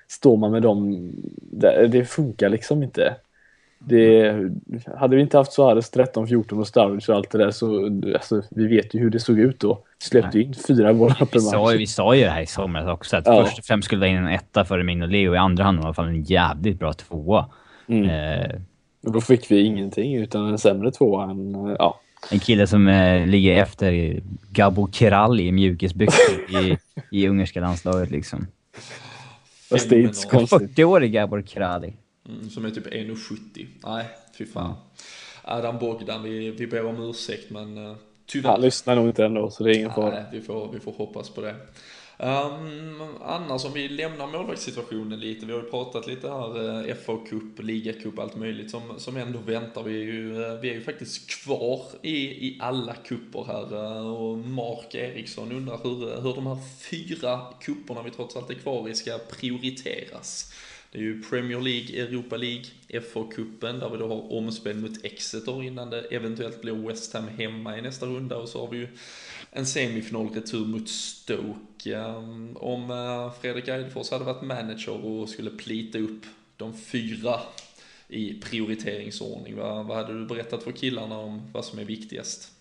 står 0.08 0.36
man 0.36 0.50
med 0.50 0.62
dem, 0.62 1.10
det, 1.50 1.86
det 1.86 2.04
funkar 2.04 2.48
liksom 2.48 2.82
inte. 2.82 3.16
Det, 3.86 4.34
hade 4.96 5.16
vi 5.16 5.22
inte 5.22 5.36
haft 5.38 5.52
Suarez 5.52 5.90
13, 5.90 6.26
14 6.28 6.58
och 6.58 6.66
Sturridge 6.66 7.12
och 7.12 7.16
allt 7.18 7.30
det 7.30 7.38
där 7.38 7.50
så 7.50 7.86
alltså, 8.14 8.42
vi 8.50 8.66
vet 8.66 8.94
ju 8.94 8.98
hur 9.00 9.10
det 9.10 9.20
såg 9.20 9.38
ut 9.38 9.60
då. 9.60 9.78
Släppte 9.98 10.40
in 10.40 10.54
fyra 10.68 10.94
bollar 10.94 11.14
per 11.14 11.60
match. 11.66 11.74
vi 11.78 11.86
sa 11.86 12.14
ju 12.14 12.22
det 12.24 12.30
här 12.30 12.42
i 12.42 12.46
somras 12.46 12.88
också, 12.88 13.16
att 13.16 13.26
Ja. 13.26 13.44
först 13.44 13.58
och 13.58 13.64
främst 13.64 13.86
skulle 13.86 14.06
det 14.06 14.10
in 14.10 14.16
en 14.16 14.28
etta 14.28 14.64
före 14.64 14.84
Mignolet 14.84 15.28
och 15.28 15.34
i 15.34 15.38
andra 15.38 15.64
hand 15.64 15.78
i 15.78 15.82
alla 15.82 15.94
fall 15.94 16.08
en 16.08 16.22
jävligt 16.22 16.78
bra 16.78 16.92
tvåa. 16.92 17.46
Mm. 17.86 18.10
Eh, 18.10 18.50
Och 19.06 19.12
då 19.12 19.20
fick 19.20 19.50
vi 19.50 19.60
ingenting 19.60 20.16
utan 20.16 20.48
en 20.48 20.58
sämre 20.58 20.90
tvåa 20.90 21.30
än, 21.30 21.54
eh, 21.54 21.76
ja. 21.78 22.00
en 22.30 22.38
kille 22.38 22.66
som 22.66 22.88
eh, 22.88 23.26
ligger 23.26 23.62
efter 23.62 24.20
Gabo 24.50 24.88
Kiralli 24.92 25.46
i 25.46 25.52
mjukisbyxor 25.52 26.60
i, 26.62 26.78
i 27.10 27.28
ungerska 27.28 27.60
landslaget 27.60 28.10
liksom. 28.10 28.46
Fast 29.70 29.90
det 29.90 29.96
är 29.96 30.00
inte 30.00 30.14
så 30.14 30.28
konstigt. 30.28 30.78
40-årig 30.78 31.12
Gabor 31.12 31.42
Kiralli. 31.42 31.92
Mm, 32.28 32.50
som 32.50 32.64
är 32.64 32.70
typ 32.70 32.86
1,70. 32.86 33.66
Nej, 33.84 34.06
fy 34.38 34.46
fan. 34.46 34.74
Adam 35.42 35.78
Bogdan, 35.78 36.22
vi, 36.22 36.50
vi 36.50 36.66
ber 36.66 36.84
om 36.84 37.10
ursäkt 37.10 37.50
men 37.50 37.78
uh, 37.78 37.96
tyvärr. 38.26 38.50
Han 38.50 38.60
lyssnar 38.60 38.96
nog 38.96 39.08
inte 39.08 39.24
ändå 39.24 39.50
så 39.50 39.64
det 39.64 39.70
är 39.70 39.78
ingen 39.78 39.94
fara. 39.94 40.10
Nej, 40.10 40.24
vi 40.32 40.40
får, 40.40 40.72
vi 40.72 40.80
får 40.80 40.92
hoppas 40.92 41.30
på 41.30 41.40
det. 41.40 41.54
Um, 42.22 43.02
annars 43.24 43.64
om 43.64 43.72
vi 43.72 43.88
lämnar 43.88 44.26
målvaktssituationen 44.26 45.20
lite, 45.20 45.46
vi 45.46 45.52
har 45.52 45.60
ju 45.60 45.70
pratat 45.70 46.06
lite 46.06 46.28
här, 46.28 46.58
uh, 46.88 46.94
FA 46.94 47.18
Cup, 47.28 47.58
Liga 47.58 47.92
Cup, 47.92 48.18
allt 48.18 48.36
möjligt 48.36 48.70
som, 48.70 48.82
som 48.98 49.16
ändå 49.16 49.38
väntar. 49.38 49.82
Vi 49.82 50.00
är 50.00 50.04
ju, 50.04 50.44
eh, 50.44 50.60
vi 50.60 50.70
är 50.70 50.74
ju 50.74 50.82
faktiskt 50.82 51.30
kvar 51.30 51.82
i, 52.02 52.16
i 52.46 52.58
alla 52.60 52.94
kupper 52.94 53.44
här 53.44 53.74
uh, 53.74 54.06
och 54.06 54.38
Mark 54.38 54.94
Eriksson 54.94 55.52
undrar 55.52 55.78
hur, 55.82 56.22
hur 56.22 56.34
de 56.34 56.46
här 56.46 56.58
fyra 56.90 57.40
kupperna 57.60 58.02
vi 58.02 58.10
trots 58.10 58.36
allt 58.36 58.50
är 58.50 58.54
kvar 58.54 58.88
i 58.88 58.94
ska 58.94 59.18
prioriteras. 59.40 60.52
Det 60.92 60.98
är 60.98 61.02
ju 61.02 61.22
Premier 61.22 61.60
League, 61.60 62.02
Europa 62.02 62.36
League, 62.36 62.64
FA-cupen 62.88 63.80
där 63.80 63.90
vi 63.90 63.98
då 63.98 64.08
har 64.08 64.32
omspel 64.32 64.76
mot 64.76 65.04
Exeter 65.04 65.62
innan 65.62 65.90
det 65.90 66.00
eventuellt 66.00 66.62
blir 66.62 66.72
West 66.88 67.12
Ham 67.14 67.28
hemma 67.28 67.78
i 67.78 67.82
nästa 67.82 68.06
runda 68.06 68.36
och 68.36 68.48
så 68.48 68.60
har 68.60 68.70
vi 68.70 68.76
ju 68.76 68.88
en 69.50 69.66
semifinalretur 69.66 70.64
mot 70.64 70.88
Stoke. 70.88 71.96
Ehm, 71.96 72.56
om 72.56 72.90
eh, 72.90 73.40
Fredrik 73.40 73.68
Eidefors 73.68 74.10
hade 74.10 74.24
varit 74.24 74.42
manager 74.42 75.04
och 75.04 75.28
skulle 75.28 75.50
plita 75.50 75.98
upp 75.98 76.22
de 76.56 76.74
fyra 76.74 77.40
i 78.08 78.40
prioriteringsordning, 78.40 79.56
vad, 79.56 79.86
vad 79.86 79.96
hade 79.96 80.18
du 80.18 80.26
berättat 80.26 80.62
för 80.62 80.72
killarna 80.72 81.18
om 81.18 81.52
vad 81.52 81.64
som 81.64 81.78
är 81.78 81.84
viktigast? 81.84 82.52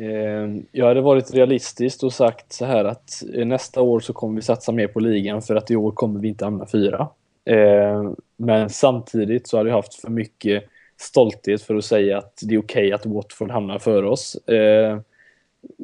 Eh, 0.00 0.62
Jag 0.72 0.86
hade 0.86 1.00
varit 1.00 1.34
realistiskt 1.34 2.02
och 2.02 2.12
sagt 2.12 2.52
så 2.52 2.64
här 2.64 2.84
att 2.84 3.22
eh, 3.34 3.46
nästa 3.46 3.80
år 3.80 4.00
så 4.00 4.12
kommer 4.12 4.36
vi 4.36 4.42
satsa 4.42 4.72
mer 4.72 4.86
på 4.86 5.00
ligan 5.00 5.42
för 5.42 5.56
att 5.56 5.70
i 5.70 5.76
år 5.76 5.90
kommer 5.92 6.20
vi 6.20 6.28
inte 6.28 6.44
hamna 6.44 6.66
fyra. 6.66 7.08
Eh, 7.44 8.12
Men 8.36 8.70
samtidigt 8.70 9.48
så 9.48 9.56
hade 9.56 9.68
jag 9.68 9.76
haft 9.76 9.94
för 9.94 10.10
mycket 10.10 10.64
stolthet 10.96 11.62
för 11.62 11.74
att 11.74 11.84
säga 11.84 12.18
att 12.18 12.38
det 12.42 12.54
är 12.54 12.58
okej 12.58 12.92
att 12.92 13.06
Watford 13.06 13.50
hamnar 13.50 13.78
före 13.78 14.08
oss. 14.08 14.36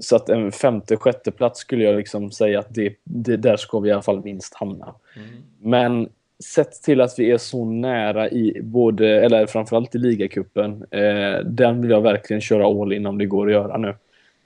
Så 0.01 0.17
att 0.17 0.29
en 0.29 0.53
femte, 0.53 0.97
sjätte 0.97 1.31
plats 1.31 1.61
skulle 1.61 1.85
jag 1.85 1.97
liksom 1.97 2.31
säga 2.31 2.59
att 2.59 2.75
det, 2.75 2.95
det, 3.05 3.37
där 3.37 3.57
ska 3.57 3.81
vi 3.81 3.89
i 3.89 3.93
alla 3.93 4.03
fall 4.03 4.25
minst 4.25 4.55
hamna. 4.55 4.95
Men 5.61 6.09
sett 6.45 6.73
till 6.83 7.01
att 7.01 7.19
vi 7.19 7.31
är 7.31 7.39
så 7.39 7.65
nära 7.65 8.31
i 8.31 8.61
både, 8.63 9.25
eller 9.25 9.47
framförallt 9.47 9.95
i 9.95 9.99
ligacupen, 9.99 10.85
eh, 10.91 11.45
den 11.45 11.83
vill 11.83 11.91
jag 11.91 12.01
verkligen 12.01 12.41
köra 12.41 12.67
all 12.67 12.93
in 12.93 13.07
om 13.07 13.19
det 13.19 13.27
går 13.27 13.47
att 13.47 13.53
göra 13.53 13.77
nu. 13.77 13.95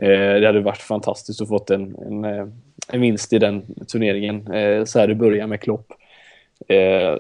Eh, 0.03 0.41
det 0.41 0.47
hade 0.47 0.61
varit 0.61 0.79
fantastiskt 0.79 1.43
att 1.43 1.49
få 1.49 1.65
en, 1.71 1.97
en, 2.07 2.25
eh, 2.25 2.47
en 2.89 3.01
vinst 3.01 3.33
i 3.33 3.39
den 3.39 3.63
turneringen 3.89 4.53
eh, 4.53 4.85
så 4.85 4.99
här 4.99 5.11
i 5.11 5.15
början 5.15 5.49
med 5.49 5.61
Klopp. 5.61 5.93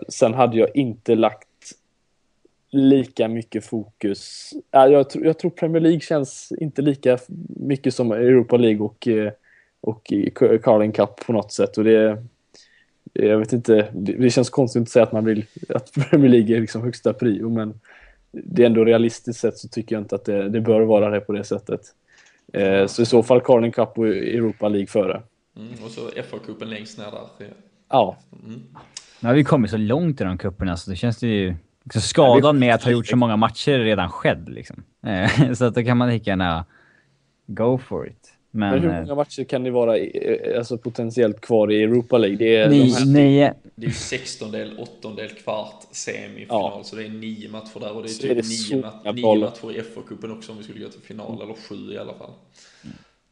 Sen 0.09 0.35
hade 0.35 0.59
jag 0.59 0.76
inte 0.76 1.14
lagt 1.14 1.49
lika 2.70 3.28
mycket 3.28 3.64
fokus. 3.64 4.53
Jag, 4.70 5.11
tror, 5.11 5.26
jag 5.26 5.39
tror 5.39 5.51
Premier 5.51 5.81
League 5.81 6.01
känns 6.01 6.53
inte 6.59 6.83
lika 6.83 7.18
mycket 7.49 7.95
som 7.95 8.12
Europa 8.12 8.57
League 8.57 8.81
och, 8.81 9.09
och 9.81 10.12
Carling 10.62 10.93
Cup 10.93 11.26
på 11.26 11.33
något 11.33 11.53
sätt. 11.53 11.78
Och 11.78 11.85
det, 11.85 12.22
jag 13.12 13.39
vet 13.39 13.53
inte, 13.53 13.89
det 13.93 14.31
känns 14.31 14.51
konstigt 14.51 14.83
att 14.83 14.89
säga 14.89 15.03
att 15.03 15.12
man 15.12 15.24
vill 15.24 15.45
att 15.68 15.93
Premier 16.11 16.31
League 16.31 16.57
är 16.57 16.61
liksom 16.61 16.83
högsta 16.83 17.12
prio, 17.12 17.49
men 17.49 17.81
det 18.33 18.62
är 18.62 18.66
ändå 18.66 18.85
realistiskt 18.85 19.41
sett 19.41 19.59
så 19.59 19.68
tycker 19.68 19.95
jag 19.95 20.03
inte 20.03 20.14
att 20.14 20.24
det, 20.24 20.49
det 20.49 20.61
bör 20.61 20.81
vara 20.81 21.11
det 21.11 21.20
på 21.20 21.33
det 21.33 21.45
sättet. 21.45 21.81
Eh, 22.53 22.86
så 22.86 23.03
i 23.03 23.07
så 23.07 23.22
fall 23.22 23.40
Carling 23.40 23.72
Cup 23.72 23.98
och 23.98 24.09
Europa 24.09 24.68
League 24.68 24.86
före. 24.86 25.22
Mm, 25.57 25.72
och 25.84 25.90
så 25.90 26.01
FA-cupen 26.01 26.64
längst 26.64 26.98
ner 26.98 27.05
där. 27.05 27.53
Ja, 27.88 28.16
Nu 29.20 29.28
har 29.28 29.34
vi 29.34 29.44
kommit 29.44 29.70
så 29.70 29.76
långt 29.76 30.20
i 30.20 30.24
de 30.24 30.38
cuperna 30.38 30.76
så 30.76 30.90
det 30.90 30.96
känns 30.96 31.18
det 31.18 31.26
ju... 31.26 31.55
Så 31.92 32.01
skadan 32.01 32.59
med 32.59 32.74
att 32.74 32.84
ha 32.84 32.90
gjort 32.90 33.07
så 33.07 33.16
många 33.16 33.36
matcher 33.36 33.72
är 33.72 33.78
redan 33.84 34.11
skedd 34.11 34.48
liksom. 34.48 34.84
Eh, 35.07 35.53
så 35.55 35.64
att 35.64 35.74
då 35.74 35.82
kan 35.82 35.96
man 35.96 36.09
lika 36.09 36.30
gärna 36.30 36.64
go 37.46 37.78
for 37.78 38.09
it. 38.09 38.32
Men... 38.51 38.70
men 38.70 38.80
hur 38.82 38.90
eh, 38.90 39.01
många 39.01 39.14
matcher 39.14 39.44
kan 39.44 39.64
det 39.64 39.70
vara 39.70 39.96
eh, 39.98 40.59
alltså, 40.59 40.78
potentiellt 40.78 41.40
kvar 41.40 41.72
i 41.72 41.82
Europa 41.82 42.18
League? 42.18 42.36
Det 42.36 42.57
är 42.57 42.68
de 42.68 42.76
Nio, 42.78 42.94
här, 42.94 43.07
nio. 43.07 43.55
Det 43.74 43.86
är 43.86 43.88
ju 43.88 43.94
16 43.94 44.51
del, 44.51 44.78
8 44.78 45.09
del, 45.14 45.28
kvart, 45.28 45.84
semifinal, 45.92 46.72
Ja. 46.76 46.80
så 46.84 46.96
det 46.96 47.05
är 47.05 47.09
nio 47.09 47.48
matcher 47.48 47.80
där 47.80 47.92
och 47.96 48.03
det 48.03 48.09
är 48.09 48.12
Så 48.12 48.22
typ 48.22 48.30
är 48.30 48.34
det 48.34 48.48
nio, 48.48 48.82
mat- 48.82 49.14
nio 49.14 49.34
matcher 49.40 49.70
i 49.72 49.80
FA-cupen 49.82 50.32
också 50.36 50.53
om 50.53 50.59
vi 50.59 50.64
skulle 50.64 50.84
gå 50.84 50.88
till 50.90 51.01
final, 51.01 51.42
eller 51.42 51.55
sju 51.68 51.92
i 51.92 51.98
alla 51.98 52.14
fall. 52.14 52.30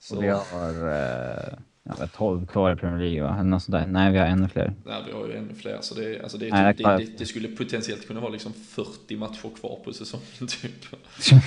Så, 0.01 0.21
vi 0.21 0.29
har... 0.29 0.93
Eh, 0.93 1.55
ja, 1.83 1.93
vi 1.95 2.01
har 2.01 2.07
12 2.17 2.47
kvar 2.47 2.73
i 2.73 2.77
Premier 2.77 2.99
League 3.11 3.23
va? 3.23 3.35
Eller 3.35 3.51
något 3.51 3.63
sånt 3.63 3.73
där. 3.73 3.87
Nej, 3.87 4.13
vi 4.13 4.19
har 4.19 4.27
ännu 4.27 4.49
fler. 4.49 4.73
nej, 4.85 5.03
vi 5.07 5.13
har 5.13 5.27
ju 5.27 5.37
ännu 5.37 5.55
fler, 5.55 5.79
så 5.81 5.95
det, 5.95 6.23
alltså 6.23 6.39
det, 6.39 6.47
är 6.49 6.51
Nej, 6.51 6.75
typ, 6.77 6.87
det 6.87 6.97
det, 6.97 7.05
det, 7.05 7.19
det 7.19 7.27
skulle 7.27 7.49
potentiellt 7.49 8.07
kunna 8.07 8.21
vara 8.21 8.31
liksom 8.33 8.53
40 8.53 9.17
matcher 9.17 9.49
kvar 9.61 9.79
på 9.85 9.93
säsongen 9.93 10.27
typ. 10.49 10.87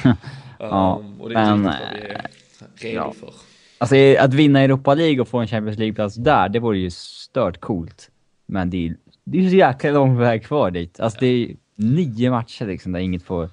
Ja, 0.60 1.00
Um, 1.04 1.22
och 1.22 1.30
det 1.30 1.36
är 1.36 1.54
inte 1.54 1.56
men, 1.56 1.74
riktigt 1.74 2.22
vad 2.60 2.70
vi 2.80 2.88
är 2.88 2.94
redo 2.94 2.96
ja. 3.06 3.14
för. 3.14 3.34
Alltså 3.82 3.96
att 4.20 4.34
vinna 4.34 4.60
Europa 4.62 4.94
League 4.94 5.22
och 5.22 5.28
få 5.28 5.38
en 5.40 5.48
Champions 5.48 5.80
League-plats 5.80 6.16
där, 6.16 6.50
det 6.50 6.60
vore 6.60 6.78
ju 6.78 6.90
stört 6.92 7.60
coolt. 7.60 8.12
Men 8.46 8.70
det 8.70 8.88
är, 8.88 8.96
det 9.24 9.46
är 9.46 9.50
så 9.50 9.56
jäkla 9.56 9.92
lång 9.92 10.18
väg 10.18 10.44
kvar 10.46 10.72
dit. 10.72 11.00
Alltså 11.00 11.20
det 11.20 11.26
är 11.28 11.56
nio 11.76 12.30
matcher 12.32 12.66
liksom 12.66 12.92
där 12.92 13.00
inget 13.00 13.24
får... 13.24 13.50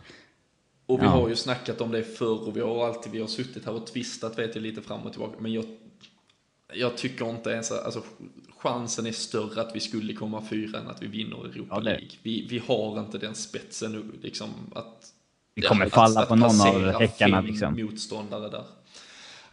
Och 0.86 1.00
vi 1.00 1.04
Ja. 1.04 1.10
har 1.10 1.28
ju 1.28 1.36
snackat 1.36 1.80
om 1.80 1.90
det 1.92 2.02
förr 2.02 2.48
och 2.48 2.56
vi 2.56 2.60
har 2.60 2.86
alltid, 2.86 3.12
vi 3.12 3.20
har 3.20 3.26
suttit 3.26 3.66
här 3.66 3.72
och 3.74 3.86
tvistat 3.86 4.38
vet 4.38 4.54
jag 4.54 4.62
lite 4.62 4.82
fram 4.82 5.00
och 5.00 5.12
tillbaka. 5.12 5.32
Men 5.38 5.52
jag, 5.52 5.64
jag 6.74 6.96
tycker 6.96 7.30
inte 7.30 7.50
ens, 7.50 7.72
alltså 7.72 8.02
chansen 8.58 9.06
är 9.06 9.12
större 9.12 9.60
att 9.60 9.76
vi 9.76 9.80
skulle 9.80 10.12
komma 10.12 10.42
fyra 10.50 10.78
än 10.78 10.88
att 10.88 11.02
vi 11.02 11.06
vinner 11.06 11.36
Europa 11.36 11.74
Ja, 11.74 11.78
League. 11.80 12.08
Vi, 12.22 12.46
vi 12.50 12.58
har 12.66 13.00
inte 13.00 13.18
den 13.18 13.34
spetsen 13.34 13.92
nu, 13.92 14.02
liksom 14.22 14.48
att... 14.74 15.06
Vi 15.54 15.62
kommer 15.62 15.86
att- 15.86 15.92
falla 15.92 16.20
att 16.22 16.28
på 16.28 16.36
någon 16.36 16.60
av 16.60 17.00
häckarna, 17.00 17.40
liksom. 17.40 17.74
motståndare 17.76 18.48
där. 18.50 18.64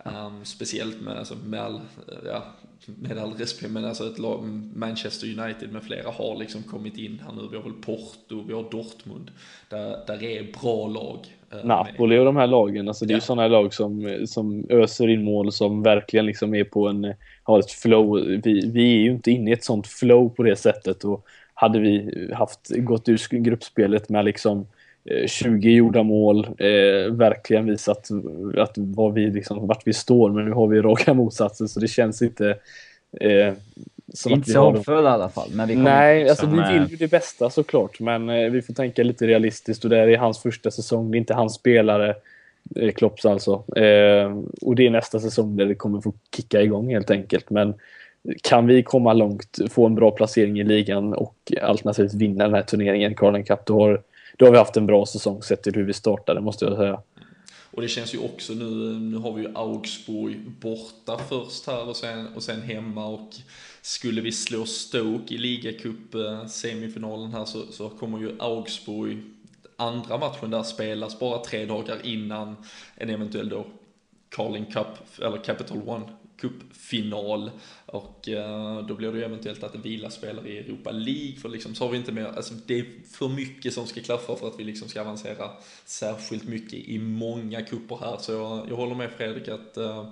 Um, 0.06 0.46
speciellt 0.46 1.02
med, 1.02 1.18
alltså, 1.18 1.36
med, 1.46 1.60
all, 1.60 1.80
ja, 2.26 2.44
med 2.86 3.18
all 3.18 3.34
respekt, 3.34 3.72
men 3.72 3.86
alltså 3.86 4.08
ett 4.08 4.20
lag, 4.20 4.44
Manchester 4.76 5.28
United 5.40 5.72
med 5.72 5.84
flera 5.84 6.12
har 6.12 6.36
liksom 6.40 6.64
kommit 6.64 6.98
in 6.98 7.22
här 7.26 7.34
nu. 7.36 7.48
Vi 7.52 7.56
har 7.58 7.64
väl 7.64 7.74
Porto, 7.74 8.44
vi 8.48 8.54
har 8.54 8.64
Dortmund. 8.72 9.32
Där, 9.70 9.98
där 10.08 10.24
är 10.24 10.44
bra 10.62 10.88
lag. 10.88 11.18
med. 11.50 11.66
Napoli 11.66 12.18
och 12.20 12.26
de 12.26 12.36
här 12.36 12.48
lagen, 12.48 12.88
alltså 12.88 13.06
det 13.06 13.12
är 13.12 13.16
ju 13.16 13.18
Ja. 13.18 13.22
sådana 13.22 13.48
lag 13.48 13.74
som, 13.74 14.18
som 14.28 14.66
öser 14.70 15.08
in 15.10 15.24
mål 15.24 15.52
som 15.52 15.84
verkligen 15.84 16.26
liksom 16.26 16.56
är 16.56 16.64
på 16.64 16.88
en, 16.88 17.14
har 17.44 17.60
ett 17.60 17.72
flow. 17.72 18.16
Vi, 18.44 18.72
vi 18.72 18.94
är 18.94 19.00
ju 19.04 19.12
inte 19.12 19.32
inne 19.32 19.50
i 19.50 19.54
ett 19.54 19.64
sånt 19.64 19.88
flow 19.88 20.30
på 20.30 20.44
det 20.44 20.56
sättet 20.56 21.04
och 21.04 21.26
hade 21.54 21.80
vi 21.80 22.12
haft, 22.34 22.72
gått 22.78 23.10
ur 23.10 23.38
gruppspelet 23.40 24.10
med 24.10 24.26
liksom 24.26 24.68
20 25.28 25.72
gjorda 25.72 26.04
mål, 26.04 26.46
eh, 26.46 27.14
verkligen 27.14 27.66
visat 27.66 28.10
att 28.58 28.74
vad 28.76 29.14
vi 29.14 29.30
liksom, 29.32 29.68
vart 29.68 29.88
vi 29.88 29.94
står, 29.94 30.30
men 30.30 30.46
nu 30.46 30.52
har 30.52 30.68
vi 30.68 30.82
raka 30.82 31.14
motsatser 31.14 31.68
så 31.68 31.80
det 31.80 31.88
känns 31.88 32.22
inte 32.22 32.58
eh, 33.22 33.54
som 34.14 34.32
inte 34.32 34.52
så 34.52 34.72
hoppfulla 34.72 35.10
i 35.10 35.14
alla 35.14 35.30
fall. 35.30 35.50
Men 35.54 35.68
vi 35.68 35.76
Nej, 35.76 36.30
alltså 36.30 36.46
vi 36.46 36.58
eh, 36.58 36.72
vill 36.72 36.92
ju 36.92 36.96
det 36.96 37.08
bästa 37.08 37.50
såklart, 37.50 38.00
men 38.00 38.30
eh, 38.30 38.52
vi 38.52 38.62
får 38.62 38.74
tänka 38.74 39.04
lite 39.04 39.28
realistiskt 39.28 39.84
och 39.84 39.90
det 39.90 39.98
här 39.98 40.08
är 40.08 40.18
hans 40.18 40.40
första 40.40 40.72
säsong, 40.72 41.12
det 41.12 41.18
är 41.18 41.20
inte 41.20 41.34
hans 41.34 41.54
spelare, 41.54 42.16
eh, 42.76 42.92
Klopps 42.92 43.26
alltså. 43.26 43.54
Eh, 43.76 44.38
och 44.62 44.76
det 44.76 44.86
är 44.86 44.90
nästa 44.90 45.20
säsong 45.20 45.56
där 45.56 45.66
det 45.66 45.76
kommer 45.76 46.02
få 46.02 46.14
kicka 46.36 46.62
igång 46.62 46.94
helt 46.94 47.12
enkelt. 47.12 47.50
Men 47.50 47.74
kan 48.42 48.68
vi 48.68 48.84
komma 48.84 49.14
långt, 49.14 49.58
få 49.70 49.86
en 49.86 49.96
bra 49.96 50.12
placering 50.12 50.60
i 50.60 50.64
ligan 50.64 51.14
och 51.14 51.36
alternativt 51.62 52.14
vinna 52.14 52.44
den 52.44 52.54
här 52.54 52.62
turneringen, 52.62 53.16
Carling 53.16 53.44
Cup, 53.44 53.66
då 53.66 53.80
har, 53.80 54.02
då 54.38 54.46
har 54.46 54.52
vi 54.52 54.58
haft 54.58 54.78
en 54.78 54.86
bra 54.86 55.06
säsong 55.06 55.44
sett 55.44 55.64
till 55.64 55.76
hur 55.76 55.84
vi 55.84 55.94
startade, 55.94 56.42
måste 56.42 56.66
jag 56.66 56.78
säga. 56.78 57.02
Och 57.72 57.82
det 57.82 57.88
känns 57.88 58.14
ju 58.14 58.20
också 58.20 58.54
nu, 58.54 58.66
nu 59.00 59.18
har 59.18 59.34
vi 59.34 59.42
ju 59.42 59.52
Augsburg 59.56 60.52
borta 60.62 61.18
först 61.30 61.68
här 61.68 61.90
och 61.90 61.96
sen, 61.96 62.28
och 62.36 62.44
sen 62.44 62.62
hemma 62.62 63.06
och 63.06 63.30
skulle 63.82 64.22
vi 64.22 64.32
slå 64.32 64.66
Stoke 64.66 65.34
i 65.34 65.38
ligacup 65.38 66.16
semifinalen 66.50 67.32
här 67.32 67.46
så, 67.46 67.62
så 67.72 67.90
kommer 67.90 68.20
ju 68.20 68.36
Augsburg 68.40 69.18
andra 69.76 70.18
matchen 70.18 70.52
där 70.52 70.64
spelas 70.64 71.20
bara 71.20 71.44
tre 71.44 71.66
dagar 71.66 71.98
innan 72.04 72.56
en 72.96 73.10
eventuell 73.10 73.50
då 73.50 73.66
Carling 74.30 74.66
Cup 74.66 75.22
eller 75.22 75.44
Capital 75.44 75.82
One 75.86 76.06
Cup-final 76.42 77.52
och 77.86 78.30
eh, 78.30 78.86
då 78.86 78.96
blir 78.96 79.12
det 79.12 79.18
ju 79.18 79.24
eventuellt 79.24 79.64
att 79.64 79.74
det 79.74 79.80
vilar 79.80 80.10
spelare 80.10 80.50
i 80.50 80.58
Europa 80.58 80.92
League 80.92 81.36
för 81.36 81.50
liksom 81.50 81.76
så 81.76 81.84
har 81.84 81.92
vi 81.92 81.98
inte 81.98 82.12
mer, 82.12 82.26
alltså 82.26 82.54
det 82.66 82.80
är 82.80 82.86
för 83.12 83.28
mycket 83.28 83.74
som 83.74 83.88
ska 83.88 84.02
klaffa 84.02 84.36
för 84.36 84.48
att 84.48 84.60
vi 84.60 84.64
liksom 84.64 84.90
ska 84.90 85.02
avancera 85.02 85.52
särskilt 85.86 86.48
mycket 86.48 86.74
i 86.74 87.00
många 87.00 87.62
kupper 87.62 87.98
här 88.02 88.18
så 88.18 88.32
jag, 88.32 88.70
jag 88.70 88.76
håller 88.76 88.96
med 88.96 89.12
Fredrik 89.12 89.48
att 89.48 89.78
eh, 89.78 90.12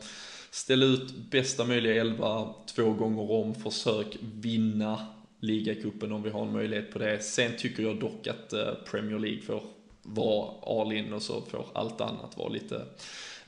ställa 0.51 0.86
ut 0.86 1.15
bästa 1.32 1.65
möjliga 1.65 1.95
elva 1.95 2.53
två 2.76 2.93
gånger 2.93 3.32
om, 3.32 3.55
försök 3.55 4.17
vinna 4.21 5.07
ligacupen 5.39 6.11
om 6.11 6.24
vi 6.24 6.30
har 6.30 6.41
en 6.41 6.53
möjlighet 6.53 6.91
på 6.91 6.99
det. 6.99 7.24
Sen 7.24 7.51
tycker 7.57 7.84
jag 7.84 7.99
dock 7.99 8.28
att 8.28 8.53
eh, 8.53 8.74
Premier 8.91 9.19
League 9.19 9.41
får 9.41 9.63
vara 10.01 10.82
all 10.82 10.93
in 10.93 11.13
och 11.13 11.21
så 11.21 11.41
får 11.41 11.65
allt 11.74 12.01
annat 12.01 12.38
vara 12.38 12.49
lite 12.49 12.86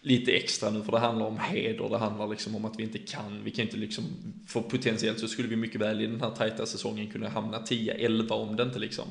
lite 0.05 0.31
extra 0.31 0.69
nu 0.69 0.83
för 0.83 0.91
det 0.91 0.99
handlar 0.99 1.25
om 1.25 1.39
heder, 1.39 1.89
det 1.89 1.97
handlar 1.97 2.27
liksom 2.27 2.55
om 2.55 2.65
att 2.65 2.79
vi 2.79 2.83
inte 2.83 2.97
kan, 2.97 3.43
vi 3.43 3.51
kan 3.51 3.65
inte 3.65 3.77
liksom, 3.77 4.03
för 4.47 4.61
potentiellt 4.61 5.19
så 5.19 5.27
skulle 5.27 5.47
vi 5.47 5.55
mycket 5.55 5.81
väl 5.81 6.01
i 6.01 6.07
den 6.07 6.21
här 6.21 6.29
tajta 6.29 6.65
säsongen 6.65 7.07
kunna 7.07 7.29
hamna 7.29 7.59
10-11 7.59 8.31
om 8.31 8.55
det 8.55 8.63
inte 8.63 8.79
liksom, 8.79 9.05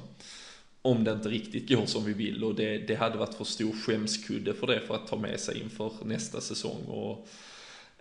om 0.83 1.05
det 1.05 1.13
inte 1.13 1.29
riktigt 1.29 1.69
går 1.69 1.87
som 1.87 2.05
vi 2.05 2.13
vill. 2.13 2.45
Och 2.45 2.55
det, 2.55 2.79
det 2.79 2.95
hade 2.95 3.19
varit 3.19 3.35
för 3.35 3.45
stor 3.45 3.73
skämskudde 3.73 4.55
för 4.55 4.67
det 4.67 4.81
för 4.81 4.95
att 4.95 5.07
ta 5.07 5.17
med 5.17 5.41
sig 5.41 5.61
inför 5.63 5.93
nästa 6.05 6.41
säsong. 6.41 6.85
Och 6.85 7.29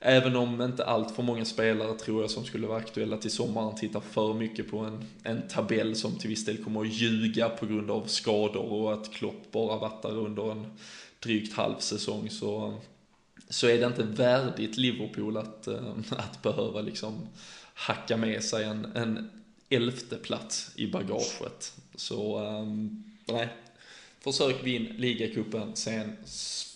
Även 0.05 0.35
om 0.35 0.61
inte 0.61 0.85
allt 0.85 1.15
för 1.15 1.23
många 1.23 1.45
spelare 1.45 1.93
tror 1.93 2.21
jag 2.21 2.31
som 2.31 2.45
skulle 2.45 2.67
vara 2.67 2.77
aktuella 2.77 3.17
till 3.17 3.31
sommaren 3.31 3.75
tittar 3.75 3.99
för 3.99 4.33
mycket 4.33 4.71
på 4.71 4.77
en, 4.77 5.05
en 5.23 5.47
tabell 5.47 5.95
som 5.95 6.15
till 6.15 6.29
viss 6.29 6.45
del 6.45 6.63
kommer 6.63 6.81
att 6.81 6.93
ljuga 6.93 7.49
på 7.49 7.65
grund 7.65 7.91
av 7.91 8.05
skador 8.05 8.71
och 8.71 8.93
att 8.93 9.13
Klopp 9.13 9.51
bara 9.51 9.77
varit 9.77 10.01
där 10.01 10.17
under 10.17 10.51
en 10.51 10.65
drygt 11.23 11.53
halv 11.53 11.77
säsong 11.79 12.29
så, 12.29 12.73
så 13.49 13.67
är 13.67 13.77
det 13.77 13.85
inte 13.85 14.03
värdigt 14.03 14.77
Liverpool 14.77 15.37
att, 15.37 15.67
eh, 15.67 15.93
att 16.09 16.41
behöva 16.41 16.81
liksom 16.81 17.27
hacka 17.73 18.17
med 18.17 18.43
sig 18.43 18.63
en, 18.63 18.85
en 18.95 19.29
elfte 19.69 20.15
plats 20.15 20.71
i 20.75 20.91
bagaget. 20.91 21.73
Så 21.95 22.43
eh, 22.43 22.65
nej, 23.33 23.47
försök 24.19 24.63
vinna 24.63 24.89
ligacupen, 24.97 25.75
sen 25.75 26.17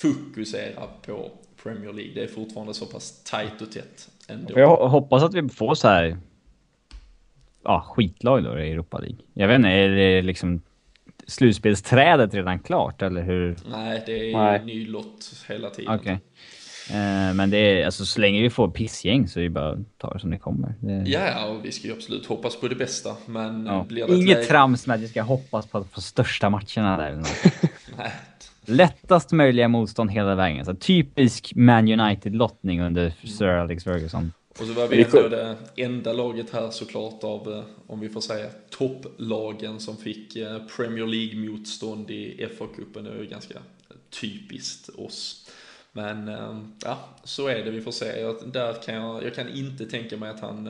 fokusera 0.02 0.88
på 1.06 1.32
Premier 1.64 1.93
League. 1.93 2.14
Det 2.14 2.24
är 2.24 2.28
fortfarande 2.28 2.74
så 2.74 2.86
pass 2.86 3.24
tight 3.24 3.62
och 3.62 3.72
tätt 3.72 4.10
ändå. 4.28 4.60
Jag 4.60 4.88
hoppas 4.89 5.24
att 5.24 5.34
vi 5.34 5.50
får 5.50 5.76
så 5.76 5.88
här 5.88 6.18
ja, 7.64 7.82
skitlag 7.82 8.43
då 8.43 8.60
i 8.60 8.72
Europa 8.72 9.00
League. 9.00 9.18
Jag 9.34 9.48
vet 9.48 9.56
inte, 9.56 9.70
är 9.70 9.89
det 9.89 10.22
liksom 10.22 10.62
slutspelsträdet 11.28 12.34
redan 12.34 12.59
klart 12.59 13.01
eller 13.01 13.21
hur? 13.21 13.57
Nej, 13.71 14.03
det 14.05 14.32
är 14.32 14.38
Nej. 14.38 14.65
ny 14.65 14.88
lott 14.88 15.45
hela 15.47 15.69
tiden. 15.69 15.99
Okay. 15.99 16.17
Eh, 16.89 17.34
men 17.34 17.49
det 17.49 17.57
är, 17.57 17.86
alltså 17.86 18.05
så 18.05 18.21
länge 18.21 18.41
vi 18.41 18.49
får 18.49 18.67
pissgäng 18.67 19.28
så 19.28 19.39
är 19.39 19.43
det 19.43 19.49
bara 19.49 19.69
att 19.69 19.97
ta 19.97 20.13
det 20.13 20.19
som 20.19 20.32
det 20.32 20.38
kommer. 20.38 20.75
Det... 20.80 21.09
Ja, 21.09 21.45
och 21.45 21.65
vi 21.65 21.71
ska 21.71 21.88
ju 21.88 21.93
absolut 21.93 22.25
hoppas 22.25 22.55
på 22.55 22.67
det 22.67 22.75
bästa. 22.75 23.15
Men 23.25 23.65
ja. 23.65 23.86
det 23.89 23.99
Inget 23.99 24.38
läge... 24.38 24.43
trams 24.43 24.88
med 24.88 24.95
att 24.95 25.01
vi 25.01 25.07
ska 25.07 25.21
hoppas 25.21 25.67
på 25.67 25.78
att 25.78 25.91
få 25.91 26.01
största 26.01 26.49
matcherna 26.49 26.97
där. 26.97 27.15
Nej. 27.97 28.11
Lättast 28.65 29.32
möjliga 29.32 29.67
motstånd 29.67 30.11
hela 30.11 30.36
vägen. 30.36 30.65
Så 30.65 30.75
typisk 30.75 31.53
Man 31.55 31.88
United-lottning 31.88 32.82
under 32.82 33.13
Sir 33.23 33.47
Alex 33.47 33.84
Ferguson. 33.84 34.32
Och 34.60 34.68
så 34.68 34.74
var 34.74 34.88
vi 34.88 35.03
ändå 35.03 35.28
det 35.28 35.58
enda 35.76 36.14
laget 36.14 36.49
här 36.49 36.72
såklart 36.72 37.24
av, 37.24 37.53
eh, 37.53 37.64
om 37.88 37.99
vi 37.99 38.10
får 38.10 38.22
säga, 38.22 38.49
topplagen 38.70 39.80
som 39.80 39.97
fick 39.97 40.36
eh, 40.36 40.66
Premier 40.76 41.05
League-motstånd 41.05 42.12
i 42.12 42.47
FA-cupen. 42.58 43.03
Det 43.03 43.10
är 43.10 43.18
ju 43.18 43.26
ganska 43.26 43.62
typiskt 44.10 44.89
oss. 44.89 45.49
Men 45.91 46.28
eh, 46.28 46.64
ja, 46.84 46.99
så 47.24 47.47
är 47.47 47.66
det, 47.66 47.72
vi 47.72 47.82
får 47.82 47.91
se. 47.91 48.20
Jag, 48.20 48.36
där 48.51 48.74
kan 48.74 48.95
jag, 48.95 49.24
jag 49.24 49.36
kan 49.36 49.49
inte 49.49 49.86
tänka 49.86 50.18
mig 50.18 50.30
att 50.30 50.39
han 50.39 50.70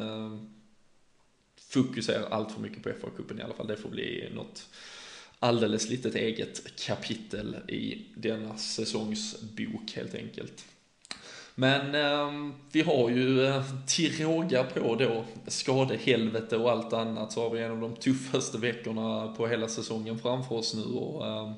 fokuserar 1.69 2.29
allt 2.29 2.51
för 2.51 2.61
mycket 2.61 2.83
på 2.83 2.89
FA-cupen 2.89 3.39
i 3.39 3.43
alla 3.43 3.53
fall. 3.53 3.67
Det 3.67 3.77
får 3.77 3.89
bli 3.89 4.29
något 4.35 4.69
alldeles 5.39 5.89
litet 5.89 6.15
eget 6.15 6.75
kapitel 6.79 7.55
i 7.67 8.05
denna 8.15 8.57
säsongsbok 8.57 9.91
helt 9.95 10.15
enkelt. 10.15 10.65
Men 11.59 11.95
eh, 11.95 12.53
vi 12.71 12.81
har 12.81 13.09
ju 13.09 13.45
eh, 13.45 13.63
till 13.87 14.25
råga 14.25 14.63
på 14.63 14.95
då 14.95 15.25
skadehelvete 15.47 16.57
och 16.57 16.71
allt 16.71 16.93
annat 16.93 17.31
så 17.31 17.41
har 17.41 17.49
vi 17.49 17.61
en 17.61 17.71
av 17.71 17.81
de 17.81 17.95
tuffaste 17.95 18.57
veckorna 18.57 19.33
på 19.37 19.47
hela 19.47 19.67
säsongen 19.67 20.19
framför 20.19 20.55
oss 20.55 20.73
nu 20.73 20.83
och 20.83 21.27
eh, 21.27 21.51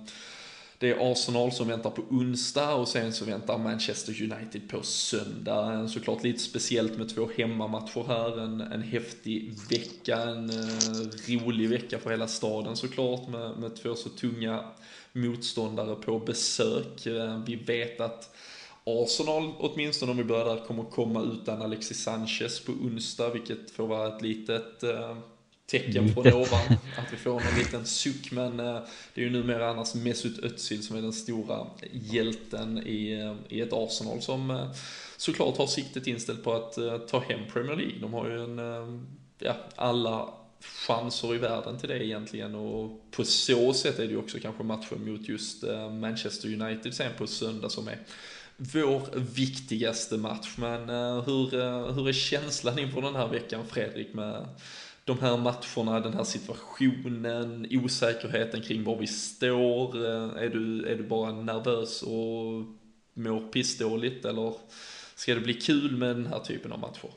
det 0.78 0.90
är 0.90 1.12
Arsenal 1.12 1.52
som 1.52 1.68
väntar 1.68 1.90
på 1.90 2.02
onsdag 2.10 2.74
och 2.74 2.88
sen 2.88 3.14
så 3.14 3.26
väntar 3.26 3.58
Manchester 3.58 4.24
United 4.24 4.70
på 4.70 4.84
söndag. 4.84 5.88
Såklart 5.88 6.24
lite 6.24 6.40
speciellt 6.40 6.98
med 6.98 7.16
två 7.16 7.30
hemmamatcher 7.38 8.04
här, 8.08 8.40
en, 8.40 8.62
en 8.62 8.82
häftig 8.82 9.54
vecka, 9.70 10.22
en 10.22 10.50
uh, 10.50 11.46
rolig 11.46 11.70
vecka 11.70 12.00
för 12.00 12.10
hela 12.10 12.28
staden 12.28 12.76
såklart 12.76 13.30
med, 13.30 13.58
med 13.58 13.76
två 13.76 13.96
så 13.96 14.10
tunga 14.10 14.66
motståndare 15.14 15.96
på 15.96 16.20
besök. 16.20 17.08
Uh, 17.08 17.44
vi 17.46 17.56
vet 17.56 18.02
att 18.02 18.36
Arsenal, 18.84 19.52
åtminstone 19.60 20.12
om 20.12 20.18
vi 20.18 20.24
börjar 20.24 20.46
där, 20.46 20.66
kommer 20.66 20.84
komma 20.84 21.22
utan 21.22 21.62
Alexis 21.62 22.04
Sanchez 22.04 22.60
på 22.60 22.72
onsdag, 22.72 23.30
vilket 23.30 23.72
får 23.72 23.88
vara 23.88 24.16
ett 24.16 24.22
litet 24.22 24.84
uh, 24.84 25.18
tecken 25.66 26.14
från 26.14 26.28
ovan. 26.28 26.66
Att 26.98 27.14
vi 27.14 27.18
får 27.18 27.42
en 27.42 27.58
liten 27.58 27.86
suck, 27.86 28.32
men 28.32 28.60
uh, 28.60 28.80
det 29.14 29.22
är 29.22 29.26
ju 29.26 29.30
numera 29.30 29.70
annars 29.70 29.96
Mesut 29.96 30.40
Özil 30.44 30.84
som 30.84 30.98
är 30.98 31.02
den 31.02 31.14
stora 31.14 31.68
hjälten 31.92 32.88
i, 32.88 33.24
uh, 33.24 33.36
i 33.50 33.62
ett 33.62 33.74
Arsenal 33.74 34.22
som 34.22 34.70
såklart 35.18 35.58
har 35.58 35.68
siktet 35.68 36.08
inställt 36.08 36.44
på 36.44 36.54
att 36.54 36.78
ta 37.08 37.20
hem 37.20 37.40
Premier 37.54 37.76
League. 37.76 38.00
De 38.02 38.14
har 38.14 38.30
ju 38.30 38.44
en, 38.44 39.08
ja, 39.40 39.56
alla 39.76 40.30
chanser 40.62 41.36
i 41.36 41.38
världen 41.38 41.80
till 41.80 41.90
det 41.90 42.06
egentligen 42.06 42.56
och 42.56 43.02
på 43.12 43.24
så 43.24 43.74
sätt 43.74 44.00
är 44.00 44.04
det 44.04 44.12
ju 44.12 44.18
också 44.18 44.38
kanske 44.42 44.64
matchen 44.64 45.12
mot 45.12 45.30
just 45.30 45.64
Manchester 46.02 46.62
United 46.62 46.94
sen 46.94 47.12
på 47.18 47.28
söndag 47.28 47.70
som 47.70 47.88
är 47.88 47.98
vår 48.60 49.20
viktigaste 49.36 50.18
match. 50.18 50.56
Men 50.58 50.90
eh, 50.90 51.24
hur, 51.24 51.60
eh, 51.60 51.94
hur 51.94 52.10
är 52.10 52.14
känslan 52.14 52.80
inför 52.80 53.02
den 53.02 53.16
här 53.16 53.28
veckan 53.28 53.66
Fredrik 53.68 54.14
med 54.14 54.48
de 55.06 55.20
här 55.20 55.38
matcherna, 55.38 56.00
den 56.00 56.14
här 56.14 56.24
situationen, 56.24 57.68
osäkerheten 57.72 58.62
kring 58.62 58.84
var 58.84 58.98
vi 58.98 59.08
står? 59.08 60.06
Eh, 60.06 60.44
är, 60.44 60.50
du, 60.50 60.86
är 60.86 60.96
du 60.96 61.04
bara 61.04 61.32
nervös 61.32 62.02
och 62.02 62.64
mår 63.14 63.52
pissdåligt 63.52 64.26
eller 64.26 64.54
ska 65.16 65.36
det 65.36 65.42
bli 65.42 65.54
kul 65.54 65.98
med 65.98 66.16
den 66.16 66.28
här 66.28 66.40
typen 66.40 66.72
av 66.72 66.80
matcher? 66.80 67.10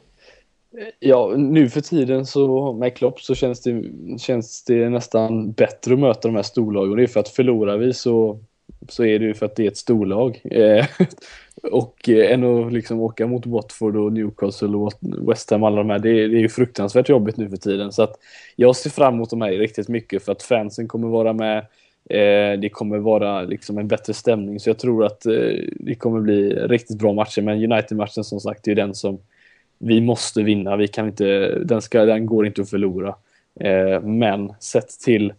Ja, 0.98 1.34
nu 1.36 1.68
för 1.68 1.80
tiden 1.80 2.26
så 2.26 2.72
med 2.72 2.96
Klopp 2.96 3.20
så 3.20 3.34
känns 3.34 3.60
det, 3.60 3.82
känns 4.18 4.64
det 4.64 4.88
nästan 4.88 5.52
bättre 5.52 5.94
att 5.94 6.00
möta 6.00 6.28
de 6.28 6.34
här 6.34 6.42
storlagen. 6.42 6.96
Det 6.96 7.02
är 7.02 7.06
för 7.06 7.20
att 7.20 7.28
förlorar 7.28 7.78
vi 7.78 7.92
så 7.92 8.44
så 8.88 9.04
är 9.04 9.18
det 9.18 9.24
ju 9.24 9.34
för 9.34 9.46
att 9.46 9.56
det 9.56 9.64
är 9.64 9.68
ett 9.68 9.76
storlag. 9.76 10.40
Eh, 10.44 10.86
och 11.62 12.08
eh, 12.08 12.32
än 12.32 12.44
att 12.44 12.72
liksom 12.72 13.00
åka 13.00 13.26
mot 13.26 13.46
Watford 13.46 13.96
och 13.96 14.12
Newcastle 14.12 14.68
och 14.68 14.92
West 15.00 15.50
Ham, 15.50 15.62
alla 15.62 15.76
de 15.76 15.90
här, 15.90 15.98
det 15.98 16.10
är, 16.10 16.28
det 16.28 16.36
är 16.36 16.40
ju 16.40 16.48
fruktansvärt 16.48 17.08
jobbigt 17.08 17.36
nu 17.36 17.48
för 17.48 17.56
tiden. 17.56 17.92
Så 17.92 18.02
att 18.02 18.14
jag 18.56 18.76
ser 18.76 18.90
fram 18.90 19.14
emot 19.14 19.30
de 19.30 19.40
här 19.40 19.50
riktigt 19.50 19.88
mycket 19.88 20.24
för 20.24 20.32
att 20.32 20.42
fansen 20.42 20.88
kommer 20.88 21.08
vara 21.08 21.32
med. 21.32 21.58
Eh, 22.10 22.60
det 22.60 22.70
kommer 22.72 22.98
vara 22.98 23.42
liksom 23.42 23.78
en 23.78 23.88
bättre 23.88 24.14
stämning 24.14 24.60
så 24.60 24.70
jag 24.70 24.78
tror 24.78 25.04
att 25.04 25.26
eh, 25.26 25.32
det 25.70 25.94
kommer 25.94 26.20
bli 26.20 26.50
riktigt 26.50 26.98
bra 26.98 27.12
matcher. 27.12 27.42
Men 27.42 27.72
United-matchen 27.72 28.24
som 28.24 28.40
sagt, 28.40 28.64
det 28.64 28.68
är 28.68 28.74
ju 28.76 28.82
den 28.82 28.94
som 28.94 29.18
vi 29.78 30.00
måste 30.00 30.42
vinna. 30.42 30.76
Vi 30.76 30.88
kan 30.88 31.06
inte, 31.06 31.58
den, 31.58 31.82
ska, 31.82 32.04
den 32.04 32.26
går 32.26 32.46
inte 32.46 32.62
att 32.62 32.70
förlora. 32.70 33.14
Eh, 33.60 34.00
men 34.00 34.52
sett 34.60 34.88
till 34.88 35.32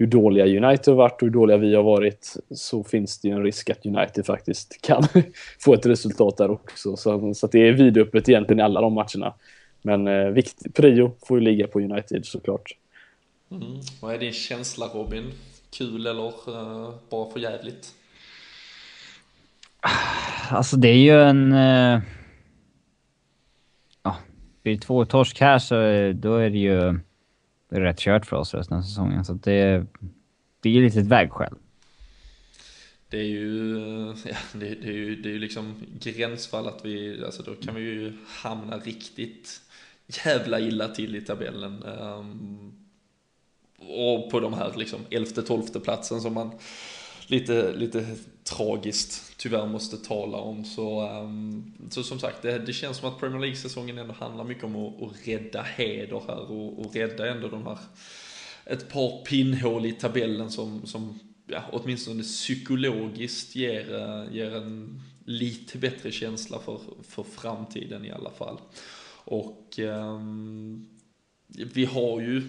hur 0.00 0.06
dåliga 0.06 0.46
United 0.46 0.88
har 0.88 0.94
varit 0.94 1.22
och 1.22 1.28
hur 1.28 1.30
dåliga 1.30 1.56
vi 1.56 1.74
har 1.74 1.82
varit 1.82 2.36
så 2.50 2.84
finns 2.84 3.20
det 3.20 3.28
ju 3.28 3.34
en 3.34 3.42
risk 3.42 3.70
att 3.70 3.86
United 3.86 4.26
faktiskt 4.26 4.82
kan 4.82 5.02
få 5.58 5.74
ett 5.74 5.86
resultat 5.86 6.36
där 6.36 6.50
också. 6.50 6.96
Så, 6.96 7.34
så 7.34 7.46
att 7.46 7.52
det 7.52 7.68
är 7.68 7.72
vidöppet 7.72 8.28
egentligen 8.28 8.60
i 8.60 8.62
alla 8.62 8.80
de 8.80 8.92
matcherna. 8.92 9.34
Men 9.82 10.06
eh, 10.06 10.26
vikt, 10.26 10.74
prio 10.74 11.12
får 11.26 11.38
ju 11.38 11.44
ligga 11.44 11.66
på 11.66 11.80
United 11.80 12.26
såklart. 12.26 12.76
Mm. 13.50 13.80
Vad 14.00 14.14
är 14.14 14.18
din 14.18 14.32
känsla 14.32 14.86
Robin? 14.86 15.32
Kul 15.70 16.06
eller 16.06 16.26
uh, 16.26 16.94
bara 17.10 17.30
för 17.30 17.40
jävligt? 17.40 17.94
Alltså 20.50 20.76
det 20.76 20.88
är 20.88 20.98
ju 20.98 21.22
en... 21.22 21.52
Uh... 21.52 22.00
Ja, 24.02 24.16
blir 24.62 24.74
det 24.74 24.80
två 24.80 25.04
torsk 25.04 25.40
här 25.40 25.58
så 25.58 25.74
då 26.14 26.36
är 26.36 26.50
det 26.50 26.58
ju 26.58 27.00
det 27.70 27.76
är 27.76 27.80
rätt 27.80 27.98
kört 27.98 28.26
för 28.26 28.36
oss 28.36 28.54
resten 28.54 28.76
av 28.76 28.82
säsongen. 28.82 29.24
Så 29.24 29.32
det, 29.32 29.86
det 30.60 30.70
är 30.70 30.82
lite 30.82 31.00
ett 31.00 31.06
vägskäl. 31.06 31.54
Det 33.08 33.18
är 33.18 33.24
ju, 33.24 33.76
ja, 34.24 34.36
det, 34.52 34.58
det, 34.58 34.88
är 34.88 34.92
ju, 34.92 35.16
det 35.16 35.28
är 35.28 35.32
ju 35.32 35.38
liksom 35.38 35.74
gränsfall 36.02 36.68
att 36.68 36.84
vi, 36.84 37.24
alltså 37.24 37.42
då 37.42 37.54
kan 37.54 37.74
vi 37.74 37.80
ju 37.80 38.12
hamna 38.26 38.78
riktigt 38.78 39.60
jävla 40.24 40.60
illa 40.60 40.88
till 40.88 41.16
i 41.16 41.20
tabellen. 41.20 41.82
Um, 41.82 42.72
och 43.78 44.30
på 44.30 44.40
de 44.40 44.54
här 44.54 44.72
liksom 44.76 45.00
elfte, 45.10 45.42
tolfte 45.42 45.80
platsen 45.80 46.20
som 46.20 46.34
man 46.34 46.50
lite, 47.26 47.72
lite 47.76 48.06
tragiskt 48.56 49.32
tyvärr 49.36 49.66
måste 49.66 49.96
tala 49.96 50.38
om. 50.38 50.64
Så, 50.64 51.10
um, 51.10 51.72
så 51.90 52.02
som 52.02 52.18
sagt, 52.18 52.42
det, 52.42 52.58
det, 52.58 52.72
känns 52.72 52.96
som 52.96 53.08
att 53.08 53.20
Premier 53.20 53.40
League-säsongen 53.40 53.98
ändå 53.98 54.14
handlar 54.14 54.44
mycket 54.44 54.64
om 54.64 54.76
att, 54.76 55.02
att 55.02 55.28
rädda 55.28 55.62
heder 55.62 56.22
här 56.28 56.50
och, 56.50 56.78
och 56.78 56.94
rädda 56.94 57.30
ändå 57.30 57.48
de 57.48 57.66
här 57.66 57.78
ett 58.64 58.88
par 58.88 59.24
pinnhål 59.24 59.86
i 59.86 59.92
tabellen 59.92 60.50
som, 60.50 60.86
som 60.86 61.18
ja, 61.46 61.62
åtminstone 61.72 62.22
psykologiskt 62.22 63.56
ger, 63.56 63.94
eh, 63.94 64.34
ger 64.34 64.56
en 64.56 65.02
lite 65.24 65.78
bättre 65.78 66.12
känsla 66.12 66.58
för, 66.58 66.80
för 67.02 67.22
framtiden 67.22 68.04
i 68.04 68.10
alla 68.10 68.30
fall. 68.30 68.60
Och 69.24 69.78
um, 69.78 70.88
vi 71.54 71.84
har 71.84 72.20
ju 72.20 72.42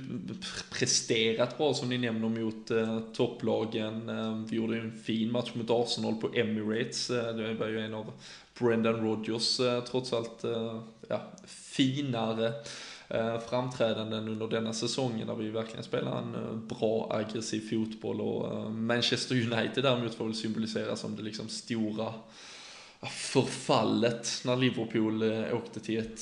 presterat 0.72 1.58
bra 1.58 1.74
som 1.74 1.90
ni 1.90 1.98
nämner 1.98 2.30
mot 2.30 2.72
eh, 2.72 3.00
topplagen. 3.14 4.10
Eh, 4.10 4.44
vi 4.50 4.56
gjorde 4.56 4.76
ju 4.76 4.82
en 4.82 4.92
fin 4.92 5.32
match 5.32 5.52
mot 5.54 5.70
Arsenal 5.70 6.16
på 6.16 6.30
Emirates. 6.34 7.10
Eh, 7.10 7.36
det 7.36 7.54
var 7.54 7.68
ju 7.68 7.80
en 7.80 7.94
av 7.94 8.12
Brendan 8.60 8.96
Rodgers 8.96 9.60
eh, 9.60 9.84
trots 9.84 10.14
allt 10.14 10.44
eh, 10.44 10.82
ja, 11.10 11.22
finare 11.46 12.54
eh, 13.10 13.40
framträdanden 13.40 14.28
under 14.28 14.48
denna 14.48 14.74
säsongen 14.74 15.28
där 15.28 15.36
vi 15.36 15.50
verkligen 15.50 15.84
spelar 15.84 16.18
en 16.18 16.36
eh, 16.36 16.56
bra 16.56 17.08
aggressiv 17.12 17.70
fotboll 17.70 18.22
och 18.22 18.54
eh, 18.54 18.70
Manchester 18.70 19.36
United 19.36 19.84
däremot 19.84 20.16
får 20.16 20.26
väl 20.26 20.36
symbolisera 20.36 20.96
som 20.96 21.16
det 21.16 21.24
liksom 21.24 21.48
stora 21.48 22.14
förfallet 23.10 24.42
när 24.46 24.58
Liverpool 24.58 25.22
eh, 25.22 25.56
åkte 25.56 25.80
till 25.80 25.98
ett 26.00 26.22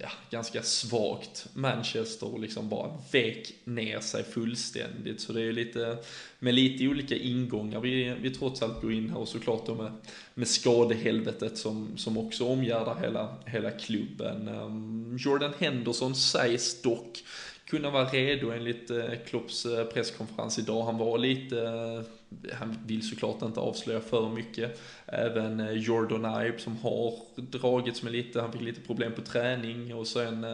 ja, 0.00 0.08
ganska 0.30 0.62
svagt 0.62 1.46
Manchester 1.54 2.34
och 2.34 2.40
liksom 2.40 2.68
bara 2.68 2.98
vek 3.12 3.54
ner 3.64 4.00
sig 4.00 4.24
fullständigt. 4.24 5.20
Så 5.20 5.32
det 5.32 5.40
är 5.40 5.44
ju 5.44 5.52
lite, 5.52 5.98
med 6.38 6.54
lite 6.54 6.88
olika 6.88 7.16
ingångar 7.16 7.80
vi, 7.80 8.14
vi 8.22 8.30
trots 8.30 8.62
allt 8.62 8.82
går 8.82 8.92
in 8.92 9.10
här 9.10 9.18
och 9.18 9.28
såklart 9.28 9.66
då 9.66 9.74
med, 9.74 9.92
med 10.34 10.48
skadehelvetet 10.48 11.58
som, 11.58 11.96
som 11.96 12.18
också 12.18 12.44
omgärdar 12.44 12.94
hela, 13.00 13.36
hela 13.46 13.70
klubben. 13.70 14.48
Ehm, 14.48 15.16
Jordan 15.20 15.52
Henderson 15.58 16.14
sägs 16.14 16.82
dock 16.82 17.22
kunna 17.68 17.90
vara 17.90 18.04
redo 18.04 18.50
enligt 18.50 18.90
eh, 18.90 19.04
Klopps 19.26 19.66
eh, 19.66 19.84
presskonferens 19.84 20.58
idag. 20.58 20.84
Han 20.84 20.98
var 20.98 21.18
lite, 21.18 21.60
eh, 21.60 22.54
han 22.54 22.78
vill 22.86 23.08
såklart 23.08 23.42
inte 23.42 23.60
avslöja 23.60 24.00
för 24.00 24.28
mycket. 24.28 24.80
Även 25.06 25.80
Jordan 25.82 26.46
Ibe 26.46 26.58
som 26.58 26.76
har 26.76 27.14
dragits 27.36 28.02
med 28.02 28.12
lite, 28.12 28.40
han 28.40 28.52
fick 28.52 28.62
lite 28.62 28.80
problem 28.80 29.12
på 29.12 29.20
träning 29.20 29.94
och 29.94 30.06
sen 30.06 30.46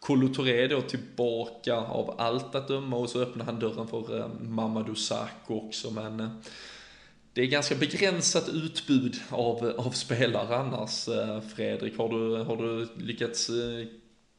Kolo 0.00 0.28
Touré 0.28 0.66
då 0.66 0.80
tillbaka 0.80 1.76
av 1.76 2.14
allt 2.18 2.54
att 2.54 2.68
döma 2.68 2.96
och 2.96 3.10
så 3.10 3.20
öppnar 3.20 3.44
han 3.44 3.58
dörren 3.58 3.88
för 3.88 4.28
Mamadou 4.40 4.94
Sakho 4.94 5.66
också 5.66 5.90
men 5.90 6.42
det 7.32 7.42
är 7.42 7.46
ganska 7.46 7.74
begränsat 7.74 8.48
utbud 8.48 9.16
av, 9.30 9.74
av 9.78 9.90
spelare 9.90 10.56
annars 10.56 11.08
Fredrik. 11.54 11.98
Har 11.98 12.08
du, 12.08 12.44
har 12.44 12.56
du 12.56 12.88
lyckats 12.96 13.50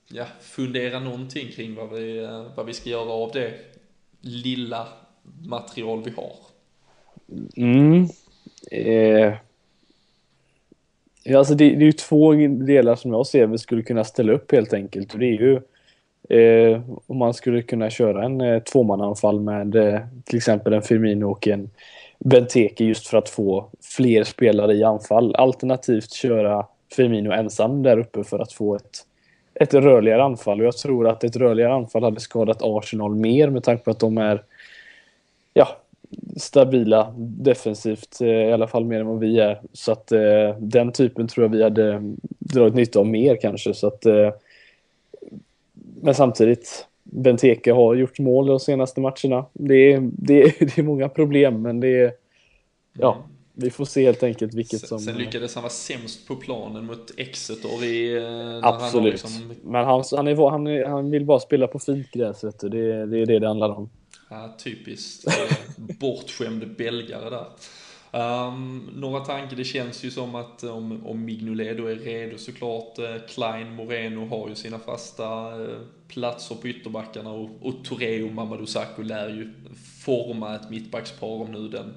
ja, 0.08 0.26
fundera 0.42 1.00
någonting 1.00 1.52
kring 1.52 1.76
vad 1.76 1.90
vi, 1.90 2.24
eh, 2.24 2.46
vad 2.56 2.66
vi 2.66 2.74
ska 2.74 2.90
göra 2.90 3.12
av 3.12 3.32
det 3.32 3.54
lilla 4.22 4.88
material 5.44 6.04
vi 6.04 6.12
har. 6.12 6.36
Mm. 7.56 8.08
Eh. 8.72 9.34
Alltså 11.38 11.56
det, 11.56 11.70
det 11.70 11.84
är 11.84 11.86
ju 11.86 11.92
två 11.92 12.34
delar 12.48 12.96
som 12.96 13.12
jag 13.12 13.28
ser 13.28 13.48
vi 13.48 13.58
skulle 13.58 13.84
kunna 13.84 14.04
ställa 14.04 14.34
upp 14.34 14.52
helt 14.52 14.74
enkelt. 14.74 15.14
Och 15.14 15.20
det 15.20 15.26
är 15.26 15.42
ju 15.42 15.62
eh, 16.30 16.82
om 17.08 17.18
man 17.18 17.34
skulle 17.34 17.62
kunna 17.62 17.90
köra 17.90 18.26
en 18.26 18.42
eh, 18.42 18.64
tvåmananfall 18.64 19.40
med 19.40 19.76
eh, 19.76 20.00
till 20.24 20.38
exempel 20.38 20.74
en 20.74 20.82
Firmino 20.82 21.26
och 21.26 21.48
en 21.48 21.70
Benteke 22.20 22.84
just 22.84 23.08
för 23.08 23.18
att 23.18 23.30
få 23.30 23.70
fler 23.98 24.24
spelare 24.24 24.74
i 24.74 24.84
anfall. 24.84 25.36
Alternativt 25.36 26.12
köra 26.12 26.66
Firmino 26.96 27.32
ensam 27.32 27.84
där 27.84 28.00
uppe 28.00 28.24
för 28.24 28.40
att 28.40 28.54
få 28.54 28.76
ett 28.76 29.06
ett 29.56 29.74
rörligare 29.74 30.24
anfall 30.24 30.60
och 30.60 30.66
jag 30.66 30.78
tror 30.78 31.08
att 31.08 31.24
ett 31.24 31.36
rörligare 31.36 31.74
anfall 31.74 32.04
hade 32.04 32.20
skadat 32.20 32.62
Arsenal 32.62 33.16
mer 33.16 33.50
med 33.50 33.64
tanke 33.64 33.84
på 33.84 33.92
att 33.92 34.00
de 34.00 34.18
är 34.18 34.44
ja, 35.54 35.68
stabila 36.38 37.14
defensivt, 37.18 38.22
eh, 38.22 38.28
i 38.28 38.54
alla 38.54 38.68
fall 38.68 38.86
mer 38.86 39.00
än 39.00 39.08
vad 39.08 39.20
vi 39.20 39.40
är. 39.40 39.62
Så 39.74 39.92
att 39.92 40.12
eh, 40.12 40.58
den 40.60 40.92
typen 40.92 41.28
tror 41.28 41.46
jag 41.46 41.52
vi 41.52 41.64
hade 41.64 42.16
dragit 42.40 42.76
nytta 42.76 43.00
av 43.00 43.08
mer 43.08 43.36
kanske. 43.42 43.74
Så 43.74 43.88
att, 43.88 44.06
eh, 44.06 44.30
men 46.02 46.16
samtidigt, 46.16 46.88
Benteke 47.04 47.72
har 47.72 47.96
gjort 47.96 48.20
mål 48.20 48.46
de 48.48 48.60
senaste 48.60 49.02
matcherna. 49.02 49.46
Det 49.54 49.94
är, 49.94 50.10
det 50.14 50.42
är, 50.42 50.54
det 50.60 50.78
är 50.78 50.84
många 50.84 51.10
problem, 51.10 51.62
men 51.62 51.80
det 51.80 52.00
är, 52.00 52.12
ja, 52.94 53.18
vi 53.56 53.70
får 53.70 53.86
se 53.86 54.06
helt 54.06 54.24
enkelt 54.24 54.54
vilket 54.54 54.80
sen, 54.80 54.88
som... 54.88 55.00
Sen 55.00 55.18
lyckades 55.18 55.56
han 55.56 55.62
vara 55.62 55.72
sämst 55.72 56.28
på 56.28 56.36
planen 56.36 56.86
mot 56.86 57.12
Exeter 57.18 57.84
i... 57.84 58.18
Eh, 58.18 58.68
Absolut. 58.68 58.94
Han 58.94 59.04
liksom... 59.04 59.54
Men 59.64 59.86
han, 59.86 60.04
han, 60.12 60.28
är, 60.28 60.50
han, 60.50 60.68
är, 60.68 60.86
han 60.86 61.12
vill 61.12 61.26
bara 61.26 61.40
spela 61.40 61.68
på 61.68 61.80
fint 61.80 62.12
gräs, 62.12 62.44
vet 62.44 62.60
du. 62.60 62.70
Det, 62.70 63.06
det 63.06 63.20
är 63.20 63.26
det 63.26 63.40
det 63.40 63.48
handlar 63.48 63.70
om. 63.70 63.90
Ja, 64.30 64.56
typiskt 64.64 65.28
eh, 65.28 65.58
bortskämd 66.00 66.76
belgare 66.76 67.30
där. 67.30 67.46
Um, 68.16 68.90
några 68.96 69.20
tankar, 69.20 69.58
det 69.58 69.64
känns 69.64 70.04
ju 70.04 70.12
som 70.12 70.36
att 70.36 70.64
om, 70.64 71.06
om 71.06 71.26
Mignolet 71.26 71.78
då 71.78 71.88
är 71.88 71.96
redo 71.96 72.38
såklart, 72.38 73.00
eh, 73.00 73.16
Klein, 73.30 73.76
Moreno 73.76 74.28
har 74.28 74.50
ju 74.50 74.56
sina 74.56 74.80
fasta 74.80 75.26
eh, 75.64 75.78
platser 76.08 76.56
på 76.56 76.68
ytterbackarna 76.68 77.32
och, 77.32 77.50
och 77.62 77.86
Touré 77.86 78.24
och 78.24 78.32
Mamadou 78.32 78.66
Sakho 78.66 79.02
lär 79.02 79.30
ju 79.30 79.54
forma 80.06 80.56
ett 80.56 80.70
mittbackspar 80.70 81.28
om 81.28 81.52
nu 81.52 81.68
den 81.68 81.94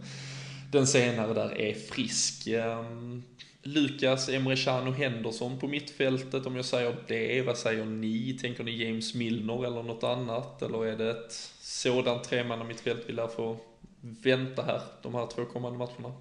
den 0.77 0.87
senare 0.87 1.35
där 1.35 1.61
är 1.61 1.75
frisk. 1.75 2.49
Um, 2.49 3.23
Lukas, 3.63 4.29
Emre 4.29 4.57
Can 4.57 4.89
och 4.89 4.95
Henderson 4.95 5.59
på 5.59 5.69
mittfältet, 5.69 6.47
om 6.47 6.57
jag 6.57 6.65
säger 6.65 6.97
det, 7.09 7.43
vad 7.43 7.57
säger 7.57 7.85
ni? 7.85 8.39
Tänker 8.41 8.65
ni 8.65 8.85
James 8.85 9.15
Milner 9.15 9.67
eller 9.67 9.83
något 9.83 10.05
annat? 10.05 10.63
Eller 10.63 10.87
är 10.87 10.97
det 10.97 11.11
ett 11.11 11.33
sådant 11.61 12.25
tremanna 12.25 12.65
mittfält 12.65 13.05
vi 13.07 13.13
lär 13.13 13.29
få 13.29 13.57
vänta 14.01 14.63
här, 14.63 14.81
de 15.03 15.15
här 15.15 15.27
två 15.27 15.45
kommande 15.45 15.79
matcherna? 15.79 16.15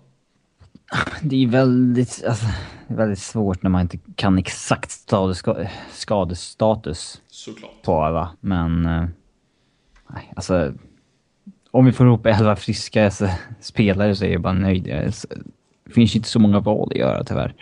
Det 1.22 1.44
är 1.44 1.48
väldigt, 1.48 2.24
alltså, 2.28 2.46
det 2.88 2.94
är 2.94 2.98
väldigt 2.98 3.20
svårt 3.20 3.64
när 3.64 3.70
man 3.70 3.82
inte 3.82 4.00
kan 4.16 4.38
exakt 4.38 4.92
skadestatus 5.92 7.22
Såklart. 7.28 7.82
på 7.84 8.04
alla, 8.04 8.38
men... 8.40 8.86
Eh, 8.86 9.06
nej, 10.08 10.34
alltså 10.36 10.74
om 11.76 11.86
vi 11.86 11.92
får 11.92 12.08
ihop 12.08 12.26
elva 12.26 12.56
friska 12.56 13.12
spelare 13.60 14.16
så 14.16 14.26
är 14.26 14.30
jag 14.30 14.42
bara 14.42 14.54
nöjd. 14.54 14.84
Det 14.84 15.94
finns 15.94 16.16
inte 16.16 16.30
så 16.30 16.40
många 16.40 16.60
val 16.60 16.88
att 16.92 16.98
göra 16.98 17.24
tyvärr. 17.24 17.54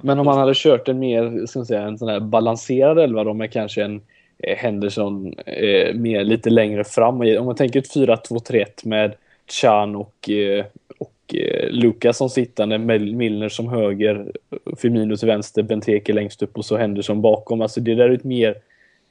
Men 0.00 0.18
om 0.18 0.26
man 0.26 0.38
hade 0.38 0.52
kört 0.54 0.88
en 0.88 0.98
mer, 0.98 1.46
ska 1.46 1.64
säga, 1.64 1.82
en 1.82 1.98
sån 1.98 2.08
här 2.08 2.20
balanserad 2.20 2.98
elva 2.98 3.24
då 3.24 3.34
med 3.34 3.52
kanske 3.52 3.84
en 3.84 4.00
eh, 4.38 4.56
Henderson 4.56 5.34
eh, 5.46 5.94
mer 5.94 6.24
lite 6.24 6.50
längre 6.50 6.84
fram. 6.84 7.20
Om 7.20 7.46
man 7.46 7.54
tänker 7.54 7.78
ett 7.78 7.94
4-2-3-1 7.94 8.66
med 8.82 9.14
Chan 9.50 9.96
och, 9.96 10.30
eh, 10.30 10.64
och 10.98 11.34
eh, 11.34 11.70
Lucas 11.70 12.16
som 12.16 12.30
sittande, 12.30 12.78
Milner 12.78 13.48
som 13.48 13.68
höger, 13.68 14.32
Firmino 14.78 15.16
till 15.16 15.28
vänster, 15.28 15.62
Benteke 15.62 16.12
längst 16.12 16.42
upp 16.42 16.58
och 16.58 16.64
så 16.64 16.76
Henderson 16.76 17.22
bakom. 17.22 17.60
Alltså 17.60 17.80
det 17.80 17.94
där 17.94 18.08
är 18.08 18.14
ett 18.14 18.24
mer 18.24 18.54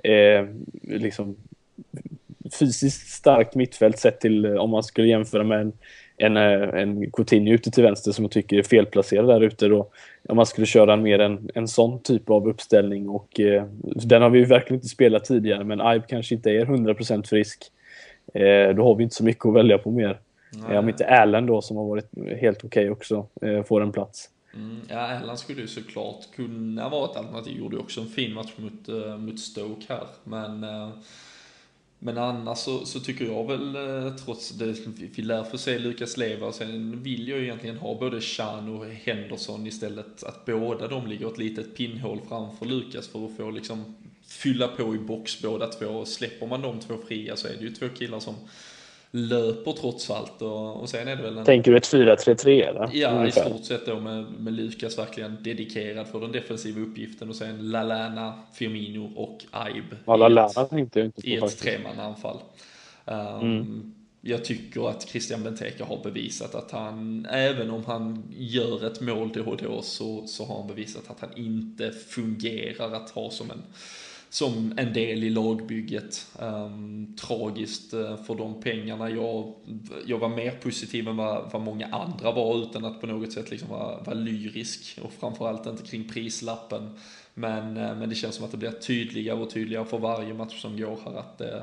eh, 0.03 0.45
liksom 0.81 1.35
fysiskt 2.53 3.07
starkt 3.07 3.55
mittfält 3.55 3.99
sett 3.99 4.19
till 4.19 4.45
eh, 4.45 4.53
om 4.53 4.69
man 4.69 4.83
skulle 4.83 5.07
jämföra 5.07 5.43
med 5.43 5.61
en, 5.61 5.73
en, 6.17 6.37
eh, 6.37 6.81
en 6.81 7.11
Coutinho 7.11 7.53
ute 7.53 7.71
till 7.71 7.83
vänster 7.83 8.11
som 8.11 8.23
jag 8.23 8.31
tycker 8.31 8.57
är 8.57 8.63
felplacerad 8.63 9.27
där 9.27 9.41
ute. 9.41 9.67
Då, 9.67 9.89
om 10.29 10.35
man 10.35 10.45
skulle 10.45 10.67
köra 10.67 10.95
mer 10.95 11.19
en, 11.19 11.49
en 11.53 11.67
sån 11.67 11.99
typ 12.03 12.29
av 12.29 12.47
uppställning 12.47 13.09
och 13.09 13.39
eh, 13.39 13.65
den 13.81 14.21
har 14.21 14.29
vi 14.29 14.39
ju 14.39 14.45
verkligen 14.45 14.75
inte 14.75 14.87
spelat 14.87 15.25
tidigare 15.25 15.63
men 15.63 15.95
Ibe 15.95 16.05
kanske 16.07 16.35
inte 16.35 16.51
är 16.51 16.65
100% 16.65 17.27
frisk. 17.27 17.71
Eh, 18.33 18.75
då 18.75 18.83
har 18.83 18.95
vi 18.95 19.03
inte 19.03 19.15
så 19.15 19.23
mycket 19.23 19.45
att 19.45 19.53
välja 19.53 19.77
på 19.77 19.91
mer. 19.91 20.19
Eh, 20.69 20.77
om 20.77 20.89
inte 20.89 21.07
Allen 21.07 21.45
då 21.45 21.61
som 21.61 21.77
har 21.77 21.85
varit 21.85 22.09
helt 22.41 22.57
okej 22.57 22.67
okay 22.67 22.89
också 22.89 23.27
eh, 23.41 23.63
får 23.63 23.81
en 23.81 23.91
plats. 23.91 24.29
Mm, 24.53 24.81
ja, 24.89 24.97
Allen 24.97 25.37
skulle 25.37 25.61
ju 25.61 25.67
såklart 25.67 26.31
kunna 26.35 26.89
vara 26.89 27.11
ett 27.11 27.17
alternativ. 27.17 27.57
Gjorde 27.57 27.75
ju 27.75 27.81
också 27.81 28.01
en 28.01 28.07
fin 28.07 28.33
match 28.33 28.51
mot, 28.57 28.89
uh, 28.89 29.17
mot 29.17 29.39
Stoke 29.39 29.85
här. 29.89 30.07
Men 30.23 30.63
men 31.99 32.17
annars 32.17 32.57
så, 32.57 32.85
så, 32.85 32.99
tycker 32.99 33.25
jag 33.25 33.47
väl, 33.47 33.75
eh, 33.75 34.15
trots 34.15 34.49
det, 34.49 34.75
vi 35.15 35.23
lär 35.23 35.43
få 35.43 35.57
se 35.57 35.79
Lukas 35.79 36.17
Leva, 36.17 36.47
och 36.47 36.55
sen 36.55 37.03
vill 37.03 37.27
jag 37.27 37.39
egentligen 37.39 37.77
ha 37.77 37.99
både 37.99 38.21
Chan 38.21 38.69
och 38.69 38.85
Henderson 38.85 39.67
istället, 39.67 40.23
att 40.23 40.45
båda 40.45 40.87
de 40.87 41.07
ligger 41.07 41.27
ett 41.27 41.37
litet 41.37 41.75
pinnhål 41.75 42.21
framför 42.29 42.65
Lukas 42.65 43.07
för 43.07 43.25
att 43.25 43.37
få 43.37 43.51
liksom 43.51 43.95
fylla 44.27 44.67
på 44.67 44.95
i 44.95 44.97
box 44.97 45.41
båda 45.41 45.67
två. 45.67 46.05
Släpper 46.05 46.47
man 46.47 46.61
de 46.61 46.79
två 46.79 46.97
fria 47.07 47.35
så 47.35 47.47
är 47.47 47.53
det 47.53 47.63
ju 47.63 47.73
två 47.73 47.89
killar 47.89 48.19
som 48.19 48.35
löper 49.11 49.71
trots 49.71 50.09
allt 50.11 50.41
och, 50.41 50.81
och 50.81 50.89
sen 50.89 51.07
är 51.07 51.15
det 51.15 51.23
väl 51.23 51.37
en... 51.37 51.45
Tänker 51.45 51.71
du 51.71 51.77
ett 51.77 51.93
4-3-3 51.93 52.69
eller? 52.69 52.89
Ja, 52.93 53.09
ungefär. 53.09 53.41
i 53.41 53.49
stort 53.49 53.65
sett 53.65 53.85
då 53.85 53.99
med, 53.99 54.23
med 54.23 54.53
Lukas 54.53 54.97
verkligen 54.97 55.37
dedikerad 55.43 56.07
för 56.07 56.19
den 56.19 56.31
defensiva 56.31 56.81
uppgiften 56.81 57.29
och 57.29 57.35
sen 57.35 57.71
Lalana, 57.71 58.33
Firmino 58.53 59.11
och 59.15 59.45
Aib 59.51 59.83
ja, 60.05 60.15
Lalana 60.15 60.65
tänkte 60.65 60.99
jag 60.99 61.05
inte 61.05 61.21
på 61.21 61.27
i 61.27 61.35
ett 61.35 61.57
tremananfall. 61.57 62.37
Um, 63.05 63.41
mm. 63.41 63.93
Jag 64.21 64.45
tycker 64.45 64.89
att 64.89 65.07
Christian 65.09 65.43
Benteke 65.43 65.83
har 65.83 66.03
bevisat 66.03 66.55
att 66.55 66.71
han, 66.71 67.27
även 67.31 67.69
om 67.69 67.85
han 67.85 68.23
gör 68.37 68.85
ett 68.85 69.01
mål 69.01 69.31
då 69.33 69.43
och 69.43 69.57
då, 69.57 69.81
så, 69.81 70.27
så 70.27 70.45
har 70.45 70.57
han 70.57 70.67
bevisat 70.67 71.11
att 71.11 71.19
han 71.19 71.29
inte 71.37 71.91
fungerar 71.91 72.91
att 72.91 73.09
ha 73.09 73.29
som 73.29 73.51
en 73.51 73.63
som 74.37 74.73
en 74.77 74.93
del 74.93 75.23
i 75.23 75.29
lagbygget. 75.29 76.27
Um, 76.39 77.15
tragiskt 77.15 77.93
uh, 77.93 78.15
för 78.23 78.35
de 78.35 78.61
pengarna. 78.61 79.09
Jag, 79.09 79.53
jag 80.05 80.17
var 80.17 80.29
mer 80.29 80.51
positiv 80.51 81.07
än 81.07 81.17
vad, 81.17 81.51
vad 81.51 81.61
många 81.61 81.85
andra 81.85 82.31
var 82.31 82.63
utan 82.63 82.85
att 82.85 83.01
på 83.01 83.07
något 83.07 83.33
sätt 83.33 83.51
liksom 83.51 83.69
vara, 83.69 84.03
vara 84.03 84.15
lyrisk 84.15 84.99
och 85.03 85.11
framförallt 85.11 85.67
inte 85.67 85.83
kring 85.83 86.09
prislappen. 86.09 86.89
Men, 87.33 87.77
uh, 87.77 87.97
men 87.97 88.09
det 88.09 88.15
känns 88.15 88.35
som 88.35 88.45
att 88.45 88.51
det 88.51 88.57
blir 88.57 88.71
tydligare 88.71 89.39
och 89.39 89.49
tydligare 89.49 89.85
för 89.85 89.99
varje 89.99 90.33
match 90.33 90.61
som 90.61 90.77
går 90.77 90.99
här 91.05 91.19
att, 91.19 91.41
uh, 91.41 91.61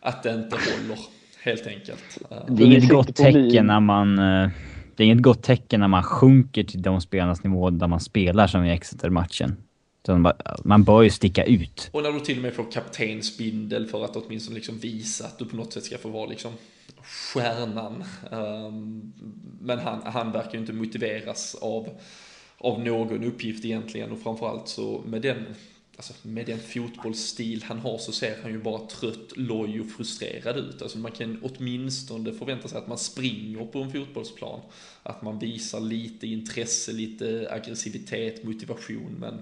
att 0.00 0.22
det 0.22 0.34
inte 0.34 0.56
håller. 0.56 0.98
Helt 1.42 1.66
enkelt. 1.66 2.18
Det 2.48 2.62
är 2.62 2.66
inget 2.66 2.88
gott 2.88 3.16
tecken 3.16 3.66
när 3.66 3.80
man 3.80 4.16
det 4.96 5.02
är 5.02 5.06
inget 5.06 5.22
gott 5.22 5.42
tecken 5.42 5.80
när 5.80 5.88
man 5.88 6.02
sjunker 6.02 6.64
till 6.64 6.82
de 6.82 7.00
spelarnas 7.00 7.44
nivå 7.44 7.70
där 7.70 7.86
man 7.86 8.00
spelar 8.00 8.46
som 8.46 8.64
i 8.64 8.72
Exeter-matchen. 8.72 9.56
Man 10.64 10.84
bör 10.84 11.02
ju 11.02 11.10
sticka 11.10 11.44
ut. 11.44 11.88
Och 11.92 12.02
när 12.02 12.12
du 12.12 12.20
till 12.20 12.36
och 12.36 12.42
med 12.42 12.54
får 12.54 12.72
kaptensbindel 12.72 13.86
för 13.86 14.04
att 14.04 14.16
åtminstone 14.16 14.54
liksom 14.54 14.78
visa 14.78 15.26
att 15.26 15.38
du 15.38 15.44
på 15.44 15.56
något 15.56 15.72
sätt 15.72 15.84
ska 15.84 15.98
få 15.98 16.08
vara 16.08 16.26
liksom 16.26 16.52
stjärnan. 17.02 18.04
Ehm, 18.32 19.12
men 19.60 19.78
han, 19.78 20.02
han 20.04 20.32
verkar 20.32 20.52
ju 20.52 20.58
inte 20.58 20.72
motiveras 20.72 21.54
av, 21.54 21.88
av 22.58 22.80
någon 22.80 23.24
uppgift 23.24 23.64
egentligen 23.64 24.10
och 24.10 24.18
framförallt 24.18 24.68
så 24.68 25.02
med 25.06 25.22
den 25.22 25.44
Alltså 25.96 26.12
med 26.22 26.46
den 26.46 26.58
fotbollsstil 26.58 27.62
han 27.62 27.78
har 27.78 27.98
så 27.98 28.12
ser 28.12 28.42
han 28.42 28.52
ju 28.52 28.58
bara 28.58 28.86
trött, 28.86 29.36
loj 29.36 29.80
och 29.80 29.90
frustrerad 29.90 30.56
ut. 30.56 30.82
Alltså 30.82 30.98
man 30.98 31.12
kan 31.12 31.40
åtminstone 31.42 32.32
förvänta 32.32 32.68
sig 32.68 32.78
att 32.78 32.88
man 32.88 32.98
springer 32.98 33.66
på 33.66 33.78
en 33.78 33.92
fotbollsplan. 33.92 34.60
Att 35.02 35.22
man 35.22 35.38
visar 35.38 35.80
lite 35.80 36.26
intresse, 36.26 36.92
lite 36.92 37.48
aggressivitet, 37.50 38.44
motivation. 38.44 39.16
Men 39.18 39.38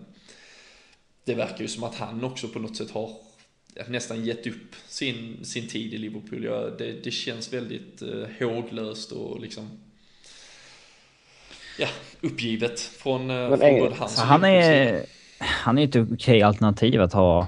det 1.24 1.34
verkar 1.34 1.60
ju 1.60 1.68
som 1.68 1.84
att 1.84 1.94
han 1.94 2.24
också 2.24 2.48
på 2.48 2.58
något 2.58 2.76
sätt 2.76 2.90
har 2.90 3.10
nästan 3.88 4.24
gett 4.24 4.46
upp 4.46 4.74
sin, 4.88 5.44
sin 5.44 5.68
tid 5.68 5.94
i 5.94 5.98
Liverpool. 5.98 6.44
Ja, 6.44 6.70
det, 6.78 7.04
det 7.04 7.10
känns 7.10 7.52
väldigt 7.52 8.02
eh, 8.02 8.08
håglöst 8.40 9.12
och 9.12 9.40
liksom 9.40 9.70
ja, 11.78 11.86
uppgivet 12.20 12.80
från, 12.80 13.30
eh, 13.30 13.48
från 13.48 13.58
både 13.58 13.94
hans 13.94 14.18
Han 14.18 14.44
är, 14.44 15.02
han 15.38 15.78
är 15.78 15.84
ett 15.84 15.96
okej 15.96 16.14
okay 16.14 16.42
alternativ 16.42 17.00
att 17.00 17.12
ha 17.12 17.46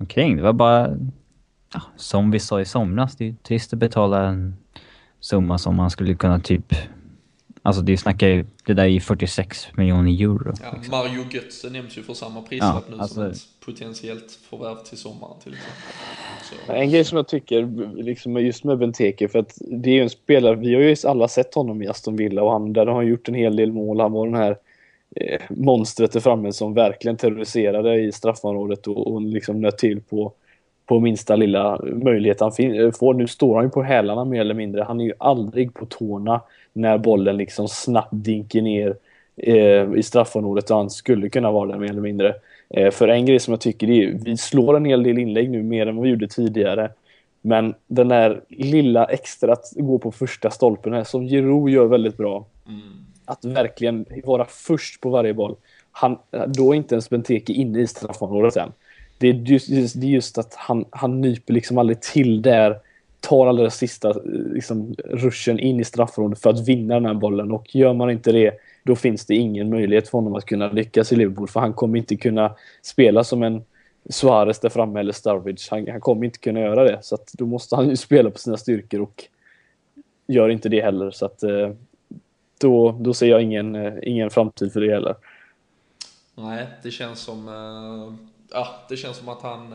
omkring. 0.00 0.36
Det 0.36 0.42
var 0.42 0.52
bara, 0.52 0.96
ja, 1.74 1.82
som 1.96 2.30
vi 2.30 2.40
sa 2.40 2.60
i 2.60 2.64
somras, 2.64 3.16
det 3.16 3.28
är 3.28 3.34
trist 3.42 3.72
att 3.72 3.78
betala 3.78 4.28
en 4.28 4.56
summa 5.20 5.58
som 5.58 5.76
man 5.76 5.90
skulle 5.90 6.14
kunna 6.14 6.40
typ 6.40 6.74
Alltså 7.66 7.82
det 7.82 7.96
snackar 7.96 8.28
ju, 8.28 8.44
det 8.66 8.74
där 8.74 8.82
är 8.82 8.88
ju 8.88 9.00
46 9.00 9.68
miljoner 9.76 10.22
euro. 10.22 10.52
Ja, 10.62 10.72
liksom. 10.76 10.90
Mario 10.90 11.24
Götze 11.30 11.70
nämns 11.70 11.98
ju 11.98 12.02
för 12.02 12.14
samma 12.14 12.42
prislapp 12.42 12.84
ja, 12.88 12.94
nu 12.96 13.02
alltså, 13.02 13.14
som 13.14 13.24
ett 13.24 13.36
potentiellt 13.64 14.38
förvärv 14.50 14.76
till 14.76 14.98
sommaren 14.98 15.34
till 15.42 15.56
exempel. 16.40 16.76
En 16.76 16.90
grej 16.90 17.04
som 17.04 17.16
jag 17.16 17.28
tycker, 17.28 17.68
liksom 18.02 18.40
just 18.40 18.64
med 18.64 18.78
Benteke, 18.78 19.28
för 19.28 19.38
att 19.38 19.58
det 19.60 19.90
är 19.90 19.94
ju 19.94 20.02
en 20.02 20.10
spelare, 20.10 20.54
vi 20.54 20.74
har 20.74 20.82
ju 20.82 20.96
alla 21.04 21.28
sett 21.28 21.54
honom 21.54 21.82
i 21.82 21.88
Aston 21.88 22.16
Villa 22.16 22.42
och 22.42 22.52
han, 22.52 22.72
där 22.72 22.86
har 22.86 22.94
han 22.94 23.06
gjort 23.06 23.28
en 23.28 23.34
hel 23.34 23.56
del 23.56 23.72
mål. 23.72 24.00
Han 24.00 24.12
var 24.12 24.26
den 24.26 24.36
här 24.36 24.56
eh, 25.16 25.40
monstret 25.48 26.12
där 26.12 26.20
framme 26.20 26.52
som 26.52 26.74
verkligen 26.74 27.16
terroriserade 27.16 27.98
i 28.00 28.12
straffområdet 28.12 28.86
och, 28.86 29.12
och 29.12 29.22
liksom 29.22 29.60
nöt 29.60 29.78
till 29.78 30.00
på, 30.00 30.32
på 30.86 31.00
minsta 31.00 31.36
lilla 31.36 31.80
möjlighet 31.84 32.40
han 32.40 32.52
får. 32.92 33.14
Nu 33.14 33.26
står 33.26 33.56
han 33.56 33.64
ju 33.64 33.70
på 33.70 33.82
hälarna 33.82 34.24
mer 34.24 34.40
eller 34.40 34.54
mindre. 34.54 34.82
Han 34.82 35.00
är 35.00 35.04
ju 35.04 35.12
aldrig 35.18 35.74
på 35.74 35.86
tårna 35.86 36.40
när 36.76 36.98
bollen 36.98 37.36
liksom 37.36 37.68
snabbt 37.68 38.12
dinker 38.12 38.62
ner 38.62 38.96
eh, 39.36 39.94
i 39.94 40.02
straffområdet 40.02 40.70
och 40.70 40.76
han 40.76 40.90
skulle 40.90 41.28
kunna 41.28 41.50
vara 41.50 41.70
där 41.70 41.78
mer 41.78 41.90
eller 41.90 42.00
mindre. 42.00 42.34
Eh, 42.70 42.90
för 42.90 43.08
en 43.08 43.26
grej 43.26 43.40
som 43.40 43.52
jag 43.52 43.60
tycker 43.60 43.90
är 43.90 44.12
vi 44.12 44.36
slår 44.36 44.76
en 44.76 44.84
hel 44.84 45.02
del 45.02 45.18
inlägg 45.18 45.50
nu 45.50 45.62
mer 45.62 45.86
än 45.86 45.96
vad 45.96 46.04
vi 46.04 46.10
gjorde 46.10 46.28
tidigare. 46.28 46.90
Men 47.40 47.74
den 47.86 48.08
där 48.08 48.40
lilla 48.48 49.04
extra 49.04 49.52
att 49.52 49.72
gå 49.76 49.98
på 49.98 50.12
första 50.12 50.50
stolpen 50.50 50.92
här 50.92 51.04
som 51.04 51.26
Giroud 51.26 51.72
gör 51.72 51.86
väldigt 51.86 52.16
bra. 52.16 52.46
Mm. 52.68 52.80
Att 53.24 53.44
verkligen 53.44 54.04
vara 54.24 54.44
först 54.44 55.00
på 55.00 55.10
varje 55.10 55.34
boll. 55.34 55.56
Han, 55.92 56.18
då 56.46 56.72
är 56.72 56.76
inte 56.76 56.94
ens 56.94 57.10
Benteke 57.10 57.52
inne 57.52 57.80
i 57.80 57.86
straffområdet 57.86 58.56
än. 58.56 58.72
Det 59.18 59.28
är 59.28 59.34
just, 59.34 59.68
det 60.00 60.06
är 60.06 60.10
just 60.10 60.38
att 60.38 60.54
han, 60.54 60.84
han 60.90 61.20
nyper 61.20 61.54
liksom 61.54 61.78
aldrig 61.78 62.00
till 62.00 62.42
där 62.42 62.78
tar 63.20 63.46
allra 63.46 63.70
sista 63.70 64.12
liksom, 64.52 64.94
ruschen 65.04 65.58
in 65.58 65.80
i 65.80 65.84
straffområdet 65.84 66.42
för 66.42 66.50
att 66.50 66.68
vinna 66.68 66.94
den 66.94 67.06
här 67.06 67.14
bollen 67.14 67.52
och 67.52 67.74
gör 67.76 67.94
man 67.94 68.10
inte 68.10 68.32
det 68.32 68.58
då 68.82 68.96
finns 68.96 69.26
det 69.26 69.34
ingen 69.34 69.70
möjlighet 69.70 70.08
för 70.08 70.18
honom 70.18 70.34
att 70.34 70.44
kunna 70.44 70.72
lyckas 70.72 71.12
i 71.12 71.16
Liverpool 71.16 71.48
för 71.48 71.60
han 71.60 71.72
kommer 71.72 71.98
inte 71.98 72.16
kunna 72.16 72.54
spela 72.82 73.24
som 73.24 73.42
en 73.42 73.64
Suarez 74.08 74.60
där 74.60 74.68
framme 74.68 75.00
eller 75.00 75.12
Starwich. 75.12 75.68
Han, 75.70 75.88
han 75.88 76.00
kommer 76.00 76.24
inte 76.24 76.38
kunna 76.38 76.60
göra 76.60 76.84
det 76.84 76.98
så 77.02 77.14
att 77.14 77.32
då 77.32 77.46
måste 77.46 77.76
han 77.76 77.88
ju 77.88 77.96
spela 78.06 78.30
på 78.30 78.38
sina 78.38 78.56
styrkor 78.56 79.00
och 79.00 79.24
gör 80.26 80.48
inte 80.48 80.68
det 80.68 80.80
heller 80.80 81.10
så 81.10 81.26
att 81.26 81.42
eh, 81.42 81.70
då, 82.60 82.92
då 83.00 83.14
ser 83.14 83.26
jag 83.26 83.42
ingen, 83.42 83.74
eh, 83.74 83.94
ingen 84.02 84.30
framtid 84.30 84.72
för 84.72 84.80
det 84.80 84.92
heller. 84.92 85.14
Nej, 86.34 86.66
det 86.82 86.90
känns 86.90 87.20
som, 87.20 87.48
eh, 87.48 88.14
ja, 88.50 88.68
det 88.88 88.96
känns 88.96 89.16
som 89.16 89.28
att 89.28 89.42
han 89.42 89.72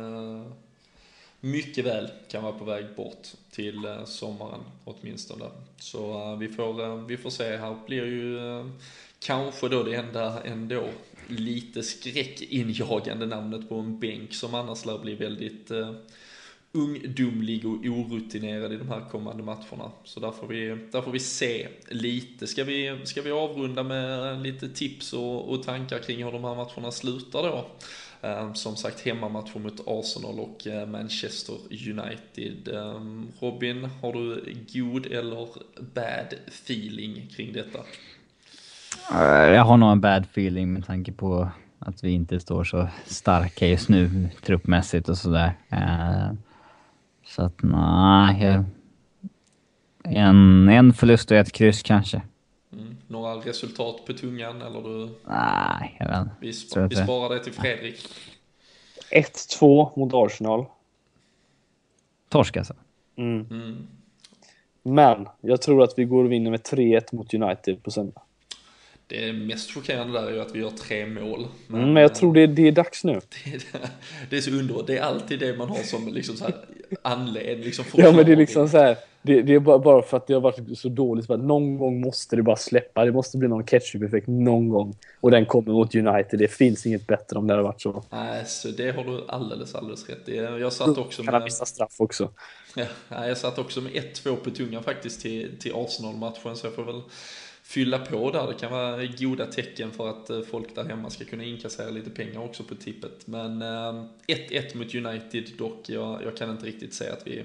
mycket 1.42 1.86
väl 1.86 2.10
kan 2.28 2.44
vara 2.44 2.54
på 2.54 2.66
väg 2.66 2.86
bort 2.96 3.28
till 3.52 3.86
eh, 3.86 4.06
sommaren 4.06 4.62
åtminstone. 4.84 5.46
Så 5.78 6.32
eh, 6.32 6.38
vi 6.38 6.48
får, 6.48 6.84
eh, 6.84 6.96
vi 6.96 7.18
får 7.18 7.30
se. 7.30 7.58
Här 7.58 7.76
blir 7.88 8.06
ju 8.06 8.40
kanske 9.20 9.70
då 9.70 9.84
det 9.84 9.96
enda 9.96 10.44
ändå 10.44 10.90
lite 11.28 11.84
skräckinjagande 11.84 13.26
namnet 13.26 13.70
på 13.70 13.76
en 13.76 14.00
bänk 14.00 14.34
som 14.34 14.56
annars 14.56 14.86
lär 14.86 14.98
bli 15.00 15.16
väldigt 15.16 15.72
ungdomlig 16.72 17.66
och 17.66 17.86
orutinerad 17.86 18.74
i 18.74 18.78
de 18.78 18.90
här 18.90 19.10
kommande 19.12 19.44
matcherna. 19.44 19.92
Så 20.04 20.20
där 20.20 20.32
får 20.32 20.48
vi, 20.48 20.78
där 20.92 21.02
får 21.02 21.12
vi 21.12 21.20
se 21.20 21.68
lite. 21.90 22.48
Ska 22.48 22.64
vi, 22.64 23.00
ska 23.04 23.22
vi 23.22 23.32
avrunda 23.32 23.84
med 23.84 24.42
lite 24.42 24.70
tips 24.70 25.14
och, 25.14 25.50
och 25.50 25.64
tankar 25.64 26.00
kring 26.00 26.24
hur 26.24 26.32
de 26.32 26.44
här 26.44 26.56
matcherna 26.56 26.92
slutar 26.92 27.44
då? 27.44 27.66
Ehm, 28.24 28.56
som 28.56 28.76
sagt 28.76 29.06
hemmamatcher 29.06 29.60
mot 29.60 29.88
Arsenal 29.88 30.40
och 30.40 30.68
eh, 30.68 30.88
Manchester 30.88 31.56
United. 31.70 32.68
Ehm, 32.68 33.28
Robin, 33.40 33.90
har 34.02 34.14
du 34.14 34.56
god 34.74 35.06
eller 35.06 35.48
bad 35.94 36.34
feeling 36.48 37.28
kring 37.36 37.54
detta? 37.54 37.80
Eh, 39.12 39.54
jag 39.56 39.64
har 39.64 39.78
nog 39.78 39.92
en 39.92 40.02
bad 40.02 40.24
feeling 40.24 40.74
med 40.74 40.86
tanke 40.86 41.12
på 41.12 41.52
att 41.80 42.04
vi 42.04 42.12
inte 42.12 42.40
står 42.40 42.64
så 42.64 42.88
starka 43.06 43.68
just 43.68 43.90
nu 43.90 44.30
truppmässigt 44.46 45.10
och 45.10 45.18
sådär. 45.18 45.54
Eh, 45.70 46.32
så 47.26 47.42
att 47.42 47.64
nej, 47.64 48.64
en, 50.04 50.70
en 50.70 50.94
förlust 50.94 51.32
och 51.32 51.38
ett 51.38 51.52
kryss 51.52 51.84
kanske. 51.84 52.22
Några 53.12 53.36
resultat 53.36 54.06
på 54.06 54.14
tungan 54.14 54.62
eller 54.62 54.82
du? 54.82 55.10
Nej, 55.26 55.98
jag 56.00 56.08
vet. 56.08 56.28
Vi, 56.40 56.54
sp 56.62 56.74
vi 56.90 56.96
sparar 56.96 57.30
det 57.30 57.44
till 57.44 57.54
Fredrik. 57.54 58.08
1-2 59.12 60.00
mot 60.00 60.14
Arsenal. 60.14 60.66
Torsk 62.30 62.58
alltså? 62.58 62.74
Mm. 63.16 63.48
Mm. 63.52 63.88
Men 64.84 65.28
jag 65.42 65.62
tror 65.62 65.84
att 65.84 65.94
vi 65.98 66.06
går 66.06 66.24
och 66.24 66.32
vinner 66.32 66.52
med 66.52 66.60
3-1 66.60 67.16
mot 67.16 67.34
United 67.34 67.84
på 67.84 67.92
söndag. 67.92 68.22
Det 69.12 69.34
mest 69.34 69.72
chockerande 69.72 70.22
där 70.22 70.28
är 70.28 70.32
ju 70.32 70.42
att 70.42 70.56
vi 70.56 70.60
gör 70.60 70.70
tre 70.70 71.06
mål. 71.06 71.48
Men, 71.68 71.82
mm, 71.82 71.94
men 71.94 72.02
jag 72.02 72.16
tror 72.16 72.34
det, 72.34 72.48
det 72.48 72.68
är 72.68 72.72
dags 72.72 73.04
nu. 73.04 73.14
Det, 73.44 73.90
det 74.30 74.38
är 74.38 74.42
så 74.42 74.52
underbart. 74.52 74.88
Det 74.88 74.98
är 74.98 75.02
alltid 75.02 75.40
det 75.40 75.58
man 75.58 75.70
har 75.70 75.78
som 75.78 76.14
liksom 76.14 76.36
så 76.36 76.44
här 76.44 76.56
anledning. 77.02 77.66
Liksom 77.66 77.86
ja, 77.94 78.12
men 78.12 78.26
det 78.26 78.32
är 78.32 78.36
liksom 78.36 78.70
så 78.70 78.78
här. 78.78 78.98
Det, 79.22 79.42
det, 79.42 79.54
är 79.54 79.60
bara 79.60 80.02
för 80.02 80.18
att 80.18 80.28
det 80.28 80.34
har 80.34 80.42
varit 80.42 80.80
så 80.80 80.90
dåligt. 80.90 81.26
Så 81.26 81.38
någon 81.38 81.78
gång 81.78 82.02
måste 82.02 82.36
det 82.36 82.44
bara 82.44 82.56
släppa. 82.56 83.06
Det 83.06 83.12
måste 83.12 83.38
bli 83.38 83.48
någon 83.48 83.64
ketchup-effekt 83.64 84.28
någon 84.28 84.70
gång. 84.70 84.96
Och 85.22 85.32
den 85.32 85.46
kommer 85.46 85.72
mot 85.72 85.96
United. 85.96 86.40
Det 86.40 86.48
finns 86.48 86.86
inget 86.86 87.08
bättre 87.08 87.38
om 87.38 87.48
det 87.48 87.54
hade 87.54 87.64
varit 87.64 87.82
så. 87.82 88.04
Nej, 88.10 88.44
så 88.46 88.68
det 88.68 88.92
har 88.92 89.04
du 89.04 89.24
alldeles, 89.28 89.76
alldeles 89.76 90.10
rätt 90.10 90.30
i. 90.30 90.36
Jag 90.36 90.74
satt 90.74 90.98
också 90.98 91.24
med... 91.24 91.34
Kan 91.34 91.44
missa 91.44 91.66
straff 91.66 91.96
också. 91.98 92.30
Ja, 92.76 93.28
jag 93.28 93.38
satt 93.38 93.58
också 93.58 93.82
med 93.82 93.92
1-2 93.92 94.36
på 94.36 94.50
tungan 94.50 94.84
faktiskt 94.84 95.22
till, 95.22 95.58
till 95.60 95.74
Arsenal-matchen. 95.76 96.56
Så 96.56 96.68
jag 96.68 96.74
får 96.74 96.84
väl 96.84 97.02
fylla 97.72 98.00
på 98.00 98.32
där. 98.32 98.48
Det 98.48 98.54
kan 98.54 98.72
vara 98.72 99.06
goda 99.06 99.46
tecken 99.46 99.92
för 99.92 100.10
att 100.10 100.30
eh, 100.30 100.42
folk 100.42 100.76
där 100.76 100.84
hemma 100.84 101.10
ska 101.10 101.26
kunna 101.26 101.44
inkassera 101.44 101.90
lite 101.90 102.10
pengar 102.10 102.40
också 102.40 102.64
på 102.64 102.76
tippet. 102.76 103.28
Men 103.28 103.62
eh, 103.62 104.04
1-1 104.28 104.78
mot 104.78 104.96
United 104.96 105.52
dock. 105.58 105.90
Jag, 105.90 106.24
jag 106.24 106.38
kan 106.38 106.50
inte 106.50 106.66
riktigt 106.66 106.94
säga 106.94 107.14
att 107.14 107.28
vi 107.28 107.44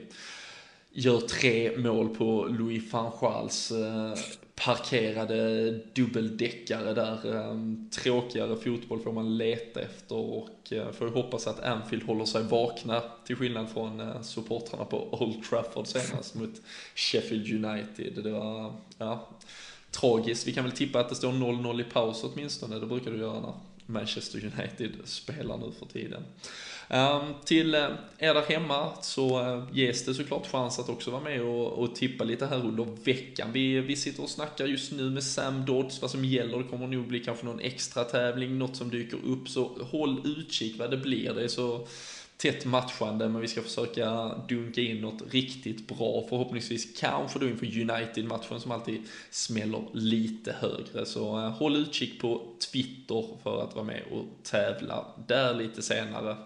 gör 0.91 1.21
tre 1.21 1.79
mål 1.79 2.09
på 2.09 2.45
Louis 2.45 2.93
van 2.93 3.13
Gaals 3.21 3.71
eh, 3.71 4.15
parkerade 4.55 5.71
dubbeldäckare 5.93 6.95
där. 6.95 7.37
Ehm, 7.37 7.91
tråkigare 7.91 8.57
fotboll 8.57 9.01
får 9.01 9.13
man 9.13 9.39
leta 9.39 9.81
efter 9.81 10.17
och 10.17 10.73
får 10.93 11.09
hoppas 11.09 11.47
att 11.47 11.61
Anfield 11.61 12.03
håller 12.03 12.25
sig 12.25 12.43
vakna 12.43 13.03
till 13.27 13.37
skillnad 13.37 13.71
från 13.71 14.25
supportrarna 14.25 14.85
på 14.85 15.09
Old 15.23 15.45
Trafford 15.45 15.87
senast 15.87 16.35
mot 16.35 16.63
Sheffield 16.95 17.65
United. 17.65 18.25
Det 18.25 18.31
var, 18.31 18.75
ja, 18.99 19.29
tragiskt. 20.01 20.47
Vi 20.47 20.53
kan 20.53 20.65
väl 20.65 20.73
tippa 20.73 21.01
att 21.01 21.09
det 21.09 21.15
står 21.15 21.33
0-0 21.33 21.81
i 21.81 21.85
paus 21.85 22.25
åtminstone, 22.25 22.79
det 22.79 22.87
brukar 22.87 23.11
du 23.11 23.19
göra 23.19 23.41
när 23.41 23.55
Manchester 23.87 24.39
United 24.39 24.93
spelar 25.05 25.57
nu 25.57 25.73
för 25.79 25.87
tiden. 25.87 26.23
Ehm, 26.89 27.35
till 27.45 27.75
eh, 27.75 27.89
er 28.19 28.35
där 28.35 28.43
hemma 28.43 28.93
så 29.03 29.41
eh, 29.41 29.65
ges 29.73 30.05
det 30.05 30.15
såklart 30.15 30.47
chans 30.47 30.79
att 30.79 30.89
också 30.89 31.11
vara 31.11 31.23
med 31.23 31.43
och, 31.43 31.73
och 31.73 31.95
tippa 31.95 32.25
lite 32.25 32.47
här 32.47 32.67
under 32.67 32.87
veckan. 33.05 33.53
Vi, 33.53 33.81
vi 33.81 33.97
sitter 33.97 34.23
och 34.23 34.31
snackar 34.31 34.67
just 34.67 34.93
nu 34.93 35.11
med 35.11 35.25
Sam 35.25 35.65
Dodds 35.65 36.03
vad 36.03 36.11
som 36.11 36.25
gäller. 36.25 36.59
Det 36.59 36.65
kommer 36.65 36.87
nog 36.87 37.07
bli 37.07 37.21
kanske 37.21 37.47
någon 37.47 37.61
extra 37.61 38.05
tävling, 38.05 38.59
något 38.59 38.77
som 38.77 38.91
dyker 38.91 39.19
upp. 39.27 39.49
Så 39.49 39.71
håll 39.91 40.21
utkik 40.25 40.79
vad 40.79 40.91
det 40.91 40.97
blir. 40.97 41.35
Det 41.35 41.45
är 41.45 41.49
så 41.49 41.87
tätt 42.37 42.65
matchande, 42.65 43.29
men 43.29 43.41
vi 43.41 43.49
ska 43.49 43.63
försöka 43.63 44.35
dunka 44.49 44.81
in 44.81 45.01
något 45.01 45.33
riktigt 45.33 45.89
bra. 45.89 46.27
Förhoppningsvis 46.29 46.99
kanske 47.01 47.39
då 47.39 47.49
inför 47.49 47.67
United-matchen 47.67 48.61
som 48.61 48.71
alltid 48.71 49.03
smäller 49.31 49.83
lite 49.93 50.53
högre. 50.53 51.07
Så 51.07 51.39
eh, 51.39 51.51
håll 51.51 51.77
utkik 51.77 52.21
på 52.21 52.55
Twitter 52.73 53.25
för 53.43 53.63
att 53.65 53.75
vara 53.75 53.85
med 53.85 54.03
och 54.11 54.25
tävla 54.43 55.07
där 55.27 55.55
lite 55.55 55.83
senare. 55.83 56.37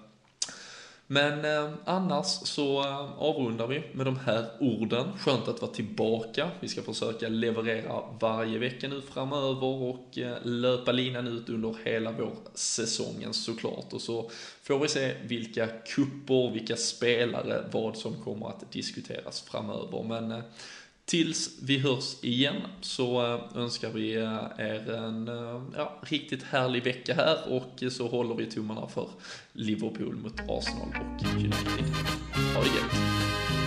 Men 1.12 1.44
eh, 1.44 1.70
annars 1.84 2.26
så 2.26 2.80
eh, 2.80 3.12
avrundar 3.18 3.66
vi 3.66 3.82
med 3.92 4.06
de 4.06 4.16
här 4.18 4.46
orden. 4.60 5.18
Skönt 5.18 5.48
att 5.48 5.62
vara 5.62 5.72
tillbaka. 5.72 6.50
Vi 6.60 6.68
ska 6.68 6.82
försöka 6.82 7.28
leverera 7.28 8.02
varje 8.20 8.58
vecka 8.58 8.88
nu 8.88 9.00
framöver 9.00 9.64
och 9.64 10.18
eh, 10.18 10.36
löpa 10.42 10.92
linan 10.92 11.26
ut 11.26 11.48
under 11.48 11.76
hela 11.84 12.12
vår 12.12 12.32
säsongen 12.54 13.34
såklart. 13.34 13.92
Och 13.92 14.00
så 14.00 14.30
får 14.62 14.78
vi 14.78 14.88
se 14.88 15.14
vilka 15.24 15.66
kupper, 15.66 16.52
vilka 16.52 16.76
spelare, 16.76 17.64
vad 17.72 17.96
som 17.96 18.14
kommer 18.14 18.48
att 18.48 18.72
diskuteras 18.72 19.40
framöver. 19.40 20.02
Men 20.02 20.32
eh, 20.32 20.44
Tills 21.10 21.58
vi 21.62 21.78
hörs 21.78 22.24
igen 22.24 22.56
så 22.80 23.34
eh, 23.34 23.62
önskar 23.62 23.90
vi 23.90 24.16
eh, 24.16 24.44
er 24.58 24.90
en 24.90 25.28
eh, 25.28 25.62
ja, 25.76 26.00
riktigt 26.02 26.42
härlig 26.42 26.84
vecka 26.84 27.14
här 27.14 27.52
och 27.52 27.92
så 27.92 28.08
håller 28.08 28.34
vi 28.34 28.46
tummarna 28.46 28.86
för 28.86 29.08
Liverpool 29.52 30.16
mot 30.16 30.40
Arsenal 30.40 30.88
och 30.88 31.34
United. 31.34 31.84
Ha 32.54 32.62
det 32.62 32.68
gött! 32.68 33.59